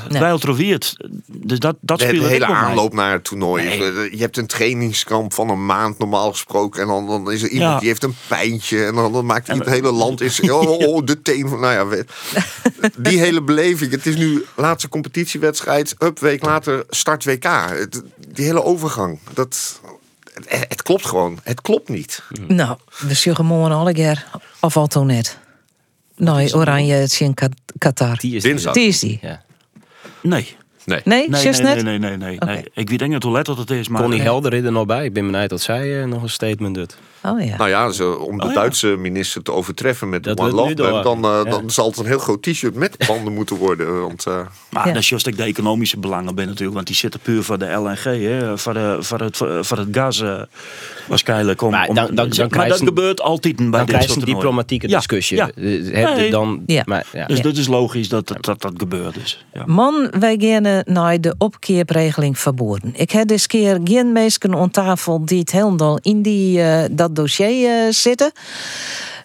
Dus 1.27 1.59
dat, 1.59 1.77
dat 1.81 1.99
De, 1.99 2.07
de 2.07 2.15
speelt 2.15 2.27
hele 2.31 2.47
aanloop 2.47 2.93
naar 2.93 3.13
het 3.13 3.25
toernooi. 3.25 3.65
Nee. 3.65 3.79
Je 4.11 4.19
hebt 4.23 4.37
een 4.37 4.47
trainingskamp 4.47 5.33
van 5.33 5.49
een 5.51 5.67
maand 5.67 5.99
normaal 5.99 6.31
gesproken. 6.31 6.83
En 6.83 6.89
dan, 6.89 7.07
dan 7.07 7.33
is 7.33 7.43
er 7.43 7.49
iemand 7.49 7.73
Ja. 7.73 7.79
die 7.79 7.89
heeft 7.89 8.03
een 8.03 8.15
pijntje. 8.29 8.85
En 8.85 8.95
dan, 8.95 9.13
dan 9.13 9.27
maakt 9.27 9.47
hij 9.47 9.57
het 9.57 9.69
hele 9.69 9.93
land 9.93 10.21
is. 10.21 10.41
Oh, 10.49 10.71
oh, 10.71 10.89
oh, 10.89 11.05
de 11.07 11.23
teen 11.23 11.49
van. 11.49 11.61
Nou 11.61 11.73
ja, 11.73 11.87
we- 11.87 12.05
die 13.09 13.19
hele 13.19 13.43
beleving. 13.43 13.91
Het 13.91 14.07
is 14.07 14.17
nu 14.17 14.45
laatste 14.57 14.89
competitiewedstrijd. 14.89 15.95
Up, 15.99 16.19
week 16.19 16.45
later 16.45 16.85
start 16.89 17.25
WK. 17.29 17.45
Het- 17.45 18.03
die 18.29 18.45
hele 18.45 18.63
overgang. 18.63 19.19
Dat, 19.35 19.81
het, 20.35 20.65
het 20.69 20.83
klopt 20.83 21.07
gewoon. 21.07 21.39
Het 21.43 21.61
klopt 21.61 21.89
niet. 21.89 22.23
Nou, 22.47 22.77
we 22.99 23.15
zeggen 23.15 23.45
morgen 23.45 23.77
alle 23.77 23.93
keer. 23.93 24.27
Of 24.61 24.77
al 24.77 24.87
toen 24.87 25.07
net. 25.07 25.39
Nee, 26.17 26.55
oranje, 26.55 26.95
het 26.95 27.13
is 27.13 27.21
in 27.21 27.35
Qatar. 27.79 28.17
Die 28.19 28.37
is 28.37 28.43
Dinsdag. 28.43 28.75
Die 28.75 28.89
is 28.89 28.99
die. 28.99 29.19
Ja. 29.23 29.43
Nee. 30.23 30.57
Nee. 30.89 31.01
Nee, 31.05 31.29
nee, 31.29 31.53
nee, 31.53 31.83
nee, 31.83 31.99
nee, 31.99 32.17
nee, 32.17 32.39
nee. 32.39 32.65
Ik 32.75 32.91
weet 32.91 33.09
niet 33.09 33.23
hoe 33.23 33.33
let 33.33 33.47
dat 33.47 33.59
het 33.59 33.71
is, 33.71 33.89
maar... 33.89 34.01
Connie 34.03 34.21
Helder 34.21 34.65
er 34.65 34.73
nog 34.73 34.87
bij. 34.87 35.05
Ik 35.05 35.13
ben 35.13 35.31
benieuwd 35.31 35.49
dat 35.51 35.61
zij 35.61 36.01
eh, 36.01 36.07
nog 36.07 36.23
een 36.23 36.31
statement 36.31 36.75
doet. 36.75 36.97
Oh 37.23 37.45
ja. 37.45 37.57
Nou 37.57 37.69
ja, 37.71 37.91
zo, 37.91 38.13
om 38.13 38.39
de 38.39 38.45
Oh 38.45 38.49
ja. 38.53 38.55
Duitse 38.55 38.87
minister 38.87 39.43
te 39.43 39.53
overtreffen 39.53 40.09
met 40.09 40.25
de 40.25 40.35
Dat 40.35 40.41
One 40.41 40.51
Love 40.55 40.75
dan, 41.03 41.25
eh, 41.25 41.41
Ja. 41.45 41.51
dan 41.51 41.71
zal 41.71 41.89
het 41.89 41.99
een 41.99 42.07
heel 42.07 42.19
groot 42.19 42.43
t-shirt 42.43 42.75
met 42.75 42.97
banden 43.07 43.33
moeten 43.33 43.57
worden. 43.57 44.01
Want, 44.01 44.27
eh, 44.27 44.41
Maar 44.71 44.87
Ja. 44.87 44.93
dat 44.93 45.03
is 45.03 45.09
juist 45.09 45.29
ook 45.29 45.37
de 45.37 45.43
economische 45.43 45.99
belangen 45.99 46.35
bij 46.35 46.45
natuurlijk. 46.45 46.75
Want 46.75 46.87
die 46.87 46.97
zitten 46.97 47.21
puur 47.21 47.43
voor 47.43 47.59
de 47.59 47.67
LNG, 47.67 48.03
hè, 48.03 48.59
voor, 48.59 48.75
de, 48.75 48.97
voor, 49.01 49.19
het, 49.21 49.37
voor 49.37 49.77
het 49.79 49.89
gas 49.93 50.21
eh, 50.23 50.43
waarschijnlijk. 51.09 51.63
Om, 51.63 51.71
Maar 51.71 51.89
om- 51.89 51.95
dan- 51.95 52.07
dan- 52.07 52.29
dan 52.29 52.37
maar 52.39 52.49
krijg 52.49 52.69
dat 52.69 52.79
gebeurt 52.79 53.21
altijd 53.21 53.57
bij 53.57 53.65
Dan 53.71 53.81
dit 53.81 53.89
krijg 53.89 54.05
soort 54.11 54.17
een 54.29 54.35
diplomatieke 54.35 54.89
Ja, 54.89 54.97
discussie. 54.97 55.37
Je 55.37 55.53
Nee. 55.55 56.31
dan, 56.31 56.63
Ja. 56.67 56.83
Maar, 56.87 57.07
ja. 57.13 57.27
Dus 57.27 57.37
Ja. 57.37 57.43
dat 57.43 57.57
is 57.57 57.67
logisch 57.67 58.09
dat 58.09 58.29
dat, 58.29 58.45
dat, 58.45 58.61
dat 58.63 58.73
gebeurt. 58.77 59.15
Dus, 59.15 59.45
ja. 59.53 59.63
Man, 59.67 60.11
wij 60.19 60.37
gaan 60.41 60.78
naar 60.85 61.21
de 61.21 61.35
opkeerregeling 61.39 62.39
verboden. 62.39 62.93
Ik 62.95 63.11
heb 63.11 63.29
deze 63.29 63.47
keer 63.47 63.81
geen 63.85 64.13
mensen 64.13 64.55
aan 64.55 64.71
tafel 64.71 65.25
die 65.25 65.39
het 65.39 65.51
helemaal 65.51 65.99
in 66.03 66.23
die, 66.23 66.63
eh, 66.63 66.85
dat 66.91 67.17
dossier 67.17 67.87
eh, 67.87 67.93
zitten. 67.93 68.33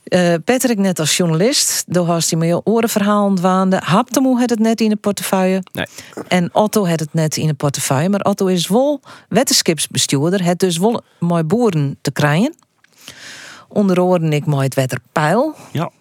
Eh, 0.03 0.33
Patrick 0.45 0.77
net 0.77 0.99
als 0.99 1.17
journalist, 1.17 1.83
door 1.87 2.05
had 2.05 2.29
hij 2.29 2.39
me 2.39 2.61
orenverhaal 2.65 3.37
waande. 3.37 3.81
Haptemoe 3.83 4.39
had 4.39 4.49
het 4.49 4.59
net 4.59 4.81
in 4.81 4.89
de 4.89 4.95
portefeuille. 4.95 5.63
Nee. 5.71 5.85
En 6.27 6.49
Otto 6.55 6.87
had 6.87 6.99
het 6.99 7.13
net 7.13 7.37
in 7.37 7.47
de 7.47 7.53
portefeuille. 7.53 8.09
Maar 8.09 8.21
Otto 8.21 8.45
is 8.45 8.67
wel 8.67 9.01
wetenschapsbestuurder. 9.29 10.43
Het 10.43 10.59
dus 10.59 10.77
wel 10.77 11.01
mooi 11.19 11.43
boeren 11.43 11.97
te 12.01 12.11
krijgen. 12.11 12.55
Onder 13.67 14.01
oren 14.01 14.33
ik 14.33 14.45
mooi 14.45 14.63
het 14.63 14.75
wetterpeil. 14.75 15.55
Ja. 15.71 15.91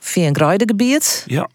Via 0.00 0.26
een 0.26 0.34
grijdegebied. 0.34 1.24
Ja. 1.26 1.48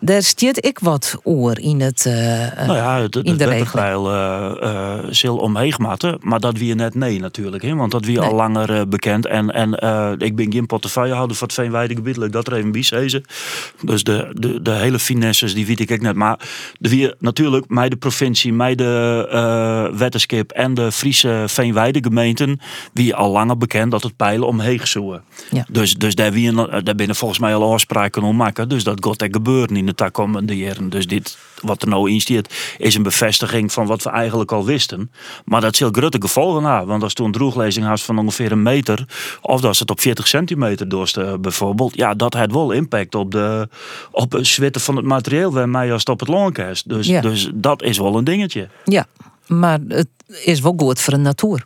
Daar 0.00 0.22
stiert 0.22 0.66
ik 0.66 0.78
wat 0.78 1.20
oor 1.22 1.58
in 1.58 1.80
het 1.80 2.06
eh, 2.06 2.66
Nou 2.66 2.76
ja, 2.76 3.00
het, 3.00 3.14
het, 3.14 3.26
in 3.26 3.36
de 3.36 3.44
regeling. 3.44 3.72
wetterpeil 3.72 4.10
eh 4.10 4.70
eh, 4.72 4.98
zal 5.10 5.36
omheen 5.36 5.74
matten, 5.78 6.18
maar 6.20 6.40
dat 6.40 6.58
wie 6.58 6.74
net 6.74 6.94
nee 6.94 7.20
natuurlijk. 7.20 7.62
Hè? 7.62 7.74
Want 7.74 7.90
dat 7.90 8.04
wie 8.04 8.20
al 8.20 8.34
langer 8.34 8.70
eh, 8.70 8.82
bekend. 8.88 9.26
En, 9.26 9.50
en 9.50 9.70
ik 10.18 10.36
ben 10.36 10.52
geen 10.52 10.66
portefeuillehouder 10.66 11.36
van 11.36 11.46
het 11.46 11.56
Veenweidegebied, 11.56 12.32
dat 12.32 12.46
er 12.46 12.52
even 12.52 12.70
bij. 12.72 13.22
Dus 13.82 14.04
de, 14.04 14.30
de, 14.32 14.62
de 14.62 14.70
hele 14.70 14.98
finesses, 14.98 15.54
die 15.54 15.66
weet 15.66 15.80
ik 15.80 16.00
net. 16.00 16.14
Maar 16.14 16.38
de 16.78 16.88
wie 16.88 17.14
natuurlijk, 17.18 17.68
mij 17.68 17.88
de 17.88 17.96
provincie, 17.96 18.52
mij 18.52 18.74
de 18.74 19.90
wetenschap 19.96 20.50
en 20.50 20.74
de 20.74 20.92
Friese 20.92 21.44
Veenweidegemeenten, 21.46 22.60
wie 22.92 23.14
al 23.14 23.30
langer 23.30 23.58
bekend 23.58 23.90
dat 23.90 24.02
het 24.02 24.16
pijlen 24.16 24.46
omheen 24.46 24.86
zoeken. 24.86 25.22
Ja. 25.50 25.66
Dus, 25.68 25.94
dus 25.94 26.14
daar, 26.14 26.32
wie, 26.32 26.54
daar 26.82 26.94
binnen 26.94 27.16
volgens 27.16 27.40
mij 27.40 27.54
al 27.54 27.72
afspraken 27.72 28.22
om 28.22 28.36
maken. 28.36 28.68
Dus 28.68 28.84
dat 28.84 29.04
gaat 29.04 29.22
er 29.22 29.41
gebeuren 29.42 29.76
in 29.76 29.86
de 29.86 30.10
komende 30.10 30.56
jaren. 30.56 30.90
Dus 30.90 31.06
dit, 31.06 31.38
wat 31.60 31.82
er 31.82 31.88
nou 31.88 32.10
in 32.10 32.20
staat, 32.20 32.54
is 32.78 32.94
een 32.94 33.02
bevestiging 33.02 33.72
van 33.72 33.86
wat 33.86 34.02
we 34.02 34.10
eigenlijk 34.10 34.52
al 34.52 34.64
wisten. 34.64 35.10
Maar 35.44 35.60
dat 35.60 35.76
zal 35.76 35.88
grote 35.92 36.20
gevolgen 36.20 36.64
hebben. 36.64 36.86
Want 36.86 37.02
als 37.02 37.14
toen 37.14 37.26
een 37.26 37.32
droeglezing 37.32 37.86
had 37.86 38.00
van 38.00 38.18
ongeveer 38.18 38.52
een 38.52 38.62
meter, 38.62 39.06
of 39.40 39.64
als 39.64 39.78
het 39.78 39.90
op 39.90 40.00
40 40.00 40.28
centimeter 40.28 40.88
dorst 40.88 41.16
eh, 41.16 41.34
bijvoorbeeld, 41.40 41.96
ja, 41.96 42.14
dat 42.14 42.34
heeft 42.34 42.52
wel 42.52 42.70
impact 42.70 43.14
op, 43.14 43.30
de, 43.30 43.68
op 44.10 44.32
het 44.32 44.46
zwitten 44.46 44.80
van 44.80 44.96
het 44.96 45.04
materieel 45.04 45.52
waarmee 45.52 45.92
als 45.92 46.00
het 46.00 46.08
op 46.08 46.20
het 46.20 46.28
longcast. 46.28 46.88
Dus, 46.88 47.06
Ja. 47.06 47.20
dus 47.20 47.50
dat 47.54 47.82
is 47.82 47.98
wel 47.98 48.16
een 48.16 48.24
dingetje. 48.24 48.68
Ja, 48.84 49.06
maar 49.46 49.78
het 49.88 50.08
is 50.44 50.60
wel 50.60 50.74
goed 50.76 51.00
voor 51.00 51.12
de 51.12 51.18
natuur. 51.18 51.64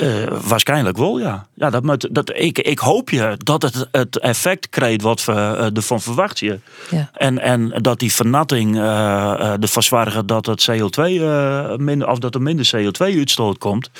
Waarschijnlijk 0.48 0.96
wel, 0.96 1.18
ja. 1.18 1.46
ja 1.54 1.70
dat 1.70 1.82
moet, 1.82 2.08
dat, 2.14 2.32
ik, 2.34 2.58
ik 2.58 2.78
hoop 2.78 3.10
je 3.10 3.36
dat 3.44 3.62
het 3.62 3.88
het 3.90 4.18
effect 4.18 4.68
krijgt 4.68 5.02
wat 5.02 5.24
we 5.24 5.32
eh, 5.32 5.76
ervan 5.76 6.00
verwachten. 6.00 6.62
Ja. 6.90 7.10
En, 7.12 7.38
en 7.38 7.72
dat 7.82 7.98
die 7.98 8.12
vernatting 8.12 8.76
eh, 8.76 9.62
ervoor 9.62 10.22
dat 10.26 10.46
het 10.46 10.68
CO2 10.70 11.02
eh, 11.02 11.76
minder, 11.76 12.08
of 12.08 12.18
dat 12.18 12.34
er 12.34 12.42
minder 12.42 12.70
CO2-uitstoot 12.76 13.58
komt. 13.58 13.90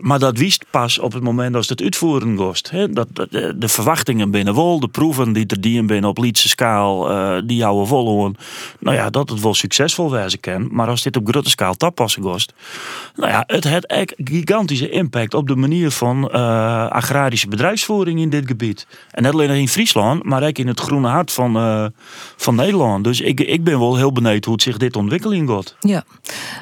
Maar 0.00 0.18
dat 0.18 0.38
wist 0.38 0.64
pas 0.70 0.98
op 0.98 1.12
het 1.12 1.22
moment 1.22 1.54
als 1.54 1.68
het 1.68 1.82
uitvoeren 1.82 2.36
kost. 2.36 2.72
Dat, 2.90 3.08
dat, 3.12 3.30
de 3.30 3.68
verwachtingen 3.68 4.30
binnen 4.30 4.54
wol, 4.54 4.80
de 4.80 4.88
proeven 4.88 5.32
die 5.32 5.46
er 5.46 5.60
dienen 5.60 5.86
binnen 5.86 6.10
op 6.10 6.18
Lietse 6.18 6.48
schaal, 6.48 7.06
die 7.46 7.56
jouwen 7.56 7.86
volhouden. 7.86 8.36
Nou 8.78 8.96
ja, 8.96 9.10
dat 9.10 9.30
het 9.30 9.40
wel 9.40 9.54
succesvol 9.54 10.10
wezen 10.10 10.40
kan. 10.40 10.68
Maar 10.70 10.88
als 10.88 11.02
dit 11.02 11.16
op 11.16 11.28
grote 11.28 11.50
schaal 11.50 11.74
toepassen 11.74 12.22
kost. 12.22 12.52
Nou 13.16 13.30
ja, 13.30 13.44
het 13.46 13.64
heeft 13.64 13.86
echt 13.86 14.14
gigantische 14.76 14.90
impact 14.90 15.34
op 15.34 15.48
de 15.48 15.56
manier 15.56 15.90
van 15.90 16.30
eh, 16.30 16.86
agrarische 16.88 17.48
bedrijfsvoering 17.48 18.20
in 18.20 18.30
dit 18.30 18.46
gebied. 18.46 18.86
En 19.10 19.22
niet 19.22 19.32
alleen 19.32 19.50
in 19.50 19.68
Friesland, 19.68 20.22
maar 20.24 20.42
ook 20.42 20.58
in 20.58 20.66
het 20.66 20.80
groene 20.80 21.08
hart 21.08 21.32
van, 21.32 21.56
eh, 21.56 21.86
van 22.36 22.54
Nederland. 22.54 23.04
Dus 23.04 23.20
ik, 23.20 23.40
ik 23.40 23.64
ben 23.64 23.78
wel 23.78 23.96
heel 23.96 24.12
benieuwd 24.12 24.44
hoe 24.44 24.54
het 24.54 24.62
zich 24.62 24.76
dit 24.76 24.96
ontwikkeling 24.96 25.48
gaat. 25.48 25.76
Ja. 25.80 26.04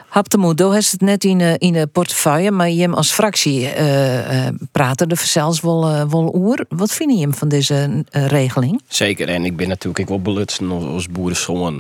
Haptemoed, 0.09 0.59
do 0.59 0.71
heeft 0.71 0.91
het 0.93 1.01
net 1.01 1.25
in 1.25 1.39
de, 1.39 1.55
in 1.59 1.73
de 1.73 1.87
portefeuille, 1.87 2.51
maar 2.51 2.71
je 2.71 2.81
hem 2.81 2.95
als 2.95 3.13
fractie 3.13 3.69
eh 3.69 4.47
eh 4.47 4.55
praten 4.73 5.09
er 5.09 5.17
zelfs 5.17 5.61
wel, 5.61 5.87
eh, 5.89 6.05
wel 6.11 6.33
oer. 6.35 6.65
Wat 6.69 6.93
vind 6.93 7.13
je 7.13 7.19
hem 7.21 7.35
van 7.35 7.49
deze 7.49 8.05
eh, 8.11 8.27
regeling? 8.27 8.83
Zeker, 8.89 9.29
en 9.29 9.45
ik 9.45 9.57
ben 9.57 9.69
natuurlijk 9.69 9.99
ik 9.99 10.09
wel 10.09 10.21
belutsen 10.21 10.71
als, 10.71 11.07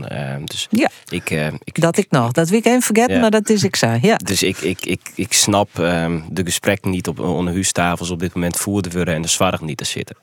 eh, 0.09 0.35
dus 0.45 0.67
Ja. 0.71 0.91
ik, 1.09 1.31
eh, 1.31 1.47
ik, 1.65 1.81
Dat 1.81 1.97
ik 1.97 2.07
nog. 2.11 2.33
Dat 2.33 2.49
wil 2.49 2.59
ik 2.59 2.65
even 2.65 2.83
vergeten, 2.83 3.15
Ja. 3.15 3.21
maar 3.21 3.31
dat 3.31 3.49
is 3.49 3.63
ik 3.63 3.77
zo. 3.77 3.99
Ja. 4.01 4.17
Dus 4.17 4.43
ik, 4.43 4.59
ik, 4.59 4.87
ik, 4.87 5.01
ik 5.15 5.33
snap 5.33 5.69
de 6.31 6.45
gesprekken 6.45 6.91
niet 6.91 7.09
op 7.09 7.19
onder 7.19 7.55
huistafels 7.55 8.11
op 8.11 8.19
dit 8.19 8.35
moment 8.35 8.57
voerden 8.57 8.93
en 9.15 9.23
de 9.23 9.29
zwaar 9.29 9.59
niet 9.61 9.77
te 9.77 9.85
zitten. 9.85 10.17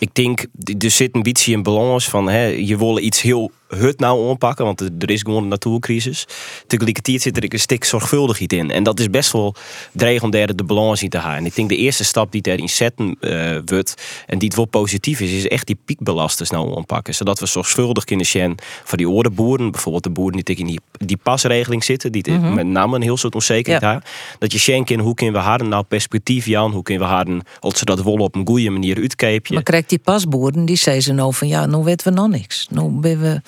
Ik 0.00 0.14
denk, 0.14 0.46
er 0.78 0.90
zit 0.90 1.14
een 1.14 1.22
beetje 1.22 1.54
een 1.54 1.62
balans 1.62 2.08
van, 2.08 2.28
hè, 2.28 2.44
je 2.46 2.78
wil 2.78 2.98
iets 2.98 3.22
heel 3.22 3.50
hut 3.68 3.98
nou 3.98 4.28
aanpakken, 4.28 4.64
want 4.64 4.80
er 4.80 5.10
is 5.10 5.22
gewoon 5.22 5.42
een 5.42 5.48
natuurcrisis. 5.48 6.26
Tegelijkertijd 6.66 7.22
zit 7.22 7.36
er 7.36 7.52
een 7.52 7.58
stuk 7.58 7.84
zorgvuldigheid 7.84 8.52
in. 8.52 8.70
En 8.70 8.82
dat 8.82 9.00
is 9.00 9.10
best 9.10 9.32
wel 9.32 9.54
dreigend 9.92 10.32
de 10.32 10.64
balans 10.66 11.02
in 11.02 11.08
te 11.08 11.18
halen. 11.18 11.38
En 11.38 11.46
ik 11.46 11.54
denk 11.54 11.68
de 11.68 11.76
eerste 11.76 12.04
stap 12.04 12.32
die 12.32 12.42
erin 12.42 12.68
zetten 12.68 13.16
eh 13.20 13.58
wordt, 13.64 13.94
en 14.26 14.38
die 14.38 14.48
het 14.48 14.56
wel 14.56 14.64
positief 14.64 15.20
is, 15.20 15.30
is 15.30 15.48
echt 15.48 15.66
die 15.66 15.78
piekbelasters 15.84 16.50
nou 16.50 16.76
aanpakken. 16.76 17.14
Zodat 17.14 17.40
we 17.40 17.46
zorgvuldig 17.46 18.04
kunnen 18.04 18.26
zijn 18.26 18.54
voor 18.84 18.98
die 18.98 19.08
orenboeren, 19.08 19.70
bijvoorbeeld 19.70 20.04
de 20.04 20.10
boeren 20.10 20.44
die 20.44 20.56
in 20.56 20.66
die, 20.66 20.80
die 20.92 21.16
pasregeling 21.16 21.84
zitten, 21.84 22.12
die 22.12 22.28
Mhm. 22.30 22.54
met 22.54 22.66
name 22.66 22.96
een 22.96 23.02
heel 23.02 23.16
soort 23.16 23.34
onzekerheid 23.34 23.82
Ja. 23.82 24.02
Dat 24.38 24.52
je 24.52 24.58
schenkt 24.58 24.90
in 24.90 24.98
hoe 24.98 25.14
kunnen 25.14 25.34
we 25.34 25.40
haar 25.40 25.64
nou 25.64 25.84
perspectief 25.84 26.46
Jan, 26.46 26.72
hoe 26.72 26.82
kunnen 26.82 27.08
we 27.08 27.12
haar, 27.12 27.26
als 27.60 27.78
ze 27.78 27.84
dat 27.84 28.02
wollen 28.02 28.24
op 28.24 28.34
een 28.34 28.46
goede 28.46 28.70
manier 28.70 28.96
uitkeepje. 28.96 29.54
Maar 29.54 29.62
krijgt 29.62 29.89
die 29.90 29.98
pasboeren, 29.98 30.64
die 30.64 30.76
zeggen 30.76 31.02
ze 31.02 31.12
nou 31.12 31.34
van 31.34 31.48
ja, 31.48 31.66
nou 31.66 31.84
weten 31.84 32.08
we 32.08 32.20
nog 32.20 32.28
niks. 32.28 32.66
Nou 32.70 32.90
ben 32.90 33.20
we... 33.20 33.40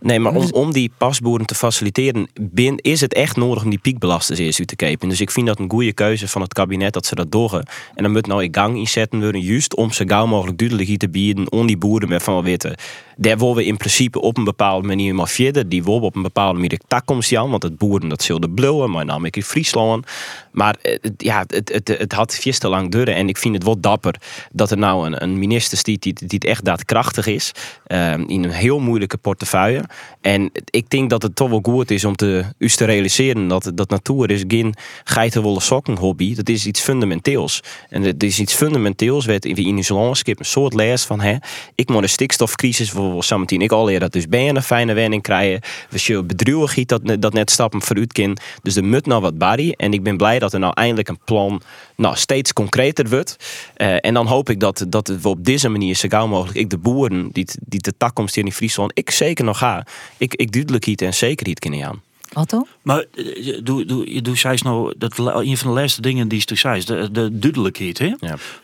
Nee, 0.00 0.20
maar 0.20 0.34
om, 0.34 0.50
om 0.52 0.72
die 0.72 0.90
pasboeren 0.98 1.46
te 1.46 1.54
faciliteren, 1.54 2.28
bin, 2.40 2.76
is 2.76 3.00
het 3.00 3.14
echt 3.14 3.36
nodig 3.36 3.64
om 3.64 3.70
die 3.70 3.78
piekbelasters 3.78 4.38
eerst 4.38 4.58
uit 4.58 4.68
te 4.68 4.76
kepen. 4.76 5.08
Dus 5.08 5.20
ik 5.20 5.30
vind 5.30 5.46
dat 5.46 5.58
een 5.58 5.70
goede 5.70 5.92
keuze 5.92 6.28
van 6.28 6.42
het 6.42 6.52
kabinet 6.52 6.92
dat 6.92 7.06
ze 7.06 7.14
dat 7.14 7.32
doen. 7.32 7.62
En 7.94 8.02
dan 8.02 8.12
moet 8.12 8.26
nou 8.26 8.44
in 8.44 8.54
gang 8.54 8.76
inzetten 8.76 9.20
worden, 9.20 9.40
juist 9.40 9.74
om 9.74 9.92
zo 9.92 10.04
gauw 10.06 10.26
mogelijk 10.26 10.58
duidelijkheid 10.58 11.00
te 11.00 11.08
bieden 11.08 11.52
om 11.52 11.66
die 11.66 11.76
boeren 11.76 12.08
met 12.08 12.22
van 12.22 12.42
weten. 12.42 12.74
Daar 13.16 13.38
willen 13.38 13.54
we 13.54 13.64
in 13.64 13.76
principe 13.76 14.20
op 14.20 14.36
een 14.36 14.44
bepaalde 14.44 14.86
manier 14.86 15.14
maar 15.14 15.28
verder. 15.28 15.68
Die 15.68 15.84
willen 15.84 16.00
op 16.00 16.16
een 16.16 16.22
bepaalde 16.22 16.54
manier 16.54 16.68
de 16.68 16.80
takkomst 16.86 17.36
aan, 17.36 17.50
want 17.50 17.62
het 17.62 17.78
boeren 17.78 18.08
dat 18.08 18.22
zullen 18.22 18.54
blouwen, 18.54 18.90
maar 18.90 19.04
namelijk 19.04 19.36
in 19.36 19.42
Friesland. 19.42 20.06
Maar 20.52 20.76
eh, 20.82 20.98
het, 21.00 21.12
ja, 21.16 21.44
het, 21.46 21.70
het, 21.72 21.88
het 21.88 22.12
had 22.12 22.34
vies 22.34 22.58
te 22.58 22.68
lang 22.68 22.90
duren 22.90 23.14
en 23.14 23.28
ik 23.28 23.36
vind 23.36 23.54
het 23.54 23.64
wel 23.64 23.80
dapper 23.80 24.14
dat 24.52 24.70
er 24.70 24.78
nou 24.78 25.06
een, 25.06 25.22
een 25.22 25.38
minister 25.38 25.78
stiet 25.78 26.02
die, 26.02 26.12
die 26.12 26.28
het 26.30 26.44
echt 26.44 26.64
daadkrachtig 26.64 27.26
is 27.26 27.52
eh, 27.86 28.12
in 28.12 28.44
een 28.44 28.50
heel 28.50 28.78
moeilijke 28.78 29.16
portefeuille. 29.16 29.84
En 30.20 30.50
ik 30.70 30.90
denk 30.90 31.10
dat 31.10 31.22
het 31.22 31.36
toch 31.36 31.48
wel 31.50 31.60
goed 31.62 31.90
is 31.90 32.04
om 32.04 32.16
te, 32.16 32.44
us 32.58 32.76
te 32.76 32.84
realiseren 32.84 33.48
dat, 33.48 33.70
dat 33.74 33.90
natuur 33.90 34.30
is 34.30 34.44
geen 34.48 34.74
geitenwolle 35.04 35.60
sokken 35.60 35.96
hobby. 35.96 36.34
Dat 36.34 36.48
is 36.48 36.66
iets 36.66 36.80
fundamenteels. 36.80 37.62
En 37.88 38.02
het 38.02 38.22
is 38.22 38.38
iets 38.38 38.54
fundamenteels 38.54 39.26
wat 39.26 39.44
in 39.44 39.76
ons 39.76 39.88
landschap 39.88 40.38
een 40.38 40.44
soort 40.44 40.74
les 40.74 41.04
van 41.04 41.20
hè, 41.20 41.36
ik 41.74 41.88
moet 41.88 42.02
een 42.02 42.08
stikstofcrisis 42.08 42.90
voor 42.90 43.24
samen 43.24 43.48
ik 43.48 43.72
al 43.72 43.84
leer 43.84 44.00
dat 44.00 44.12
dus 44.12 44.28
ben 44.28 44.42
je 44.42 44.54
een 44.54 44.62
fijne 44.62 44.92
wenning 44.92 45.22
krijgen. 45.22 45.60
We 45.90 45.98
zullen 45.98 46.26
bedrijvigheid 46.26 46.88
dat, 46.88 47.22
dat 47.22 47.32
net 47.32 47.50
stappen 47.50 47.82
vooruit 47.82 48.12
kan. 48.12 48.36
Dus 48.62 48.76
er 48.76 48.84
moet 48.84 49.06
nou 49.06 49.20
wat 49.20 49.38
barry. 49.38 49.74
En 49.76 49.92
ik 49.92 50.02
ben 50.02 50.16
blij 50.16 50.38
dat 50.38 50.52
er 50.52 50.58
nou 50.58 50.72
eindelijk 50.76 51.08
een 51.08 51.18
plan 51.24 51.62
nou, 51.96 52.16
steeds 52.16 52.52
concreter 52.52 53.08
wordt. 53.08 53.36
Eh, 53.74 53.96
en 54.00 54.14
dan 54.14 54.26
hoop 54.26 54.50
ik 54.50 54.60
dat, 54.60 54.84
dat 54.88 55.08
we 55.08 55.28
op 55.28 55.44
deze 55.44 55.68
manier 55.68 55.94
zo 55.94 56.08
gauw 56.08 56.26
mogelijk 56.26 56.58
ik 56.58 56.70
de 56.70 56.78
boeren 56.78 57.28
die, 57.32 57.46
die 57.60 57.80
de 57.80 57.96
takkomst 57.96 58.34
hier 58.34 58.44
in 58.44 58.52
Friesland 58.52 58.90
ik 58.94 59.10
zeker 59.10 59.44
nog 59.44 59.58
ga. 59.58 59.79
Ik, 60.16 60.34
ik 60.34 60.52
duidelijkheid 60.52 61.02
en 61.02 61.14
zekerheid 61.14 61.58
kunnen 61.58 61.84
aan. 61.84 62.02
Otto? 62.34 62.66
Maar 62.82 63.04
eh, 63.14 63.44
je- 63.44 63.60
doe, 63.62 63.84
doe, 63.84 64.14
je 64.14 64.22
doe 64.22 64.36
zei 64.36 64.58
nou, 64.62 64.94
dat 64.98 65.18
een 65.18 65.56
van 65.56 65.74
de 65.74 65.80
laatste 65.80 66.00
dingen 66.00 66.28
die 66.28 66.42
je 66.44 66.56
zei, 66.56 66.76
is 66.76 66.86
de, 66.86 67.08
de 67.12 67.38
duidelijkheid. 67.38 67.98
Hè? 67.98 68.12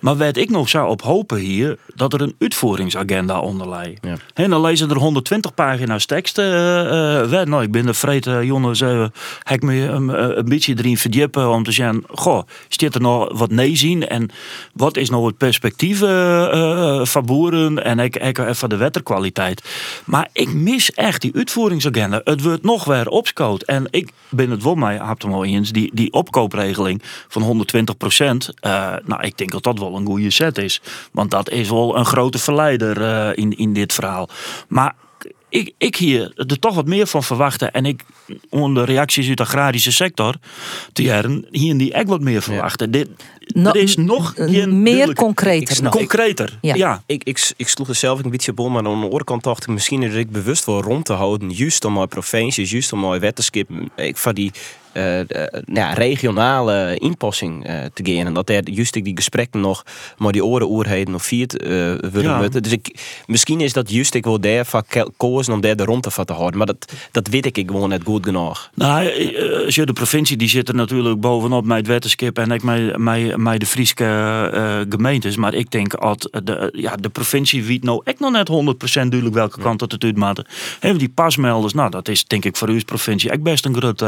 Maar 0.01 0.17
werd 0.17 0.37
ik 0.37 0.51
nog 0.51 0.69
zou 0.69 0.89
op 0.89 1.03
hopen 1.03 1.39
hier 1.39 1.79
dat 1.95 2.12
er 2.12 2.21
een 2.21 2.35
uitvoeringsagenda 2.39 3.41
onder 3.41 3.69
ligt. 3.79 4.01
En 4.35 4.51
dan 4.51 4.61
lezen 4.61 4.91
er 4.91 4.97
120 4.97 5.55
pagina's 5.55 6.07
tekst. 6.07 6.39
eh 6.39 7.21
eh, 7.41 7.47
nou, 7.47 7.62
ik 7.62 7.71
ben 7.71 7.87
de 7.87 7.95
vrede 7.95 8.47
jongens, 8.47 8.81
eh 8.81 9.07
heb 9.43 9.57
ik 9.57 9.62
me 9.62 9.75
een, 9.81 10.39
een 10.39 10.45
beetje 10.45 10.75
erin 10.79 10.97
verdiepen 10.99 11.51
om 11.51 11.62
te 11.64 11.73
zeggen, 11.73 12.05
goh, 12.09 12.43
zit 12.69 12.95
er 12.95 13.01
nog 13.01 13.39
wat 13.39 13.51
nee 13.51 13.77
zien 13.77 14.09
en 14.09 14.31
wat 14.73 14.97
is 14.97 15.11
nou 15.11 15.27
het 15.27 15.37
perspectief 15.37 16.03
eh, 16.03 16.45
eh, 16.99 17.05
van 17.07 17.25
boeren 17.27 17.85
en 17.85 17.99
ik, 17.99 18.17
ik 18.17 18.39
even 18.39 18.69
de 18.69 18.77
wetterkwaliteit. 18.77 19.62
Maar 20.05 20.29
ik 20.33 20.53
mis 20.53 20.93
echt 20.93 21.21
die 21.21 21.35
uitvoeringsagenda. 21.35 22.21
Het 22.25 22.43
wordt 22.43 22.62
nog 22.62 22.85
weer 22.85 23.09
En 23.64 23.86
ik 23.90 24.11
ben 24.28 24.50
het 24.50 24.62
wel 24.62 24.74
mij, 24.74 25.00
al 25.00 25.44
eens, 25.44 25.72
die, 25.72 25.90
die 25.94 26.12
opkoopregeling 26.12 27.02
van 27.28 27.42
120 27.42 27.96
procent. 27.96 28.50
nou, 29.04 29.20
ik 29.20 29.38
denk 29.38 29.50
dat 29.50 29.62
dat 29.62 29.78
wel 29.78 29.96
een 29.96 30.07
goede 30.07 30.30
set 30.30 30.59
is. 30.59 30.80
Want 31.12 31.30
dat 31.30 31.50
is 31.50 31.68
wel 31.68 31.96
een 31.96 32.04
grote 32.04 32.38
verleider 32.38 33.02
eh, 33.02 33.30
in, 33.34 33.57
in 33.57 33.72
dit 33.72 33.92
verhaal. 33.92 34.28
Maar 34.68 34.94
ik, 35.49 35.72
ik 35.78 35.97
hier 35.97 36.32
er 36.36 36.59
toch 36.59 36.74
wat 36.74 36.86
meer 36.86 37.07
van 37.07 37.22
verwachten. 37.22 37.72
En 37.72 37.86
ik, 37.86 38.03
onder 38.49 38.86
de 38.86 38.92
reacties 38.92 39.28
uit 39.28 39.36
de 39.36 39.42
agrarische 39.42 39.92
sector, 39.92 40.34
te 40.92 41.03
jaren, 41.03 41.47
hier 41.51 41.76
die 41.78 41.92
ik 41.92 42.07
wat 42.07 42.20
meer 42.20 42.42
verwachten. 42.42 42.90
Dit, 42.90 43.09
No- 43.47 43.70
er 43.70 43.76
is 43.76 43.97
nog 43.97 44.32
geen 44.36 44.82
meer 44.82 45.14
concreter 45.14 45.82
nog. 45.82 45.92
Concreter, 45.92 46.59
Ja. 46.61 46.74
ja. 46.74 47.03
Ik, 47.07 47.24
ik, 47.24 47.53
ik 47.57 47.68
sloeg 47.68 47.88
er 47.88 47.94
zelf 47.94 48.24
een 48.24 48.30
beetje 48.30 48.53
bol, 48.53 48.68
maar 48.68 48.78
aan 48.78 48.84
de 49.01 49.05
andere 49.05 49.24
kant 49.24 49.42
dacht 49.42 49.62
ik 49.62 49.68
misschien 49.68 50.01
dat 50.01 50.12
ik 50.14 50.30
bewust 50.30 50.64
wel 50.64 50.82
rond 50.82 51.05
te 51.05 51.12
houden. 51.12 51.51
Juist 51.51 51.84
om 51.84 51.92
mijn 51.92 52.09
provincies, 52.09 52.70
juist 52.70 52.92
om 52.92 53.01
mijn 53.01 53.20
wettenskip. 53.20 53.70
Ik 53.97 54.16
van 54.16 54.34
die 54.34 54.53
eh, 54.97 55.61
nou 55.64 55.88
ja, 55.88 55.92
regionale 55.92 56.97
inpassing 56.99 57.66
eh, 57.66 57.74
te 57.94 58.12
gaan. 58.12 58.26
En 58.26 58.34
dat 58.34 58.51
er 58.51 58.70
juist 58.70 58.92
die 58.92 59.16
gesprekken 59.16 59.61
nog, 59.61 59.84
maar 60.18 60.32
die 60.32 60.44
oren 60.44 60.70
oerheden 60.70 61.12
nog 61.12 61.24
viert 61.24 61.59
eh 61.59 61.68
willen 62.11 62.36
moeten. 62.36 62.62
Dus 62.62 62.72
ik, 62.72 63.01
misschien 63.26 63.61
is 63.61 63.72
dat 63.72 63.90
juist 63.90 64.14
ik 64.14 64.24
wel 64.24 64.40
daar 64.40 64.64
van 64.64 64.82
kozen 65.16 65.53
om 65.53 65.61
daar 65.61 65.76
de 65.76 65.84
rond 65.84 66.03
te 66.03 66.32
houden. 66.32 66.57
Maar 66.57 66.66
dat, 66.66 66.92
dat 67.12 67.28
weet 67.28 67.47
ik 67.47 67.62
gewoon 67.66 67.88
net 67.88 68.03
goed 68.05 68.24
genoeg. 68.24 68.70
Nou, 68.74 69.07
als 69.64 69.74
je 69.74 69.86
de 69.86 69.92
provincie 69.92 70.36
die 70.36 70.49
zit 70.49 70.68
er 70.68 70.74
natuurlijk 70.74 71.20
bovenop 71.20 71.64
met 71.64 71.76
het 71.76 71.86
wetenschap 71.86 72.38
en 72.38 72.51
ik 72.51 72.62
met 73.36 73.61
de 73.61 73.66
Friese 73.66 73.94
gemeentes. 74.88 75.36
Maar 75.36 75.55
ik 75.55 75.70
denk 75.70 76.01
dat 76.01 76.28
de, 76.44 76.68
ja, 76.72 76.97
de 76.97 77.09
provincie 77.09 77.64
weet 77.64 77.82
nou 77.82 78.01
echt 78.05 78.20
nog 78.20 78.32
net 78.32 78.51
100% 78.51 78.92
duidelijk 78.92 79.34
welke 79.34 79.61
kant 79.61 79.78
dat 79.78 79.92
het 79.92 80.05
uitmaakt. 80.05 80.42
Hebben 80.80 80.99
die 80.99 81.09
pasmelders, 81.09 81.72
nou 81.72 81.90
dat 81.90 82.09
is 82.09 82.24
denk 82.24 82.44
ik 82.44 82.57
voor 82.57 82.68
uw 82.68 82.84
provincie 82.84 83.30
echt 83.30 83.42
best 83.42 83.64
een 83.64 83.76
groot 83.76 84.03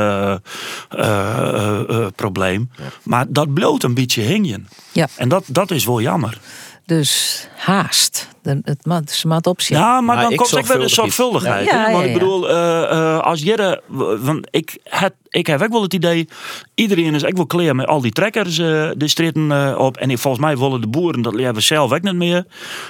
eh, 0.89 1.09
eh, 1.09 1.81
eh, 1.89 2.07
probleem. 2.16 2.70
Maar 3.03 3.26
dat 3.29 3.55
bloot 3.55 3.83
een 3.83 3.95
beetje 3.95 4.22
hingen. 4.22 4.68
Ja. 4.93 5.09
En 5.16 5.29
dat, 5.29 5.45
dat 5.47 5.70
is 5.70 5.85
wel 5.85 6.01
jammer. 6.01 6.39
Dus 6.87 7.47
haast. 7.57 8.29
De- 8.43 8.61
Het 8.64 8.87
maat, 8.87 9.11
ze 9.11 9.26
maat 9.26 9.47
opzien. 9.47 9.76
Ja, 9.79 10.01
maar 10.01 10.16
dan 10.20 10.35
komt 10.35 10.57
ook 10.57 10.66
weer 10.66 10.79
de 10.79 10.89
zorgvuldigheid. 10.89 11.66
Ja, 11.70 11.93
Want 11.93 12.05
ik 12.05 12.12
bedoel, 12.12 12.49
eh, 12.49 12.83
eh, 12.91 13.18
als 13.20 13.43
Jere, 13.43 13.83
want 14.20 14.47
ik, 14.51 14.79
het, 14.85 15.14
ik 15.39 15.47
heb 15.47 15.62
ook 15.62 15.70
wel 15.72 15.82
het 15.82 15.95
idee, 15.95 16.28
iedereen 16.74 17.14
is 17.14 17.24
ook 17.24 17.36
wel 17.36 17.47
klaar 17.47 17.74
met 17.76 17.86
al 17.86 18.01
die 18.01 18.12
trekkers 18.12 18.59
eh 18.59 18.66
de 18.97 19.09
stritten 19.09 19.53
eh, 19.53 19.78
op. 19.78 19.97
En 19.97 20.11
ik, 20.11 20.18
volgens 20.18 20.45
mij 20.45 20.57
willen 20.57 20.80
de 20.80 20.86
boeren, 20.86 21.22
dat 21.22 21.34
leren 21.34 21.55
we 21.55 21.61
zelf 21.61 21.93
ook 21.93 22.03
niet 22.03 22.14
meer. 22.14 22.45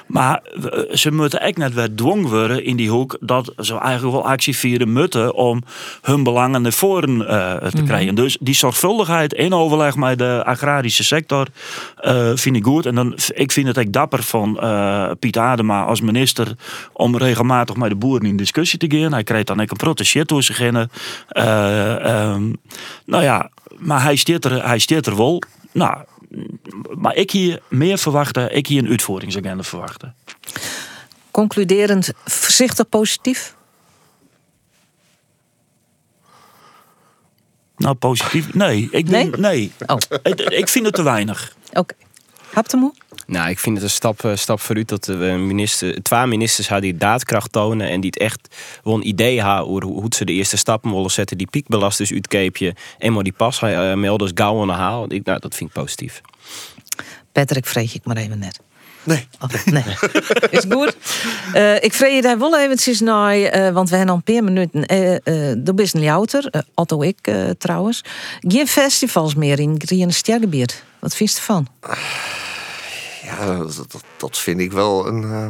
Maar 0.06 0.42
eh, 0.70 0.94
ze 0.94 1.12
moeten 1.12 1.40
echt 1.40 1.56
net 1.56 1.74
weer 1.74 1.94
dwong 1.94 2.28
worden 2.28 2.64
in 2.64 2.76
die 2.76 2.90
hoek 2.90 3.16
dat 3.20 3.52
ze 3.58 3.78
eigenlijk 3.78 4.14
wel 4.14 4.26
actie 4.26 4.56
vieren 4.56 4.92
moeten 4.92 5.34
om 5.34 5.62
hun 6.02 6.22
belangen 6.22 6.62
naar 6.62 6.72
voren 6.72 7.18
te 7.18 7.70
Mhm. 7.74 7.84
krijgen. 7.84 8.14
Dus 8.14 8.36
die 8.40 8.54
zorgvuldigheid 8.54 9.32
in 9.32 9.52
overleg 9.52 9.96
met 9.96 10.18
de 10.18 10.42
agrarische 10.44 11.04
sector 11.04 11.46
vind 12.34 12.56
ik 12.56 12.64
goed. 12.64 12.86
En 12.86 12.94
dan, 12.94 13.16
ik 13.34 13.52
vind 13.52 13.66
het 13.66 13.78
ook 13.78 13.92
dapper 13.92 14.22
van 14.22 14.58
Piet 15.18 15.36
Adema 15.38 15.84
als 15.84 16.00
minister 16.00 16.54
om 16.92 17.16
regelmatig 17.16 17.76
met 17.76 17.90
de 17.90 17.96
boeren 17.96 18.28
in 18.28 18.36
discussie 18.36 18.78
te 18.78 18.86
gaan. 18.98 19.12
Hij 19.12 19.24
krijgt 19.24 19.46
dan 19.46 19.60
ook 19.60 19.70
een 19.70 19.76
protestje 19.76 20.24
toe 20.24 20.42
zich 20.42 20.60
in. 20.60 20.88
Ehm, 22.38 22.52
nou 23.04 23.22
ja, 23.22 23.50
maar 23.76 24.02
hij 24.02 24.16
steert 24.16 24.44
er, 24.44 24.66
hij 24.66 24.78
steert 24.78 25.06
er 25.06 25.16
wel. 25.16 25.42
Nou, 25.72 26.04
maar 26.96 27.14
ik 27.14 27.30
hier 27.30 27.62
meer 27.68 27.98
verwachten, 27.98 28.56
ik 28.56 28.66
hier 28.66 28.82
een 28.82 28.88
uitvoeringsagenda 28.88 29.62
verwachten. 29.62 30.14
Concluderend, 31.30 32.12
voorzichtig 32.24 32.88
positief. 32.88 33.56
Nou, 37.76 37.94
positief? 37.94 38.54
Nee, 38.54 38.88
ik 38.90 39.08
denk, 39.08 39.36
nee. 39.36 39.72
Ik, 40.22 40.40
ik 40.40 40.68
vind 40.68 40.86
het 40.86 40.94
te 40.94 41.02
weinig. 41.02 41.56
Oké. 41.72 41.94
Haptemoe? 42.52 42.92
Nou, 43.28 43.50
ik 43.50 43.58
vind 43.58 43.76
het 43.76 43.84
een 43.84 43.90
stap, 43.90 44.24
eh, 44.24 44.36
stap 44.36 44.60
vooruit 44.60 44.88
dat 44.88 45.06
we 45.06 45.14
een 45.14 45.46
minister, 45.46 46.02
twee 46.02 46.26
ministers 46.26 46.80
die 46.80 46.96
daadkracht 46.96 47.52
tonen 47.52 47.88
en 47.88 48.00
die 48.00 48.10
het 48.10 48.18
echt 48.18 48.56
wel 48.82 48.94
een 48.94 49.08
idee 49.08 49.42
hebben 49.42 49.64
hoe, 49.64 49.82
hoe 49.82 50.06
ze 50.08 50.24
de 50.24 50.32
eerste 50.32 50.56
stappen 50.56 50.92
willen 50.92 51.10
zetten. 51.10 51.38
Die 51.38 51.46
piekbelasters 51.50 52.12
uitkeepje 52.12 52.74
en 52.98 53.12
maar 53.12 53.22
die 53.22 53.32
pas 53.32 53.62
uh, 53.62 53.94
melders 53.94 54.30
gauw 54.34 54.60
aan 54.60 54.66
de 54.66 54.72
haal. 54.72 55.12
Ik, 55.12 55.24
nou, 55.24 55.40
dat 55.40 55.54
vind 55.54 55.70
ik 55.70 55.76
positief. 55.76 56.20
Patrick, 57.32 57.66
vreeg 57.66 57.94
ik 57.94 58.04
maar 58.04 58.16
even 58.16 58.38
net. 58.38 58.60
Nee. 59.02 59.28
Oh, 59.40 59.48
nee. 59.64 59.84
Is 60.58 60.64
goed. 60.68 60.96
Eh, 61.52 61.82
ik 61.82 61.92
vreeg 61.92 62.14
je 62.14 62.22
daar 62.22 62.38
wel 62.38 62.58
eventjes 62.58 63.00
naar, 63.00 63.34
eh, 63.34 63.72
want 63.72 63.90
we 63.90 63.96
hebben 63.96 64.14
al 64.14 64.22
een 64.24 64.34
paar 64.34 64.44
minuten. 64.44 64.86
eh 64.86 65.14
eh 65.14 65.68
er 65.68 65.80
is 65.80 65.94
een 65.94 66.04
louter, 66.04 66.64
Otto 66.74 67.02
ik 67.02 67.30
trouwens. 67.58 68.04
Geen 68.40 68.66
festivals 68.66 69.34
meer 69.34 69.58
in 69.58 69.74
Grien 69.78 70.12
Stergebied. 70.12 70.84
Wat 70.98 71.14
vind 71.14 71.30
je 71.30 71.36
ervan? 71.36 71.66
Ja, 73.28 73.66
dat, 74.16 74.38
vind 74.38 74.60
ik 74.60 74.72
wel 74.72 75.06
een, 75.06 75.22
eh, 75.22 75.48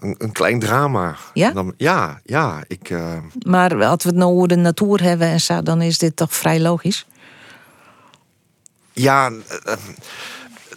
een, 0.00 0.14
een 0.18 0.32
klein 0.32 0.58
drama. 0.58 1.16
Ja? 1.34 1.50
Dan, 1.50 1.74
ja, 1.76 2.20
ja. 2.24 2.64
Ik, 2.66 2.90
eh, 2.90 3.16
Maar 3.46 3.84
als 3.84 4.02
we 4.02 4.08
het 4.08 4.18
nou 4.18 4.32
over 4.32 4.48
de 4.48 4.56
natuur 4.56 5.02
hebben 5.02 5.26
en 5.26 5.40
zo, 5.40 5.62
dan 5.62 5.82
is 5.82 5.98
dit 5.98 6.16
toch 6.16 6.34
vrij 6.34 6.60
logisch. 6.60 7.06
ja, 8.92 9.30
eh, 9.64 9.74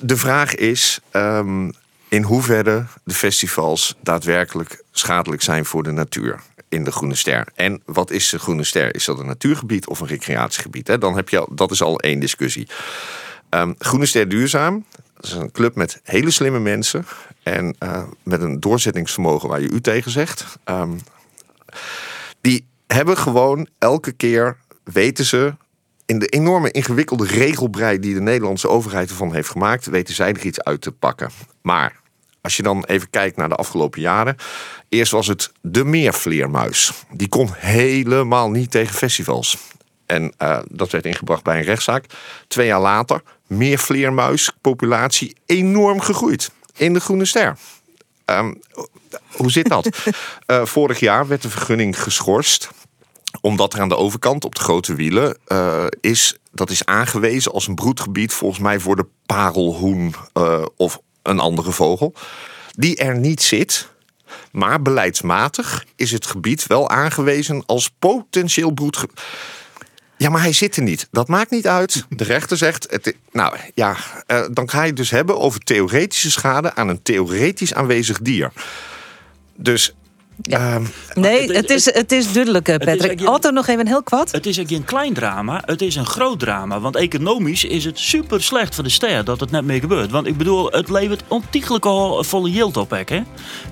de 0.01 0.17
vraag 0.17 0.55
is 0.55 0.99
ehm, 1.11 1.71
in 2.07 2.23
hoeverre 2.23 2.85
de 3.03 3.13
festivals 3.13 3.95
daadwerkelijk 4.01 4.83
schadelijk 4.91 5.41
zijn 5.41 5.65
voor 5.65 5.83
de 5.83 5.91
natuur 5.91 6.39
in 6.69 6.83
de 6.83 6.91
Groene 6.91 7.15
Ster. 7.15 7.47
En 7.55 7.81
wat 7.85 8.11
is 8.11 8.29
de 8.29 8.39
Groene 8.39 8.63
Ster? 8.63 8.95
Is 8.95 9.05
dat 9.05 9.19
een 9.19 9.25
natuurgebied 9.25 9.87
of 9.87 9.99
een 9.99 10.07
recreatiegebied? 10.07 10.87
Hè? 10.87 10.97
Dan 10.97 11.15
heb 11.15 11.29
je 11.29 11.39
al, 11.39 11.47
dat 11.51 11.71
is 11.71 11.81
al 11.81 11.99
één 11.99 12.19
discussie. 12.19 12.67
Ehm, 13.49 13.73
Groene 13.77 14.05
Ster 14.05 14.29
Duurzaam 14.29 14.85
dat 15.17 15.25
is 15.25 15.31
een 15.31 15.51
club 15.51 15.75
met 15.75 15.99
hele 16.03 16.31
slimme 16.31 16.59
mensen 16.59 17.05
en 17.43 17.75
eh, 17.79 18.03
met 18.23 18.41
een 18.41 18.59
doorzettingsvermogen 18.59 19.49
waar 19.49 19.61
je 19.61 19.69
u 19.69 19.81
tegen 19.81 20.11
zegt. 20.11 20.57
Ehm, 20.63 20.91
die 22.41 22.67
hebben 22.87 23.17
gewoon 23.17 23.67
elke 23.77 24.11
keer 24.11 24.57
weten 24.83 25.25
ze 25.25 25.55
in 26.05 26.19
de 26.19 26.27
enorme 26.27 26.71
ingewikkelde 26.71 27.25
regelbrei 27.25 27.99
die 27.99 28.13
de 28.13 28.21
Nederlandse 28.21 28.69
overheid 28.69 29.09
ervan 29.09 29.33
heeft 29.33 29.49
gemaakt, 29.49 29.85
weten 29.85 30.13
zij 30.13 30.33
er 30.33 30.45
iets 30.45 30.61
uit 30.61 30.81
te 30.81 30.91
pakken. 30.91 31.29
Maar 31.61 32.01
als 32.41 32.57
je 32.57 32.63
dan 32.63 32.83
even 32.85 33.09
kijkt 33.09 33.37
naar 33.37 33.49
de 33.49 33.55
afgelopen 33.55 34.01
jaren. 34.01 34.35
Eerst 34.89 35.11
was 35.11 35.27
het 35.27 35.51
de 35.61 35.83
meervleermuis. 35.83 36.91
Die 37.11 37.29
kon 37.29 37.49
helemaal 37.53 38.49
niet 38.49 38.71
tegen 38.71 38.95
festivals. 38.95 39.57
En 40.07 40.33
eh, 40.37 40.59
dat 40.69 40.91
werd 40.91 41.05
ingebracht 41.05 41.43
bij 41.43 41.57
een 41.57 41.63
rechtszaak. 41.63 42.05
Twee 42.47 42.67
jaar 42.67 42.81
later, 42.81 43.21
meervleermuispopulatie 43.47 45.35
enorm 45.45 45.99
gegroeid. 45.99 46.51
In 46.75 46.93
de 46.93 46.99
Groene 46.99 47.25
Ster. 47.25 47.57
Ehm, 48.25 48.53
hoe 49.31 49.51
zit 49.51 49.69
dat? 49.69 49.89
Eh, 50.45 50.65
vorig 50.65 50.99
jaar 50.99 51.27
werd 51.27 51.41
de 51.41 51.49
vergunning 51.49 52.03
geschorst 52.03 52.69
omdat 53.41 53.73
er 53.73 53.81
aan 53.81 53.89
de 53.89 53.97
overkant 53.97 54.45
op 54.45 54.55
de 54.55 54.61
grote 54.61 54.95
wielen 54.95 55.37
eh, 55.47 55.85
is, 56.01 56.37
dat 56.51 56.69
is 56.69 56.85
aangewezen 56.85 57.51
als 57.51 57.67
een 57.67 57.75
broedgebied 57.75 58.33
volgens 58.33 58.59
mij 58.59 58.79
voor 58.79 58.95
de 58.95 59.05
parelhoen 59.25 60.15
of 60.75 60.99
een 61.21 61.39
andere 61.39 61.71
vogel. 61.71 62.13
Die 62.75 62.95
er 62.95 63.17
niet 63.17 63.41
zit. 63.41 63.89
Maar 64.51 64.81
beleidsmatig 64.81 65.85
is 65.95 66.11
het 66.11 66.25
gebied 66.25 66.67
wel 66.67 66.89
aangewezen 66.89 67.63
als 67.65 67.89
potentieel 67.99 68.71
broedgebied. 68.71 69.21
Ja, 70.17 70.29
maar 70.29 70.41
hij 70.41 70.53
zit 70.53 70.75
er 70.75 70.83
niet. 70.83 71.07
Dat 71.11 71.27
maakt 71.27 71.51
niet 71.51 71.67
uit. 71.67 72.05
De 72.09 72.23
rechter 72.23 72.57
zegt, 72.57 72.87
het, 72.89 73.15
nou 73.31 73.57
ja, 73.73 73.95
eh, 74.25 74.45
dan 74.51 74.69
ga 74.69 74.81
je 74.81 74.87
het 74.87 74.95
dus 74.95 75.09
hebben 75.09 75.39
over 75.39 75.59
theoretische 75.59 76.31
schade 76.31 76.75
aan 76.75 76.87
een 76.87 77.01
theoretisch 77.01 77.73
aanwezig 77.73 78.19
dier. 78.19 78.51
Dus 79.55 79.95
Ehm, 80.41 80.83
Nee, 81.13 81.51
het 81.51 81.69
is, 81.69 81.93
het 81.93 82.11
is 82.11 82.33
duidelijk, 82.33 82.67
het 82.67 82.87
is 82.87 82.97
Patrick. 82.97 83.29
Otto 83.29 83.49
nog 83.49 83.67
even 83.67 83.87
heel 83.87 84.03
kwad. 84.03 84.31
Het 84.31 84.45
is 84.45 84.59
ook 84.59 84.67
geen 84.67 84.83
klein 84.83 85.13
drama, 85.13 85.61
het 85.65 85.81
is 85.81 85.95
een 85.95 86.05
groot 86.05 86.39
drama. 86.39 86.79
Want 86.79 86.95
economisch 86.95 87.63
is 87.63 87.85
het 87.85 87.99
super 87.99 88.43
slecht 88.43 88.75
voor 88.75 88.83
de 88.83 88.89
ster 88.89 89.23
dat 89.23 89.39
het 89.39 89.51
net 89.51 89.65
meer 89.65 89.79
gebeurt. 89.79 90.11
Want 90.11 90.27
ik 90.27 90.37
bedoel, 90.37 90.71
het 90.71 90.89
levert 90.89 91.23
ontiegelijk 91.27 91.85
al 91.85 92.23
volle 92.23 92.49
yield 92.51 92.77
op. 92.77 92.89
Hè? 92.89 93.21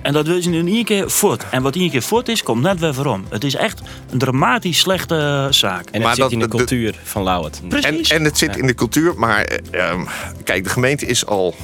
En 0.01 0.13
dat 0.13 0.27
wil 0.27 0.39
nu 0.45 0.57
in 0.57 0.67
één 0.67 0.85
keer 0.85 1.11
voort. 1.11 1.45
En 1.51 1.61
wat 1.61 1.75
één 1.75 1.89
keer 1.89 2.01
voort 2.01 2.29
is, 2.29 2.43
komt 2.43 2.61
net 2.61 2.79
weer 2.79 2.93
waarom. 2.93 3.25
Het 3.29 3.43
is 3.43 3.55
echt 3.55 3.81
een 4.11 4.17
dramatisch 4.17 4.79
slechte 4.79 5.47
zaak. 5.49 5.89
En 5.89 6.01
het 6.01 6.15
zit 6.15 6.31
in 6.31 6.39
de 6.39 6.47
cultuur 6.47 6.99
van 7.03 7.23
Lauwert. 7.23 7.61
En, 7.69 8.01
en 8.01 8.23
het 8.23 8.37
zit 8.37 8.57
in 8.57 8.67
de 8.67 8.75
cultuur, 8.75 9.13
maar 9.17 9.43
eh, 9.43 9.89
ehm, 9.89 10.05
kijk, 10.43 10.63
de 10.63 10.69
gemeente 10.69 11.05
is 11.05 11.25
al. 11.25 11.55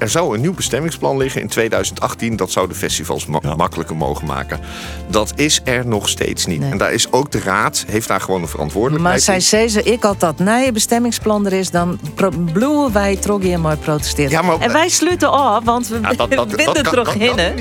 Er 0.00 0.08
zou 0.08 0.34
een 0.34 0.40
nieuw 0.40 0.54
bestemmingsplan 0.54 1.16
liggen 1.16 1.40
in 1.40 1.48
2018. 1.48 2.36
Dat 2.36 2.50
zou 2.50 2.68
de 2.68 2.74
festivals 2.74 3.26
ma- 3.26 3.54
makkelijker 3.56 3.96
mogen 3.96 4.26
maken. 4.26 4.60
Dat 5.08 5.32
is 5.36 5.60
er 5.64 5.86
nog 5.86 6.08
steeds 6.08 6.46
niet. 6.46 6.62
En 6.62 6.78
daar 6.78 6.92
is 6.92 7.12
ook 7.12 7.30
de 7.32 7.40
raad, 7.40 7.84
heeft 7.88 8.08
daar 8.08 8.20
gewoon 8.20 8.34
een 8.34 8.40
Maar 8.40 8.50
verantwoordelijkheid 8.50 9.22
zij 9.22 9.34
in. 9.34 9.40
zei 9.42 9.68
ze, 9.68 9.82
ik 9.82 10.02
had 10.02 10.20
dat 10.20 10.38
nieuwe 10.38 10.72
bestemmingsplan 10.72 11.46
er 11.46 11.52
is, 11.52 11.70
dan 11.70 11.98
bloeien 12.52 12.92
wij 12.92 13.16
trog 13.16 13.42
hier 13.42 13.60
mooi 13.60 13.76
protesteren. 13.76 14.30
Ja, 14.30 14.42
maar- 14.42 14.58
en 14.60 14.72
wij 14.72 14.88
sluiten 14.88 15.30
af, 15.30 15.64
want 15.64 15.88
we 15.88 15.98
Ja, 16.02 16.12
dat- 16.12 16.30
dat- 16.30 16.48
vinden 16.62 16.74
dat 16.74 16.84
terug 16.92 17.14
hinnen. 17.24 17.54